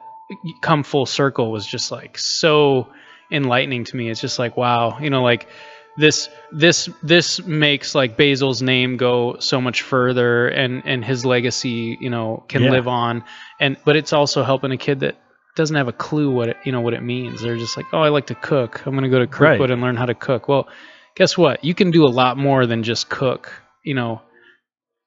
[0.62, 2.90] come full circle was just like so
[3.32, 5.48] enlightening to me it's just like wow you know like
[5.98, 11.98] this this this makes like Basil's name go so much further and and his legacy
[12.02, 12.72] you know can Yeah.
[12.72, 13.24] live on.
[13.60, 15.16] And but it's also helping a kid that
[15.56, 17.42] doesn't have a clue what it you know what it means.
[17.42, 18.86] They're just like oh I like to cook.
[18.86, 19.60] I'm gonna go to Right.
[19.72, 20.48] And learn how to cook.
[20.48, 20.68] Well
[21.16, 21.64] guess what?
[21.64, 23.52] You can do a lot more than just cook
[23.84, 24.22] you know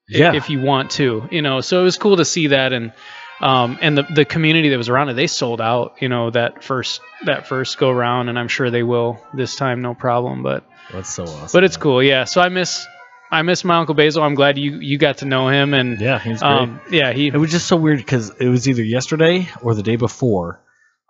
[0.07, 0.33] Yeah.
[0.33, 1.61] if you want to you know?
[1.61, 2.73] So it was cool to see that.
[2.73, 2.93] And
[3.41, 6.61] um, and the, the community that was around it they sold out you know that
[6.61, 10.43] first that first go round and i'm sure they will this time no problem.
[10.43, 11.49] But That's so awesome.
[11.53, 11.81] but it's man.
[11.83, 12.85] cool yeah so i miss
[13.31, 16.19] i miss my uncle basil i'm glad you you got to know him and Yeah,
[16.19, 16.49] he's great.
[16.51, 19.83] um yeah he It was just so weird because it was either yesterday or the
[19.83, 20.61] day before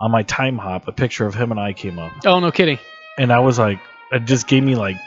[0.01, 2.79] on my Timehop, a picture of him and I came up, oh no kidding
[3.17, 3.79] and I was like,
[4.11, 4.97] it just gave me like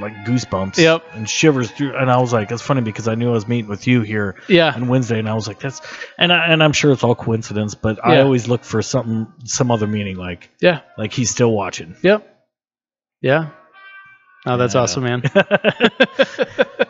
[0.00, 0.76] like goosebumps.
[0.76, 1.02] Yep.
[1.14, 3.70] And shivers through, and I was like, it's funny because I knew I was meeting
[3.70, 5.80] with you here yeah on Wednesday, and I was like, that's,
[6.18, 9.70] and I, and I'm sure it's all coincidence, but I always look for something, some
[9.70, 11.96] other meaning, like yeah like he's still watching.
[12.02, 12.26] yep
[13.22, 13.50] yeah
[14.46, 14.80] oh that's Yeah.
[14.82, 15.22] awesome man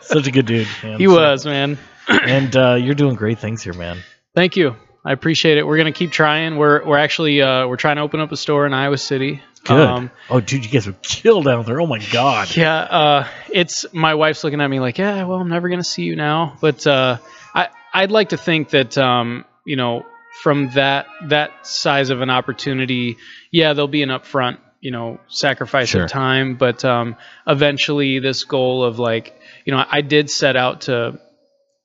[0.01, 0.67] Such a good dude.
[0.83, 0.97] Man.
[0.99, 1.77] he So- was man
[2.07, 3.97] and uh, you're doing great things here, man.
[4.35, 4.75] Thank you.
[5.05, 5.65] I appreciate it.
[5.65, 6.57] We're gonna keep trying.
[6.57, 9.41] We're we're actually uh, we're trying to open up a store in Iowa City.
[9.63, 9.79] Good.
[9.87, 11.79] Um, oh, dude, you guys would kill down there.
[11.81, 12.55] Oh my god.
[12.55, 12.77] yeah.
[12.79, 16.15] Uh, it's my wife's looking at me like, yeah, well, I'm never gonna see you
[16.15, 16.57] now.
[16.61, 17.17] But uh,
[17.53, 20.05] I I'd like to think that um, you know
[20.41, 23.17] from that that size of an opportunity,
[23.51, 26.03] yeah, there'll be an upfront you know sacrifice Sure.
[26.05, 27.15] of time, but um,
[27.47, 31.19] eventually this goal of like you know I did set out to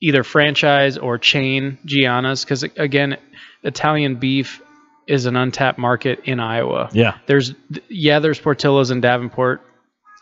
[0.00, 3.16] either franchise or chain Gianna's because again,
[3.62, 4.60] Italian beef
[5.06, 6.88] is an untapped market in Iowa.
[6.92, 7.18] Yeah.
[7.26, 7.54] There's
[7.88, 9.60] yeah, there's Portillo's in Davenport.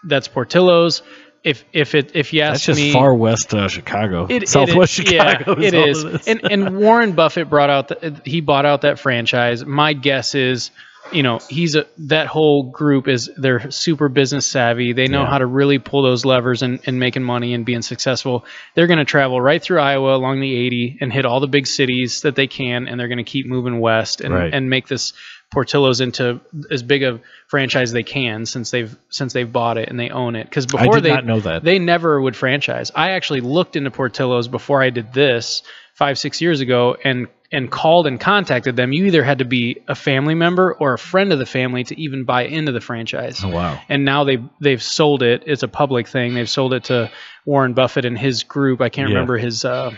[0.05, 1.03] That's Portillo's.
[1.44, 4.27] If if it if you ask That's just me, far west uh, Chicago.
[4.31, 5.57] it, Southwest it, Chicago.
[5.59, 6.28] Yeah, it is.
[6.28, 9.65] and and Warren Buffett brought out the, he bought out that franchise.
[9.65, 10.70] My guess is,
[11.14, 14.93] you know, he's a that whole group is they're super business savvy.
[14.93, 15.26] They know Yeah.
[15.30, 18.44] how to really pull those levers and, and making money and being successful.
[18.74, 21.66] They're going to travel right through Iowa along the 80 and hit all the big
[21.66, 24.52] cities that they can, and they're going to keep moving west and Right.
[24.52, 25.12] and make this
[25.52, 26.40] Portillo's into
[26.70, 30.34] as big a franchise they can since they've since they've bought it and they own
[30.34, 30.44] it.
[30.44, 31.62] Because before did they not know that.
[31.62, 32.90] they never would franchise.
[32.94, 35.62] I actually looked into Portillo's before I did this
[36.03, 38.93] five, six years ago and and called and contacted them.
[38.93, 42.01] You either had to be a family member or a friend of the family to
[42.01, 43.41] even buy into the franchise.
[43.45, 43.79] oh wow.
[43.89, 45.45] And now they've they've sold it.
[45.47, 46.35] It's a public thing.
[46.35, 47.11] They've sold it to
[47.45, 48.81] Warren Buffett and his group.
[48.81, 49.15] I can't Yeah.
[49.15, 49.93] remember his uh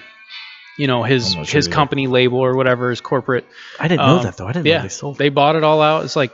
[0.77, 3.47] you know his sure his company label or whatever his corporate
[3.81, 4.49] I didn't know um, that though.
[4.49, 5.17] I didn't yeah, know they sold.
[5.19, 6.05] they bought it all out.
[6.05, 6.33] It's like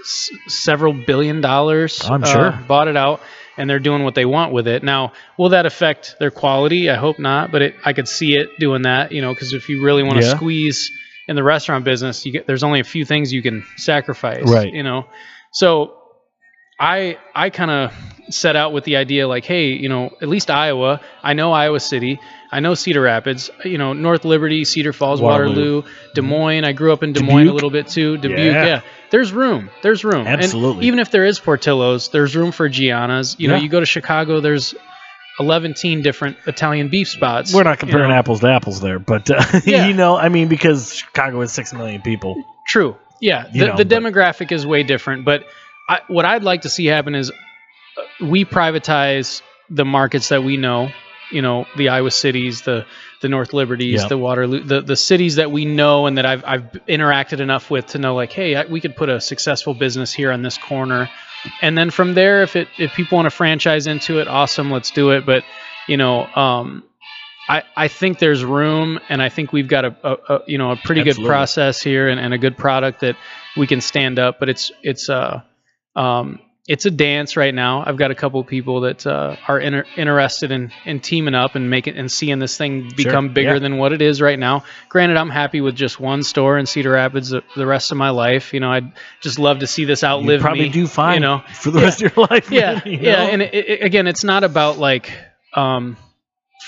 [0.00, 2.00] s- several billion dollars.
[2.10, 2.58] I'm uh, sure.
[2.66, 3.20] bought it out,
[3.60, 4.82] and they're doing what they want with it.
[4.82, 6.90] Now, will that affect their quality?
[6.90, 9.12] I hope not, but it, I could see it doing that.
[9.12, 10.34] You know, because if you really want to Yeah.
[10.36, 10.90] squeeze
[11.28, 14.50] in the restaurant business, you get there's only a few things you can sacrifice.
[14.50, 14.72] Right.
[14.72, 15.06] You know,
[15.52, 15.94] so
[16.78, 17.92] I I kind of
[18.30, 21.00] set out with the idea like, hey, you know, at least Iowa.
[21.22, 22.18] I know Iowa City.
[22.52, 23.50] I know Cedar Rapids.
[23.64, 25.76] You know, North Liberty, Cedar Falls, Waterloo.
[25.82, 25.82] Waterloo,
[26.14, 26.64] Des Moines.
[26.64, 28.16] I grew up in Des Moines a little bit too.
[28.16, 28.66] Dubuque, Yeah.
[28.66, 28.80] yeah.
[29.10, 29.70] There's room.
[29.82, 30.26] There's room.
[30.26, 30.76] Absolutely.
[30.78, 33.36] And even if there is Portillo's, there's room for Gianna's.
[33.38, 33.62] You know, Yeah.
[33.62, 34.74] you go to Chicago, there's
[35.38, 37.54] 11 different Italian beef spots.
[37.54, 38.14] We're not you comparing know.
[38.16, 39.86] apples to apples there, but uh, Yeah.
[39.86, 42.42] you know, I mean, because Chicago has six million people.
[42.66, 42.96] True.
[43.20, 43.46] Yeah.
[43.52, 45.44] The, know, the but- demographic is way different, but
[45.88, 50.56] I, what I'd like to see happen is uh, we privatize the markets that we
[50.56, 50.90] know.
[51.30, 52.86] You know, the Iowa cities, the
[53.20, 54.08] the North Liberties, Yeah.
[54.08, 57.86] the Waterloo, the the cities that we know and that I've I've interacted enough with
[57.88, 61.08] to know like, hey, I, we could put a successful business here on this corner,
[61.62, 64.90] and then from there, if it if people want to franchise into it, awesome, let's
[64.90, 65.24] do it.
[65.26, 65.44] But
[65.88, 66.84] you know, um,
[67.48, 70.70] I, I think there's room, and I think we've got a, a, a you know
[70.72, 73.16] a pretty good process here and, and a good product that
[73.56, 74.38] we can stand up.
[74.38, 75.42] But it's it's uh
[75.96, 76.38] um
[76.70, 77.82] it's a dance right now.
[77.84, 81.56] I've got a couple of people that uh, are inter- interested in, in teaming up
[81.56, 83.58] and making and seeing this thing become bigger yeah.
[83.58, 84.62] than what it is right now.
[84.88, 88.10] Granted, I'm happy with just one store in Cedar Rapids the, the rest of my
[88.10, 88.54] life.
[88.54, 90.38] You know, I'd just love to see this outlive.
[90.38, 90.68] You probably me.
[90.68, 91.84] do fine You know, for the Yeah.
[91.86, 92.52] rest of your life.
[92.52, 93.30] yeah, you yeah, know?
[93.32, 95.12] and it, it, again, it's not about like,
[95.54, 95.96] um,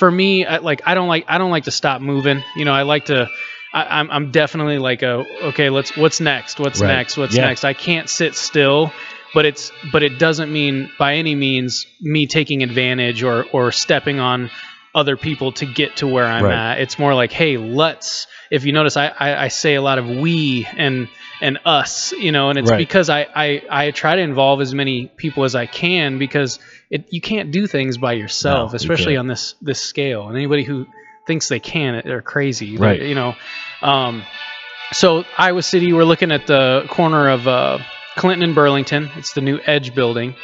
[0.00, 2.42] for me, I, like I don't like I don't like to stop moving.
[2.56, 3.28] You know, I like to.
[3.72, 5.70] I, I'm I'm definitely like a okay.
[5.70, 6.58] Let's what's next?
[6.58, 6.88] What's Right.
[6.88, 7.16] next?
[7.16, 7.46] What's Yeah.
[7.46, 7.64] next?
[7.64, 8.92] I can't sit still.
[9.34, 14.20] But it's but it doesn't mean by any means me taking advantage or or stepping
[14.20, 14.50] on
[14.94, 16.72] other people to get to where I'm Right.
[16.72, 16.80] at.
[16.80, 18.26] It's more like, hey, let's.
[18.50, 21.09] If you notice, I, I, I say a lot of we and
[21.40, 22.76] and us, you know, and it's Right.
[22.76, 26.59] because I, I I try to involve as many people as I can because
[26.90, 29.20] it you can't do things by yourself, No, especially can't.
[29.20, 30.28] on this this scale.
[30.28, 30.86] And anybody who
[31.26, 33.00] thinks they can, they're crazy, Right.
[33.00, 33.34] You know,
[33.80, 34.22] um,
[34.92, 37.78] so Iowa City, we're looking at the corner of uh,
[38.16, 39.10] Clinton and Burlington.
[39.16, 40.34] It's the new Edge building.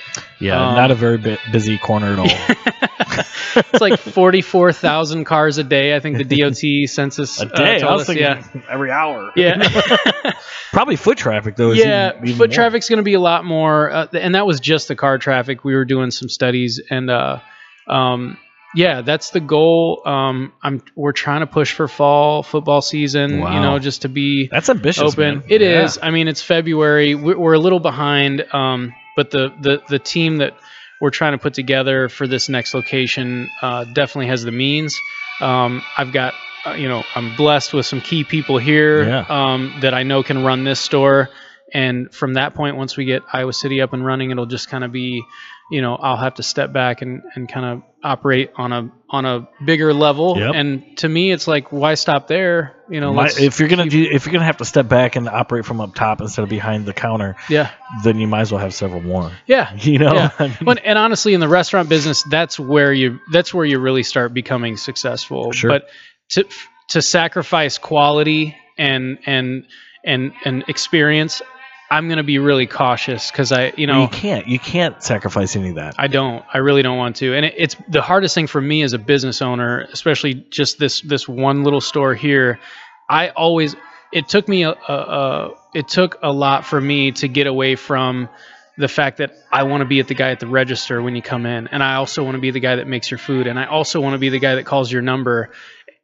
[0.41, 2.29] yeah, um, not a very bu- busy corner at all.
[3.57, 5.97] It's like forty-four thousand cars a day.
[5.97, 7.77] I think the DOT census a uh, day.
[7.77, 8.07] I told was us.
[8.07, 9.33] thinking Yeah, every hour.
[9.35, 10.33] yeah.
[10.73, 11.73] Probably foot traffic though.
[11.73, 12.55] is yeah, even- even foot more.
[12.55, 15.65] traffic's going to be a lot more, uh, and that was just the car traffic.
[15.65, 17.41] We were doing some studies, and uh,
[17.89, 18.39] um,
[18.79, 20.03] yeah, that's the goal.
[20.07, 23.31] Um, I'm we're trying to push for fall football season.
[23.39, 25.13] You know, just to be That's ambitious.
[25.13, 25.39] open.
[25.39, 25.45] man.
[25.49, 25.97] It is.
[25.97, 26.07] Yeah.
[26.07, 27.15] I mean, it's February.
[27.15, 30.53] We're, we're a little behind, um, but the, the the team that
[31.01, 34.97] we're trying to put together for this next location uh, definitely has the means.
[35.41, 36.35] Um, I've got,
[36.67, 39.25] uh, you know, I'm blessed with some key people here Yeah.
[39.29, 41.29] um, that I know can run this store.
[41.73, 44.83] And from that point, once we get Iowa City up and running, it'll just kind
[44.83, 45.23] of be,
[45.71, 49.25] you know, I'll have to step back and, and kind of operate on a on
[49.25, 50.39] a bigger level.
[50.39, 50.53] Yep.
[50.55, 52.77] And to me, it's like, why stop there?
[52.89, 55.17] You know, My- if you're gonna keep- do, if you're gonna have to step back
[55.17, 57.71] and operate from up top instead of behind the counter, yeah,
[58.05, 59.31] then you might as well have several more.
[59.47, 60.31] yeah, You know, Yeah.
[60.39, 63.79] I mean, But, and honestly, in the restaurant business, that's where you that's where you
[63.79, 65.53] really start becoming successful.
[65.53, 65.71] Sure.
[65.71, 65.89] But
[66.31, 66.45] to
[66.91, 69.65] to sacrifice quality and and
[70.05, 71.43] and and experience,
[71.91, 75.57] I'm going to be really cautious because I, you know, you can't you can't sacrifice
[75.57, 75.95] any of that.
[75.99, 76.45] I don't.
[76.53, 77.35] I really don't want to.
[77.35, 81.01] And it, it's the hardest thing for me as a business owner, especially just this
[81.01, 82.61] this one little store here.
[83.09, 83.75] I always
[84.13, 87.75] it took me a, a, a it took a lot for me to get away
[87.77, 88.29] from
[88.77, 91.23] the fact that I want to be at the guy at the register when you
[91.23, 93.59] come in, and I also want to be the guy that makes your food, and
[93.59, 95.51] I also want to be the guy that calls your number.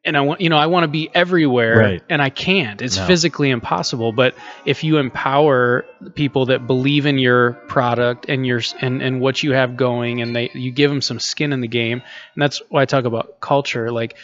[0.05, 2.03] And I want, you know, I want to be everywhere, Right.
[2.09, 2.79] and I can't.
[2.81, 3.07] It's No.
[3.07, 4.11] physically impossible.
[4.11, 5.83] But if you empower
[6.13, 10.35] people that believe in your product and your and, and what you have going, and
[10.35, 12.03] they you give them some skin in the game,
[12.35, 13.91] and that's why I talk about culture.
[13.91, 14.15] Like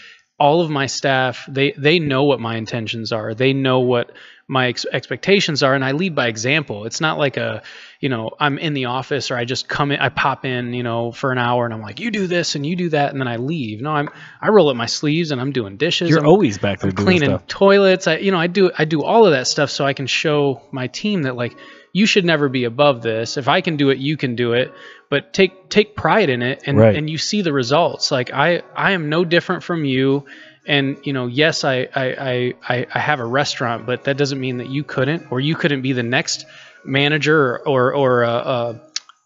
[0.41, 3.35] all of my staff, they they know what my intentions are.
[3.35, 4.11] They know what
[4.47, 6.85] my ex- expectations are, and I lead by example.
[6.85, 7.61] It's not like a,
[7.99, 10.81] you know, I'm in the office or I just come in, I pop in, you
[10.81, 13.21] know, for an hour, and I'm like, you do this and you do that, and
[13.21, 13.81] then I leave.
[13.81, 14.09] No, I'm
[14.41, 16.09] I roll up my sleeves and I'm doing dishes.
[16.09, 18.07] You're I'm, always back there I'm doing cleaning toilets.
[18.07, 20.63] I, you know, I do I do all of that stuff so I can show
[20.71, 21.55] my team that like
[21.93, 23.37] you should never be above this.
[23.37, 24.73] If I can do it, you can do it.
[25.09, 26.95] But take take pride in it, and Right.
[26.95, 28.11] and you see the results.
[28.11, 30.25] Like I I am no different from you.
[30.67, 34.57] And you know, yes, I I, I I have a restaurant, but that doesn't mean
[34.57, 36.45] that you couldn't, or you couldn't be the next
[36.85, 38.77] manager or or, or uh, uh,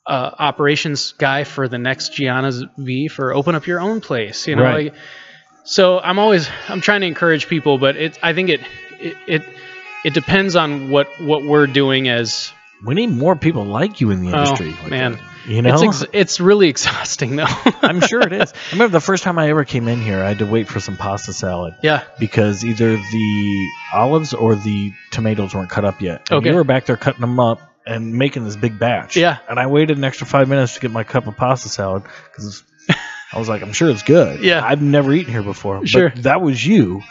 [0.07, 4.47] uh, operations guy for the next Gianna's beef, or open up your own place.
[4.47, 4.85] You know, Right.
[4.85, 4.93] like
[5.65, 8.61] so I'm always I'm trying to encourage people, but it I think it
[8.99, 9.43] it it,
[10.05, 12.51] it depends on what what we're doing as
[12.83, 14.71] We need more people like you in the Oh, industry.
[14.71, 15.11] like man.
[15.13, 17.45] that, you know, it's ex- it's really exhausting though.
[17.81, 18.51] I'm sure it is.
[18.71, 20.79] I remember the first time I ever came in here, I had to wait for
[20.79, 22.03] some pasta salad yeah.
[22.19, 26.29] because either the olives or the tomatoes weren't cut up yet.
[26.29, 26.49] And Okay.
[26.49, 29.15] You were back there cutting them up and making this big batch.
[29.15, 29.37] Yeah.
[29.47, 32.63] And I waited an extra five minutes to get my cup of pasta salad because
[33.33, 34.39] I was like, I'm sure it's good.
[34.43, 34.65] Yeah.
[34.65, 35.79] I've never eaten here before.
[35.79, 36.09] but Sure.
[36.17, 37.01] that was you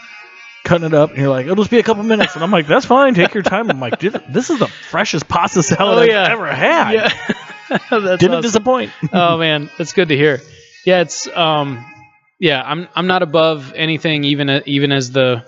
[0.64, 2.34] cutting it up, and you're like, it'll just be a couple minutes.
[2.34, 3.14] And I'm like, that's fine.
[3.14, 3.70] Take your time.
[3.70, 6.92] I'm like, "Dude, this is the freshest pasta salad Oh, I've ever had.
[6.92, 7.78] Yeah.
[7.90, 8.42] Didn't awesome.
[8.42, 8.92] disappoint.
[9.12, 10.40] oh man, that's good to hear.
[10.84, 11.84] Yeah, it's um,
[12.38, 15.44] yeah, I'm I'm not above anything, even even as the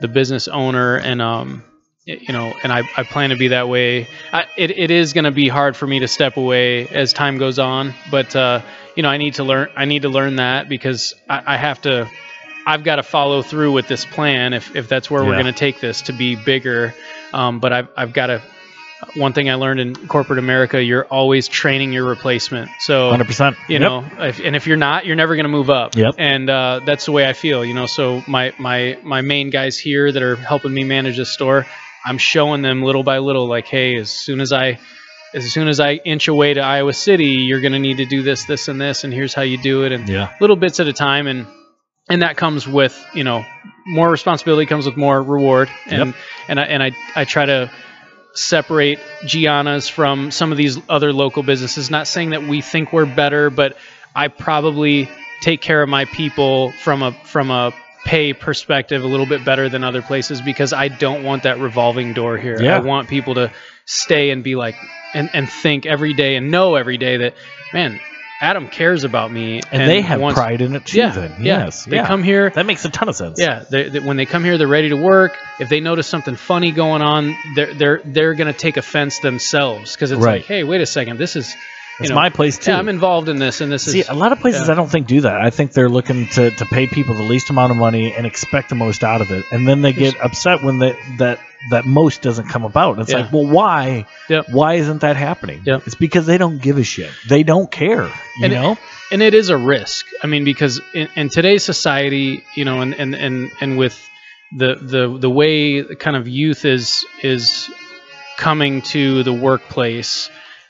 [0.00, 1.64] the business owner, and um,
[2.04, 4.08] you know, and I, I plan to be that way.
[4.32, 7.38] I, it it is going to be hard for me to step away as time
[7.38, 8.60] goes on, but uh,
[8.94, 9.70] you know, I need to learn.
[9.74, 12.10] I need to learn that because I, I have to.
[12.66, 15.52] I've got to follow through with this plan if if that's where we're going to
[15.52, 16.94] take this to be bigger.
[17.32, 18.42] Um, but I've I've got to
[19.16, 22.70] one thing I learned in corporate America, you're always training your replacement.
[22.78, 23.56] So Hundred percent.
[23.68, 26.14] you know if, and if you're not you're never going to move up Yep.
[26.16, 29.78] and uh, that's the way i feel you know so my my my main guys
[29.78, 31.66] here that are helping me manage this store
[32.06, 34.78] i'm showing them little by little like hey as soon as i
[35.34, 38.22] as soon as i inch away to iowa city you're going to need to do
[38.22, 40.32] this this and this and here's how you do it and Yeah.
[40.40, 41.46] little bits at a time and
[42.08, 43.44] and that comes with you know
[43.86, 46.14] more responsibility comes with more reward and Yep.
[46.48, 47.70] and I and I I try to
[48.34, 53.06] separate Gianna's from some of these other local businesses not saying that we think we're
[53.06, 53.76] better but
[54.14, 55.08] I probably
[55.40, 57.72] take care of my people from a from a
[58.04, 62.12] pay perspective a little bit better than other places because I don't want that revolving
[62.12, 62.60] door here.
[62.62, 62.76] Yeah.
[62.76, 63.50] I want people to
[63.86, 64.74] stay and be like
[65.14, 67.34] and, and think every day and know every day that
[67.72, 67.98] man
[68.40, 70.98] Adam cares about me And, they have wants- pride in it too.
[70.98, 71.64] yeah, then yeah.
[71.64, 72.06] yes, They yeah.
[72.06, 72.50] come here.
[72.50, 73.38] That makes a ton of sense.
[73.40, 75.36] Yeah, they, they, when they come here, they're ready to work.
[75.60, 80.10] If they notice something funny going on, they're they're they're gonna take offense themselves because
[80.10, 80.38] it's Right.
[80.40, 81.54] like, hey, wait a second, this is,
[82.00, 82.70] it's know, my place too.
[82.70, 84.72] yeah, I'm involved in this, and this See, is a lot of places yeah.
[84.72, 85.40] I don't think do that.
[85.40, 88.68] I think they're looking to, to pay people the least amount of money and expect
[88.68, 91.38] the most out of it, and then they get upset when the, that
[91.70, 92.98] that most doesn't come about.
[92.98, 93.20] It's Yeah.
[93.22, 94.06] like, well, why?
[94.28, 94.46] Yep.
[94.50, 95.62] Why isn't that happening?
[95.64, 95.86] Yep.
[95.86, 97.10] It's because they don't give a shit.
[97.26, 98.04] They don't care.
[98.04, 98.10] You
[98.44, 98.76] And it- know?
[99.10, 100.04] and it is a risk.
[100.22, 103.98] I mean, because in, in today's society, you know, and and and and with
[104.56, 107.70] the the the way kind of youth is is
[108.36, 110.28] coming to the workplace,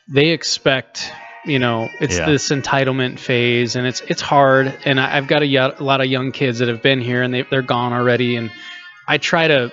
[0.08, 1.10] they expect
[1.46, 2.26] you know it's Yeah.
[2.26, 4.74] this entitlement phase and it's it's hard.
[4.84, 7.42] And I, i've got a, lot of young kids that have been here and they,
[7.42, 8.36] they're gone already.
[8.36, 8.50] And
[9.06, 9.72] i try to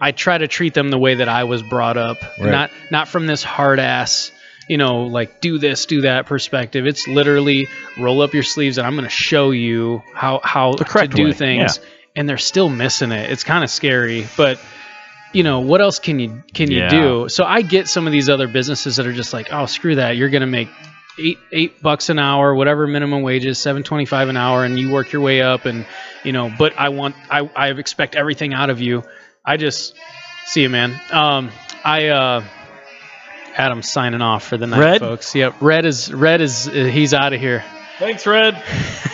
[0.00, 2.16] i try to treat them the way that i was brought up.
[2.40, 2.50] Right.
[2.50, 4.30] not not from this hard ass
[4.68, 6.86] you know like do this do that perspective.
[6.86, 7.68] It's literally
[7.98, 11.32] roll up your sleeves and i'm going to show you how how to do way,
[11.32, 11.80] things.
[12.16, 13.30] And they're still missing it.
[13.30, 14.58] It's kind of scary but
[15.34, 16.84] you know what else can you can Yeah.
[16.84, 17.28] you do?
[17.28, 20.16] So i get some of these other businesses that are just like oh screw that.
[20.16, 20.68] You're to make
[21.18, 25.12] eight eight bucks an hour whatever minimum wage is 725 an hour and you work
[25.12, 25.86] your way up and
[26.24, 29.02] you know but i want i i expect everything out of you.
[29.44, 29.94] I just
[30.46, 30.98] see you man.
[31.12, 31.50] Um
[31.84, 32.44] i uh
[33.56, 35.00] adam's signing off for the night Red?
[35.00, 35.34] folks.
[35.34, 35.56] Yep.
[35.60, 37.62] Red is red is uh, he's out of here.
[38.00, 38.60] Thanks, Red.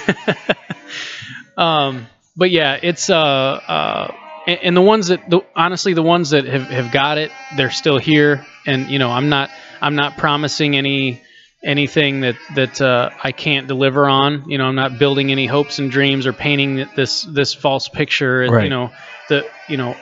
[1.56, 2.06] um,
[2.36, 4.14] but yeah, it's uh, uh,
[4.50, 7.70] and, and the ones that the, honestly the ones that have, have got it, they're
[7.70, 9.50] still here, and you know I'm not
[9.80, 11.22] I'm not promising any
[11.62, 14.50] anything that that uh, I can't deliver on.
[14.50, 18.46] You know I'm not building any hopes and dreams or painting this this false picture.
[18.50, 18.64] Right.
[18.64, 18.90] You know
[19.28, 19.96] the you know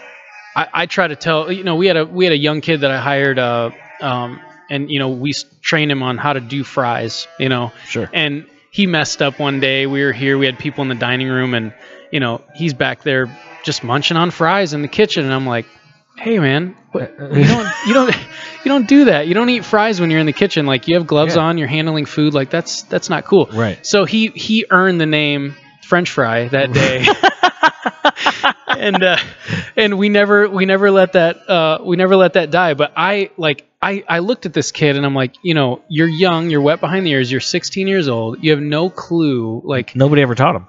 [0.57, 2.81] I, I try to tell you know we had a we had a young kid
[2.81, 3.71] that I hired uh,
[4.01, 7.27] um, and you know we s- trained him on how to do fries.
[7.39, 8.09] You know Sure.
[8.13, 9.87] and he messed up one day.
[9.87, 10.39] We were here.
[10.39, 11.73] We had people in the dining room, and
[12.13, 13.27] you know he's back there
[13.65, 15.67] just munching on fries in the kitchen, and I'm like,
[16.17, 18.17] "Hey, man, what, you don't you don't
[18.65, 19.27] you don't do that.
[19.27, 20.67] You don't eat fries when you're in the kitchen.
[20.67, 21.43] Like you have gloves Yeah.
[21.43, 21.59] on.
[21.59, 22.35] You're handling food.
[22.35, 23.85] Like that's that's not cool." Right.
[23.87, 25.55] So he he earned the name
[25.85, 27.07] French fry that day.
[28.69, 29.17] and uh,
[29.77, 32.75] and we never we never let that uh, we never let that die.
[32.75, 36.09] But I like I I looked at this kid and I'm like, you know, you're
[36.09, 39.95] young, you're wet behind the ears, you're 16 years old, you have no clue, like
[39.97, 40.67] Nobody ever taught him.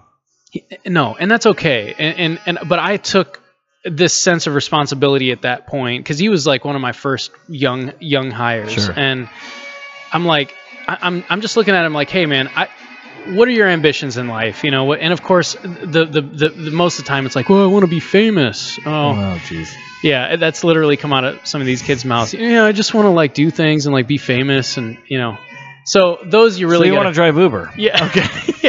[0.86, 1.94] No, and that's okay.
[1.98, 3.42] And and, and but I took
[3.86, 7.32] this sense of responsibility at that point because he was like one of my first
[7.48, 8.94] young young hires, Sure.
[8.96, 9.30] and
[10.12, 10.54] I'm like,
[10.88, 12.68] I, I'm I'm just looking at him like, hey man, I.
[13.28, 14.64] What are your ambitions in life?
[14.64, 17.36] You know, what- and of course, the, the the the most of the time, it's
[17.36, 18.80] like, well, I want to be famous.
[18.86, 19.72] Oh, Oh, jeez.
[20.02, 22.34] yeah, that's literally come out of some of these kids' mouths.
[22.34, 25.38] Yeah, I just want to like do things and like be famous, and you know,
[25.86, 27.74] so those you really so you want to drive Uber?
[27.78, 28.69] yeah, okay,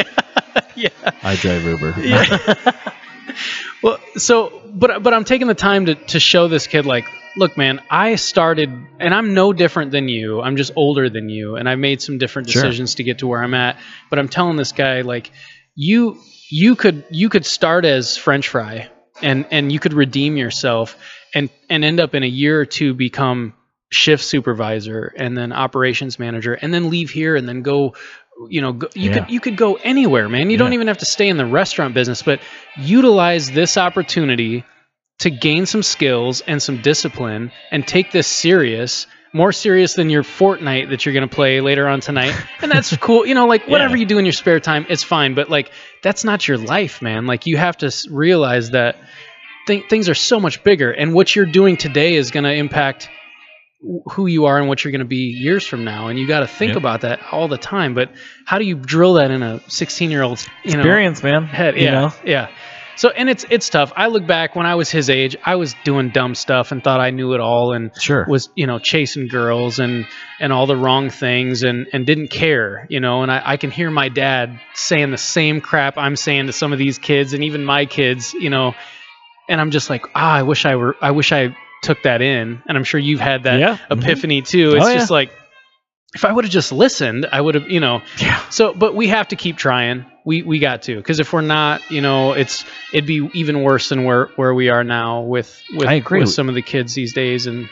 [1.03, 1.11] yeah.
[1.23, 1.95] I drive Uber.
[1.99, 2.91] Yeah.
[3.83, 7.05] well, so but but I'm taking the time to to show this kid like,
[7.37, 10.41] look, man, I started and I'm no different than you.
[10.41, 12.61] I'm just older than you and I made some different Sure.
[12.61, 13.77] decisions to get to where I'm at.
[14.09, 15.31] But I'm telling this guy like
[15.75, 16.17] you
[16.49, 18.89] you could you could start as french fry
[19.21, 20.97] and and you could redeem yourself
[21.33, 23.53] and and end up in a year or two become
[23.89, 27.93] shift supervisor and then operations manager and then leave here and then go
[28.49, 29.19] you know go, you Yeah.
[29.19, 31.93] could you could go anywhere man you don't even have to stay in the restaurant
[31.93, 32.39] business but
[32.77, 34.63] utilize this opportunity
[35.19, 40.23] to gain some skills and some discipline and take this serious more serious than your
[40.23, 42.35] Fortnite that you're going to play later on tonight.
[42.61, 43.25] And that's cool.
[43.25, 44.01] You know, like whatever Yeah.
[44.01, 45.35] you do in your spare time, it's fine.
[45.35, 45.71] But like,
[46.03, 47.27] that's not your life, man.
[47.27, 48.97] Like, you have to realize that
[49.67, 50.91] th- things are so much bigger.
[50.91, 53.09] And what you're doing today is going to impact
[54.11, 56.07] who you are and what you're going to be years from now.
[56.07, 56.77] And you got to think Yep.
[56.77, 57.93] about that all the time.
[57.95, 58.11] But
[58.45, 61.45] how do you drill that in a 16 year old, you know, Experience, man.
[61.47, 61.75] head?
[61.77, 61.91] You Yeah.
[61.91, 62.13] know?
[62.23, 62.47] Yeah.
[62.97, 63.91] So and it's it's tough.
[63.95, 66.99] I look back when I was his age, I was doing dumb stuff and thought
[66.99, 68.27] I knew it all and Sure.
[68.29, 70.05] was you know chasing girls and
[70.39, 73.71] and all the wrong things and and didn't care you know and I, I can
[73.71, 77.43] hear my dad saying the same crap i'm saying to some of these kids and
[77.43, 78.73] even my kids you know
[79.49, 82.61] and i'm just like ah i wish i were i wish i took that in
[82.67, 83.77] and i'm sure you've had that Yeah.
[83.89, 84.01] Mhm.
[84.03, 85.31] epiphany too it's Oh, just like
[86.13, 88.39] if i would have just listened i would have you know Yeah.
[88.49, 91.81] so but we have to keep trying we we got to because if we're not
[91.89, 95.87] you know it's it'd be even worse than where where we are now with with,
[95.87, 96.19] I agree.
[96.19, 97.67] with some of the kids these days and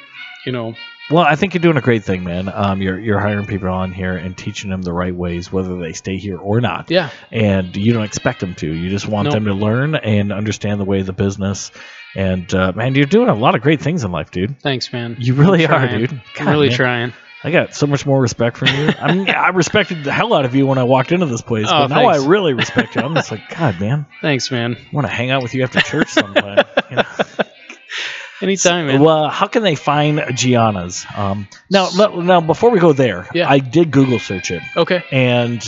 [0.45, 0.73] you know
[1.11, 2.49] Well, I think you're doing a great thing, man.
[2.53, 5.93] Um, you're you're hiring people on here and teaching them the right ways, whether they
[5.93, 6.89] stay here or not.
[6.91, 8.67] yeah And you don't expect them to.
[8.71, 9.33] You just want Nope.
[9.33, 11.71] them to learn and understand the way of the business.
[12.15, 14.59] And uh, man, you're doing a lot of great things in life, dude.
[14.61, 16.19] thanks man You really are, dude.
[16.39, 16.75] I'm really man.
[16.77, 18.89] trying I got so much more respect from you.
[18.99, 21.67] I mean, I respected the hell out of you when I walked into this place,
[21.69, 22.25] Oh, but now thanks.
[22.25, 23.01] I really respect you.
[23.01, 25.79] I'm just like, God, man, thanks man I want to hang out with you after
[25.79, 26.65] church sometime.
[26.89, 27.03] You know?
[28.41, 31.05] anytime man Well, how can they find Gianna's?
[31.15, 33.49] Um, now, now before we go there, Yeah.
[33.49, 35.61] I did Google search it, okay and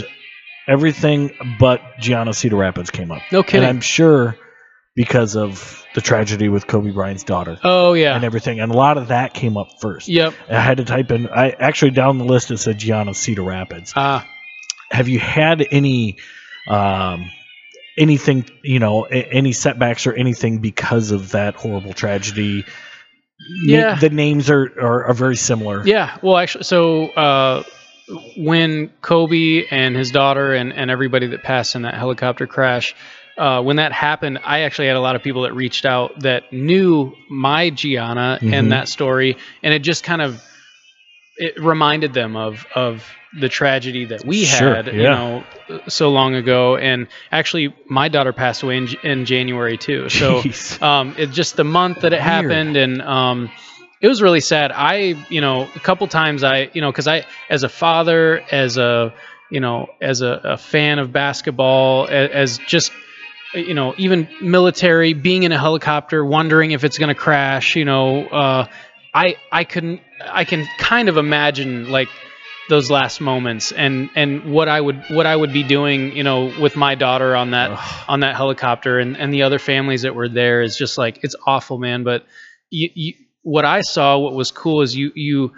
[0.68, 3.22] everything but Gianna Cedar Rapids came up.
[3.32, 4.36] no kidding And I'm sure
[4.96, 8.98] because of the tragedy with Kobe Bryant's daughter oh yeah and everything, and a lot
[8.98, 10.08] of that came up first.
[10.08, 11.28] yep I had to type in.
[11.30, 13.94] I actually down the list it said Gianna Cedar Rapids.
[13.96, 14.28] ah
[14.92, 16.18] Have you had any,
[16.68, 17.30] um,
[17.98, 22.66] anything you know, a- any setbacks or anything because of that horrible tragedy?
[23.66, 23.96] Yeah.
[23.96, 25.86] the names are, are are very similar.
[25.86, 27.64] Yeah, well, actually, so uh,
[28.38, 32.94] when Kobe and his daughter and, and everybody that passed in that helicopter crash,
[33.38, 36.52] uh, when that happened, I actually had a lot of people that reached out that
[36.52, 38.54] knew my Gianna Mhm.
[38.54, 40.42] and that story, and it just kind of
[41.38, 45.46] it reminded them of of the tragedy that we Sure, had, you know,
[45.88, 46.76] so long ago.
[46.78, 50.10] And actually, my daughter passed away in, in January too.
[50.10, 50.46] So
[50.82, 52.22] um, it's just the month that it Weird.
[52.22, 53.50] happened and um,
[54.02, 57.26] it was really sad i you know a couple times i you know because i
[57.50, 59.14] as a father as a
[59.50, 62.92] you know as a, a fan of basketball as, as just
[63.54, 67.86] you know even military being in a helicopter wondering if it's going to crash you
[67.86, 68.68] know uh,
[69.14, 72.10] i i can i can kind of imagine like
[72.70, 76.54] those last moments and and what i would what i would be doing you know
[76.62, 78.06] with my daughter on that Ugh.
[78.08, 81.36] on that helicopter and, and the other families that were there is just like it's
[81.46, 82.26] awful man but
[82.70, 85.52] you, you what i saw what was cool is you you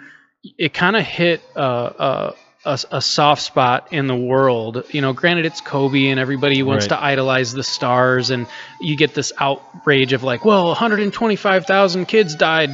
[0.58, 2.32] it kind of hit uh, uh,
[2.66, 6.84] a, a soft spot in the world you know granted it's kobe and everybody wants
[6.84, 6.96] Right.
[6.98, 8.46] to idolize the stars and
[8.80, 12.70] you get this outrage of like well 125000 kids died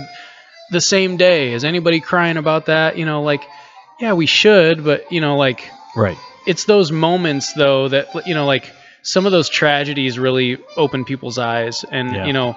[0.71, 3.43] the same day is anybody crying about that you know like
[3.99, 6.19] yeah we should but you know like right.
[6.47, 8.73] it's those moments though that you know like
[9.03, 12.27] some of those tragedies really open people's eyes and Yeah.
[12.27, 12.55] you know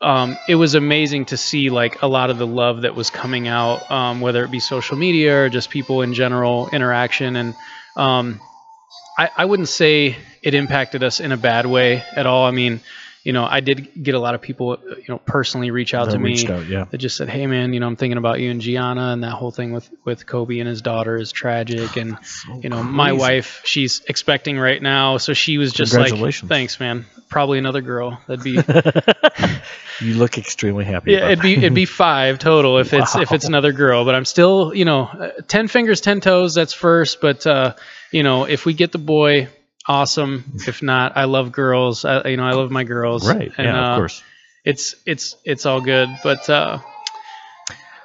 [0.00, 3.48] um, it was amazing to see like a lot of the love that was coming
[3.48, 7.36] out um, whether it be social media or just people in general interaction.
[7.36, 7.54] And
[7.96, 8.40] um,
[9.18, 12.46] I, I wouldn't say it impacted us in a bad way at all.
[12.46, 12.80] I mean
[13.22, 16.12] you know i did get a lot of people you know personally reach out That
[16.12, 16.84] to me out, yeah.
[16.84, 19.32] that just said, "Hey, man, you know, I'm thinking about you and Gianna, and that
[19.32, 22.16] whole thing with with Kobe and his daughter is tragic." And
[22.62, 27.06] you know, my wife, she's expecting right now, so she was just like, "Thanks, man.
[27.28, 28.20] Probably another girl.
[28.26, 28.52] That'd be
[30.00, 31.12] you look extremely happy.
[31.12, 34.04] yeah, it'd be it'd be five total if it's if it's another girl.
[34.04, 36.54] But I'm still, you know, uh, ten fingers, ten toes.
[36.54, 37.74] That's first, but uh,
[38.10, 39.48] you know, if we get the boy."
[39.90, 40.44] Awesome.
[40.68, 42.04] If not, I love girls.
[42.04, 43.26] I, you know, I love my girls.
[43.26, 43.50] right.
[43.58, 44.22] And, yeah, uh, of course.
[44.64, 46.08] It's it's it's all good.
[46.22, 46.78] But uh,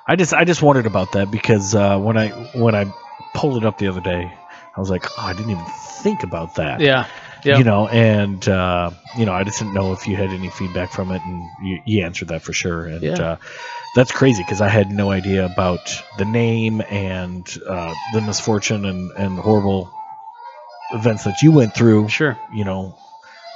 [0.07, 2.91] I just I just wondered about that because uh, when I when I
[3.35, 4.33] pulled it up the other day,
[4.75, 6.81] I was like, oh, I didn't even think about that.
[6.81, 7.05] yeah,
[7.43, 7.59] yeah.
[7.59, 10.89] You know, and uh, you know, I just didn't know if you had any feedback
[10.89, 12.87] from it, and you, you answered that for sure.
[12.87, 13.13] And Yeah.
[13.13, 13.37] uh,
[13.95, 19.11] that's crazy because I had no idea about the name and uh, the misfortune and
[19.11, 19.91] and horrible
[20.93, 22.09] events that you went through.
[22.09, 22.37] sure.
[22.53, 22.97] You know,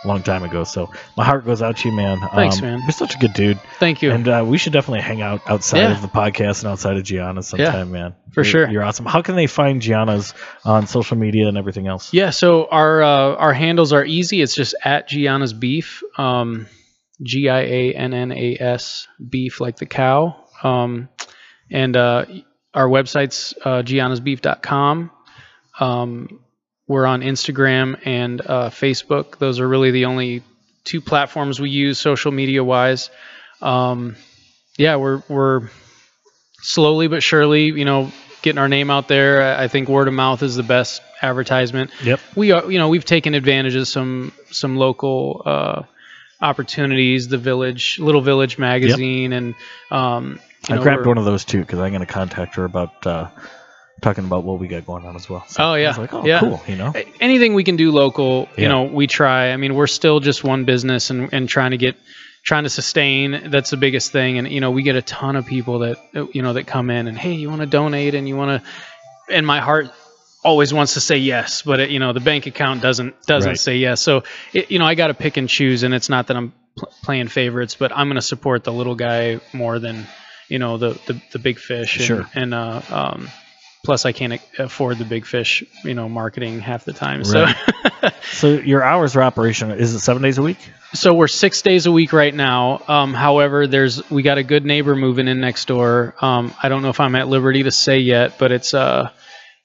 [0.03, 0.63] a long time ago.
[0.63, 2.19] So my heart goes out to you, man.
[2.33, 2.79] Thanks, Um, man.
[2.83, 3.59] You're such a good dude.
[3.79, 4.11] Thank you.
[4.11, 5.91] And uh, we should definitely hang out outside Yeah.
[5.91, 8.15] of the podcast and outside of Gianna's sometime, man.
[8.31, 8.69] for You're- sure.
[8.69, 9.05] You're awesome.
[9.05, 10.33] How can they find Gianna's
[10.63, 12.13] on social media and everything else?
[12.13, 14.41] Yeah, so our uh, our handles are easy.
[14.41, 16.67] It's just at Gianna's Beef, um,
[17.21, 20.37] G I A N N A S Beef, like the cow.
[20.63, 21.09] Um,
[21.69, 22.25] and uh,
[22.73, 25.11] our website's uh, giannasbeef.com.
[25.79, 26.39] Um,
[26.89, 29.37] we're on Instagram and uh, Facebook.
[29.37, 30.43] Those are really the only
[30.83, 33.09] two platforms we use social media wise.
[33.61, 34.17] Um,
[34.77, 35.69] yeah, we're we're
[36.61, 38.11] slowly but surely, you know,
[38.41, 39.57] getting our name out there.
[39.57, 42.21] I think word of mouth is the best advertisement Yep.
[42.37, 45.83] we are you know we've taken advantage of some some local uh
[46.41, 49.55] opportunities, the Village, Little Village magazine, and
[49.91, 52.65] um, you I know, grabbed one of those too because I'm going to contact her
[52.65, 53.29] about uh,
[54.01, 55.45] talking about what we got going on as well.
[55.47, 55.87] So Oh, I yeah.
[55.89, 56.39] was like, oh, Yeah.
[56.39, 56.61] cool.
[56.67, 60.19] You know, anything we can do local you know we try i mean we're still
[60.19, 61.95] just one business and, and trying to get
[62.43, 65.45] trying to sustain that's the biggest thing and you know we get a ton of
[65.45, 65.97] people that
[66.33, 69.33] you know that come in and hey you want to donate and you want to
[69.33, 69.91] and my heart
[70.43, 73.59] always wants to say yes but it, you know the bank account doesn't doesn't Right.
[73.59, 74.23] say yes so
[74.53, 76.91] it, you know i got to pick and choose and it's not that i'm pl-
[77.03, 80.07] playing favorites but i'm going to support the little guy more than
[80.47, 82.29] you know the the, the big fish and, Sure.
[82.33, 83.27] and uh um
[83.83, 87.45] plus i can't afford the big fish you know marketing half the time so.
[88.31, 90.57] So your hours of operation is it seven days a week?
[90.93, 92.81] so we're six days a week right now.
[92.87, 96.15] Um, however there's we got a good neighbor moving in next door.
[96.21, 99.09] Um, i don't know if i'm at liberty to say yet but it's uh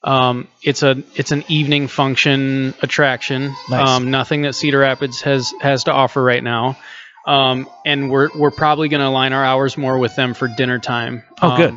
[0.05, 3.55] um, it's a it's an evening function attraction.
[3.69, 3.89] Nice.
[3.89, 6.77] um, nothing that cedar rapids has has to offer right now.
[7.25, 10.77] Um, and we're we're probably going to align our hours more with them for dinner
[10.77, 11.23] time.
[11.41, 11.75] Oh, good.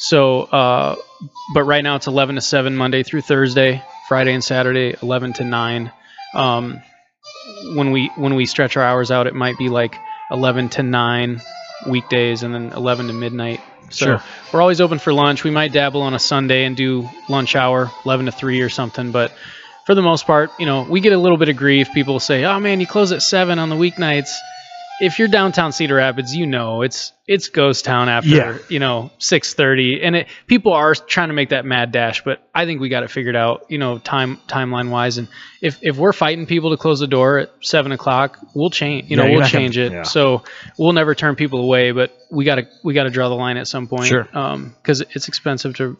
[0.00, 0.96] So uh,
[1.54, 5.44] but right now it's 11 to 7 monday through thursday friday and saturday 11 to
[5.44, 5.92] 9
[6.34, 6.82] um,
[7.74, 9.96] when we when we stretch our hours out, it might be like
[10.30, 11.40] 11 to 9
[11.88, 13.60] weekdays, and then 11 to midnight.
[13.90, 14.22] So Sure.
[14.52, 15.42] we're always open for lunch.
[15.42, 19.10] We might dabble on a Sunday and do lunch hour, 11 to 3 or something,
[19.10, 19.32] but
[19.86, 21.92] for the most part, you know, we get a little bit of grief.
[21.92, 24.36] People say, "Oh man, you close at seven on the weeknights."
[25.00, 28.58] If you're downtown Cedar Rapids, you know it's it's ghost town after Yeah.
[28.68, 32.66] you know 6:30, and it people are trying to make that mad dash, but I
[32.66, 35.18] think we got it figured out, you know, time timeline wise.
[35.18, 35.28] And
[35.62, 39.10] if if we're fighting people to close the door at seven o'clock, we'll change.
[39.10, 39.92] You know, you're we'll change it.
[39.92, 40.02] yeah.
[40.02, 40.42] So
[40.78, 43.88] we'll never turn people away, but we gotta we gotta draw the line at some
[43.88, 44.06] point.
[44.06, 44.28] Sure.
[44.32, 45.96] Um, because it's expensive to,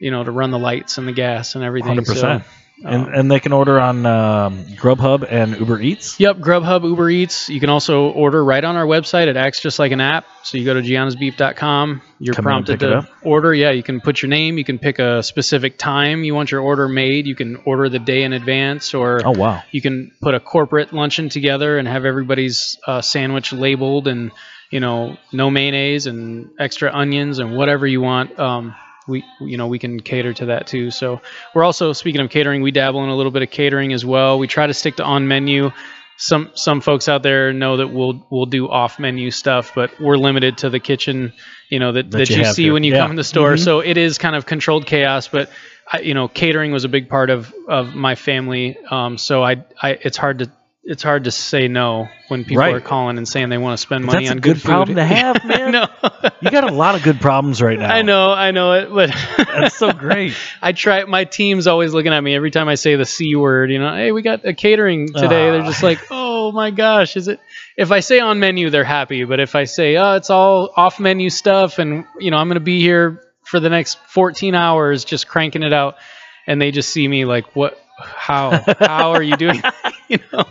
[0.00, 1.88] you know, to run the lights and the gas and everything.
[1.88, 2.44] Hundred so, percent.
[2.84, 6.18] And um, and they can order on um, Grubhub and Uber Eats.
[6.18, 7.48] Yep, Grubhub, Uber Eats.
[7.48, 9.26] You can also order right on our website.
[9.28, 10.24] It acts just like an app.
[10.42, 12.02] So you go to giannasbeef.com.
[12.18, 13.54] You're Come prompted to order.
[13.54, 14.58] Yeah, you can put your name.
[14.58, 17.26] You can pick a specific time you want your order made.
[17.26, 19.62] You can order the day in advance, or Oh wow.
[19.70, 24.32] you can put a corporate luncheon together and have everybody's uh, sandwich labeled and
[24.70, 28.38] you know no mayonnaise and extra onions and whatever you want.
[28.38, 28.74] Um,
[29.08, 30.90] we you know we can cater to that too.
[30.90, 31.20] So
[31.54, 34.38] we're also speaking of catering, we dabble in a little bit of catering as well.
[34.38, 35.70] We try to stick to on menu.
[36.18, 40.16] Some some folks out there know that we'll we'll do off menu stuff, but we're
[40.18, 41.32] limited to the kitchen,
[41.68, 42.72] you know that That that, you you, see here.
[42.74, 42.98] when you Yeah.
[43.00, 43.54] come in the store.
[43.54, 43.64] Mhm.
[43.64, 45.50] So it is kind of controlled chaos, but
[45.92, 48.76] I, you know catering was a big part of of my family.
[48.90, 50.50] Um, so I I it's hard to
[50.84, 52.74] it's hard to say no when people Right.
[52.74, 54.68] are calling and saying they want to spend money That's on a good food.
[54.68, 55.70] problem to have, man.
[55.72, 55.86] no,
[56.40, 57.92] You got a lot of good problems right now.
[57.94, 60.34] I know, I know it, but That's so great.
[60.60, 61.04] I try.
[61.04, 63.70] My team's always looking at me every time I say the c word.
[63.70, 65.50] You know, hey, we got a catering today.
[65.50, 65.66] They're Ah.
[65.66, 67.38] just like, oh my gosh, is it?
[67.76, 70.98] If I say on menu, they're happy, but if I say, oh, it's all off
[70.98, 75.28] menu stuff, and you know, I'm gonna be here for the next 14 hours just
[75.28, 75.96] cranking it out,
[76.46, 77.78] and they just see me like, what?
[77.98, 78.64] How?
[78.80, 79.62] How are you doing?
[80.12, 80.44] you know,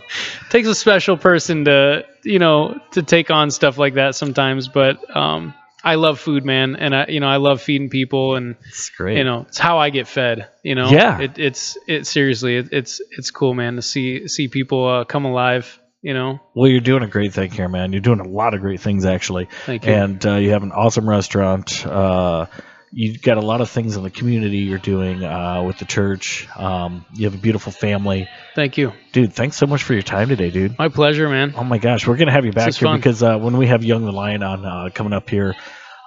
[0.50, 4.98] takes a special person to you know to take on stuff like that sometimes, but
[5.16, 5.54] um.
[5.84, 9.18] I love food, man, and I, you know, I love feeding people, and It's great.
[9.18, 11.18] you know it's how i get fed you know Yeah.
[11.20, 15.24] it, it's it seriously it, it's it's cool man to see see people uh, come
[15.24, 17.92] alive you know Well, you're doing a great thing here, man.
[17.92, 19.48] You're doing a lot of great things, actually.
[19.66, 21.84] thank you And uh, you have an awesome restaurant.
[21.84, 22.46] Uh,
[22.92, 26.46] you've got a lot of things in the community you're doing uh, with the church.
[26.56, 28.28] Um, you have a beautiful family.
[28.54, 30.78] thank you Dude, thanks so much for your time today, dude.
[30.78, 32.98] my pleasure man Oh my gosh, we're gonna have you back here fun.
[32.98, 35.54] because uh, when we have Young the Lion on uh, coming up here,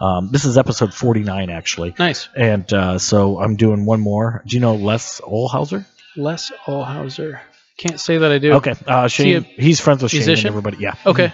[0.02, 4.44] um, this is episode 49 actually, nice and uh, so I'm doing one more.
[4.46, 5.86] Do you know Les Olhauser?
[6.18, 7.40] les olhauser
[7.78, 9.44] can't say that i do Okay, uh, Shane.
[9.44, 10.78] he he's friends with Shane and everybody.
[10.80, 10.94] Yeah.
[11.06, 11.34] okay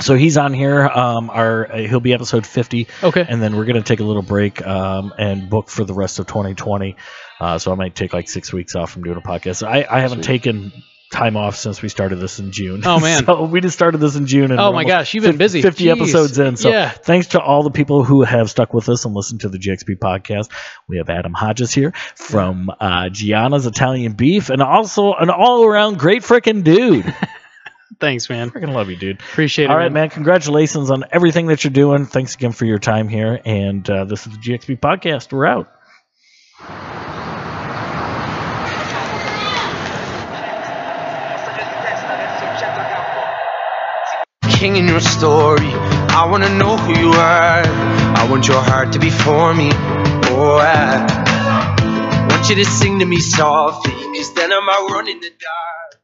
[0.00, 0.86] So he's on here.
[0.86, 4.22] Um, our uh, he'll be episode 50, okay and then we're gonna take a little
[4.22, 6.96] break um, and book for the rest of 2020.
[7.40, 9.66] Uh, so I might take like six weeks off from doing a podcast.
[9.66, 10.40] I, I haven't Sweet.
[10.40, 10.72] taken
[11.12, 12.82] time off since we started this in June.
[12.84, 13.24] Oh, man.
[13.26, 14.50] so we just started this in June.
[14.50, 15.92] And oh my gosh you've been 50 busy 50 Jeez.
[15.92, 16.56] episodes in.
[16.56, 19.48] So yeah thanks to all the people who have stuck with us and listened to
[19.48, 20.50] the GXP podcast.
[20.88, 26.22] We have Adam Hadjis here from uh, Gianna's Italian Beef, and also an all-around great
[26.22, 27.14] freaking dude.
[28.00, 29.20] thanks man freaking love you, dude.
[29.20, 30.10] appreciate it All right, man.
[30.10, 32.06] Congratulations on everything that you're doing.
[32.06, 33.40] Thanks again for your time here.
[33.44, 35.32] And uh, this is the GXP podcast.
[35.32, 35.70] We're out.
[44.64, 45.68] king in your story.
[46.16, 47.62] I wanna know who you are.
[48.16, 49.68] I want your heart to be for me.
[50.32, 55.28] Oh, I want you to sing to me softly, cause then I'm out running the
[55.28, 55.83] dark.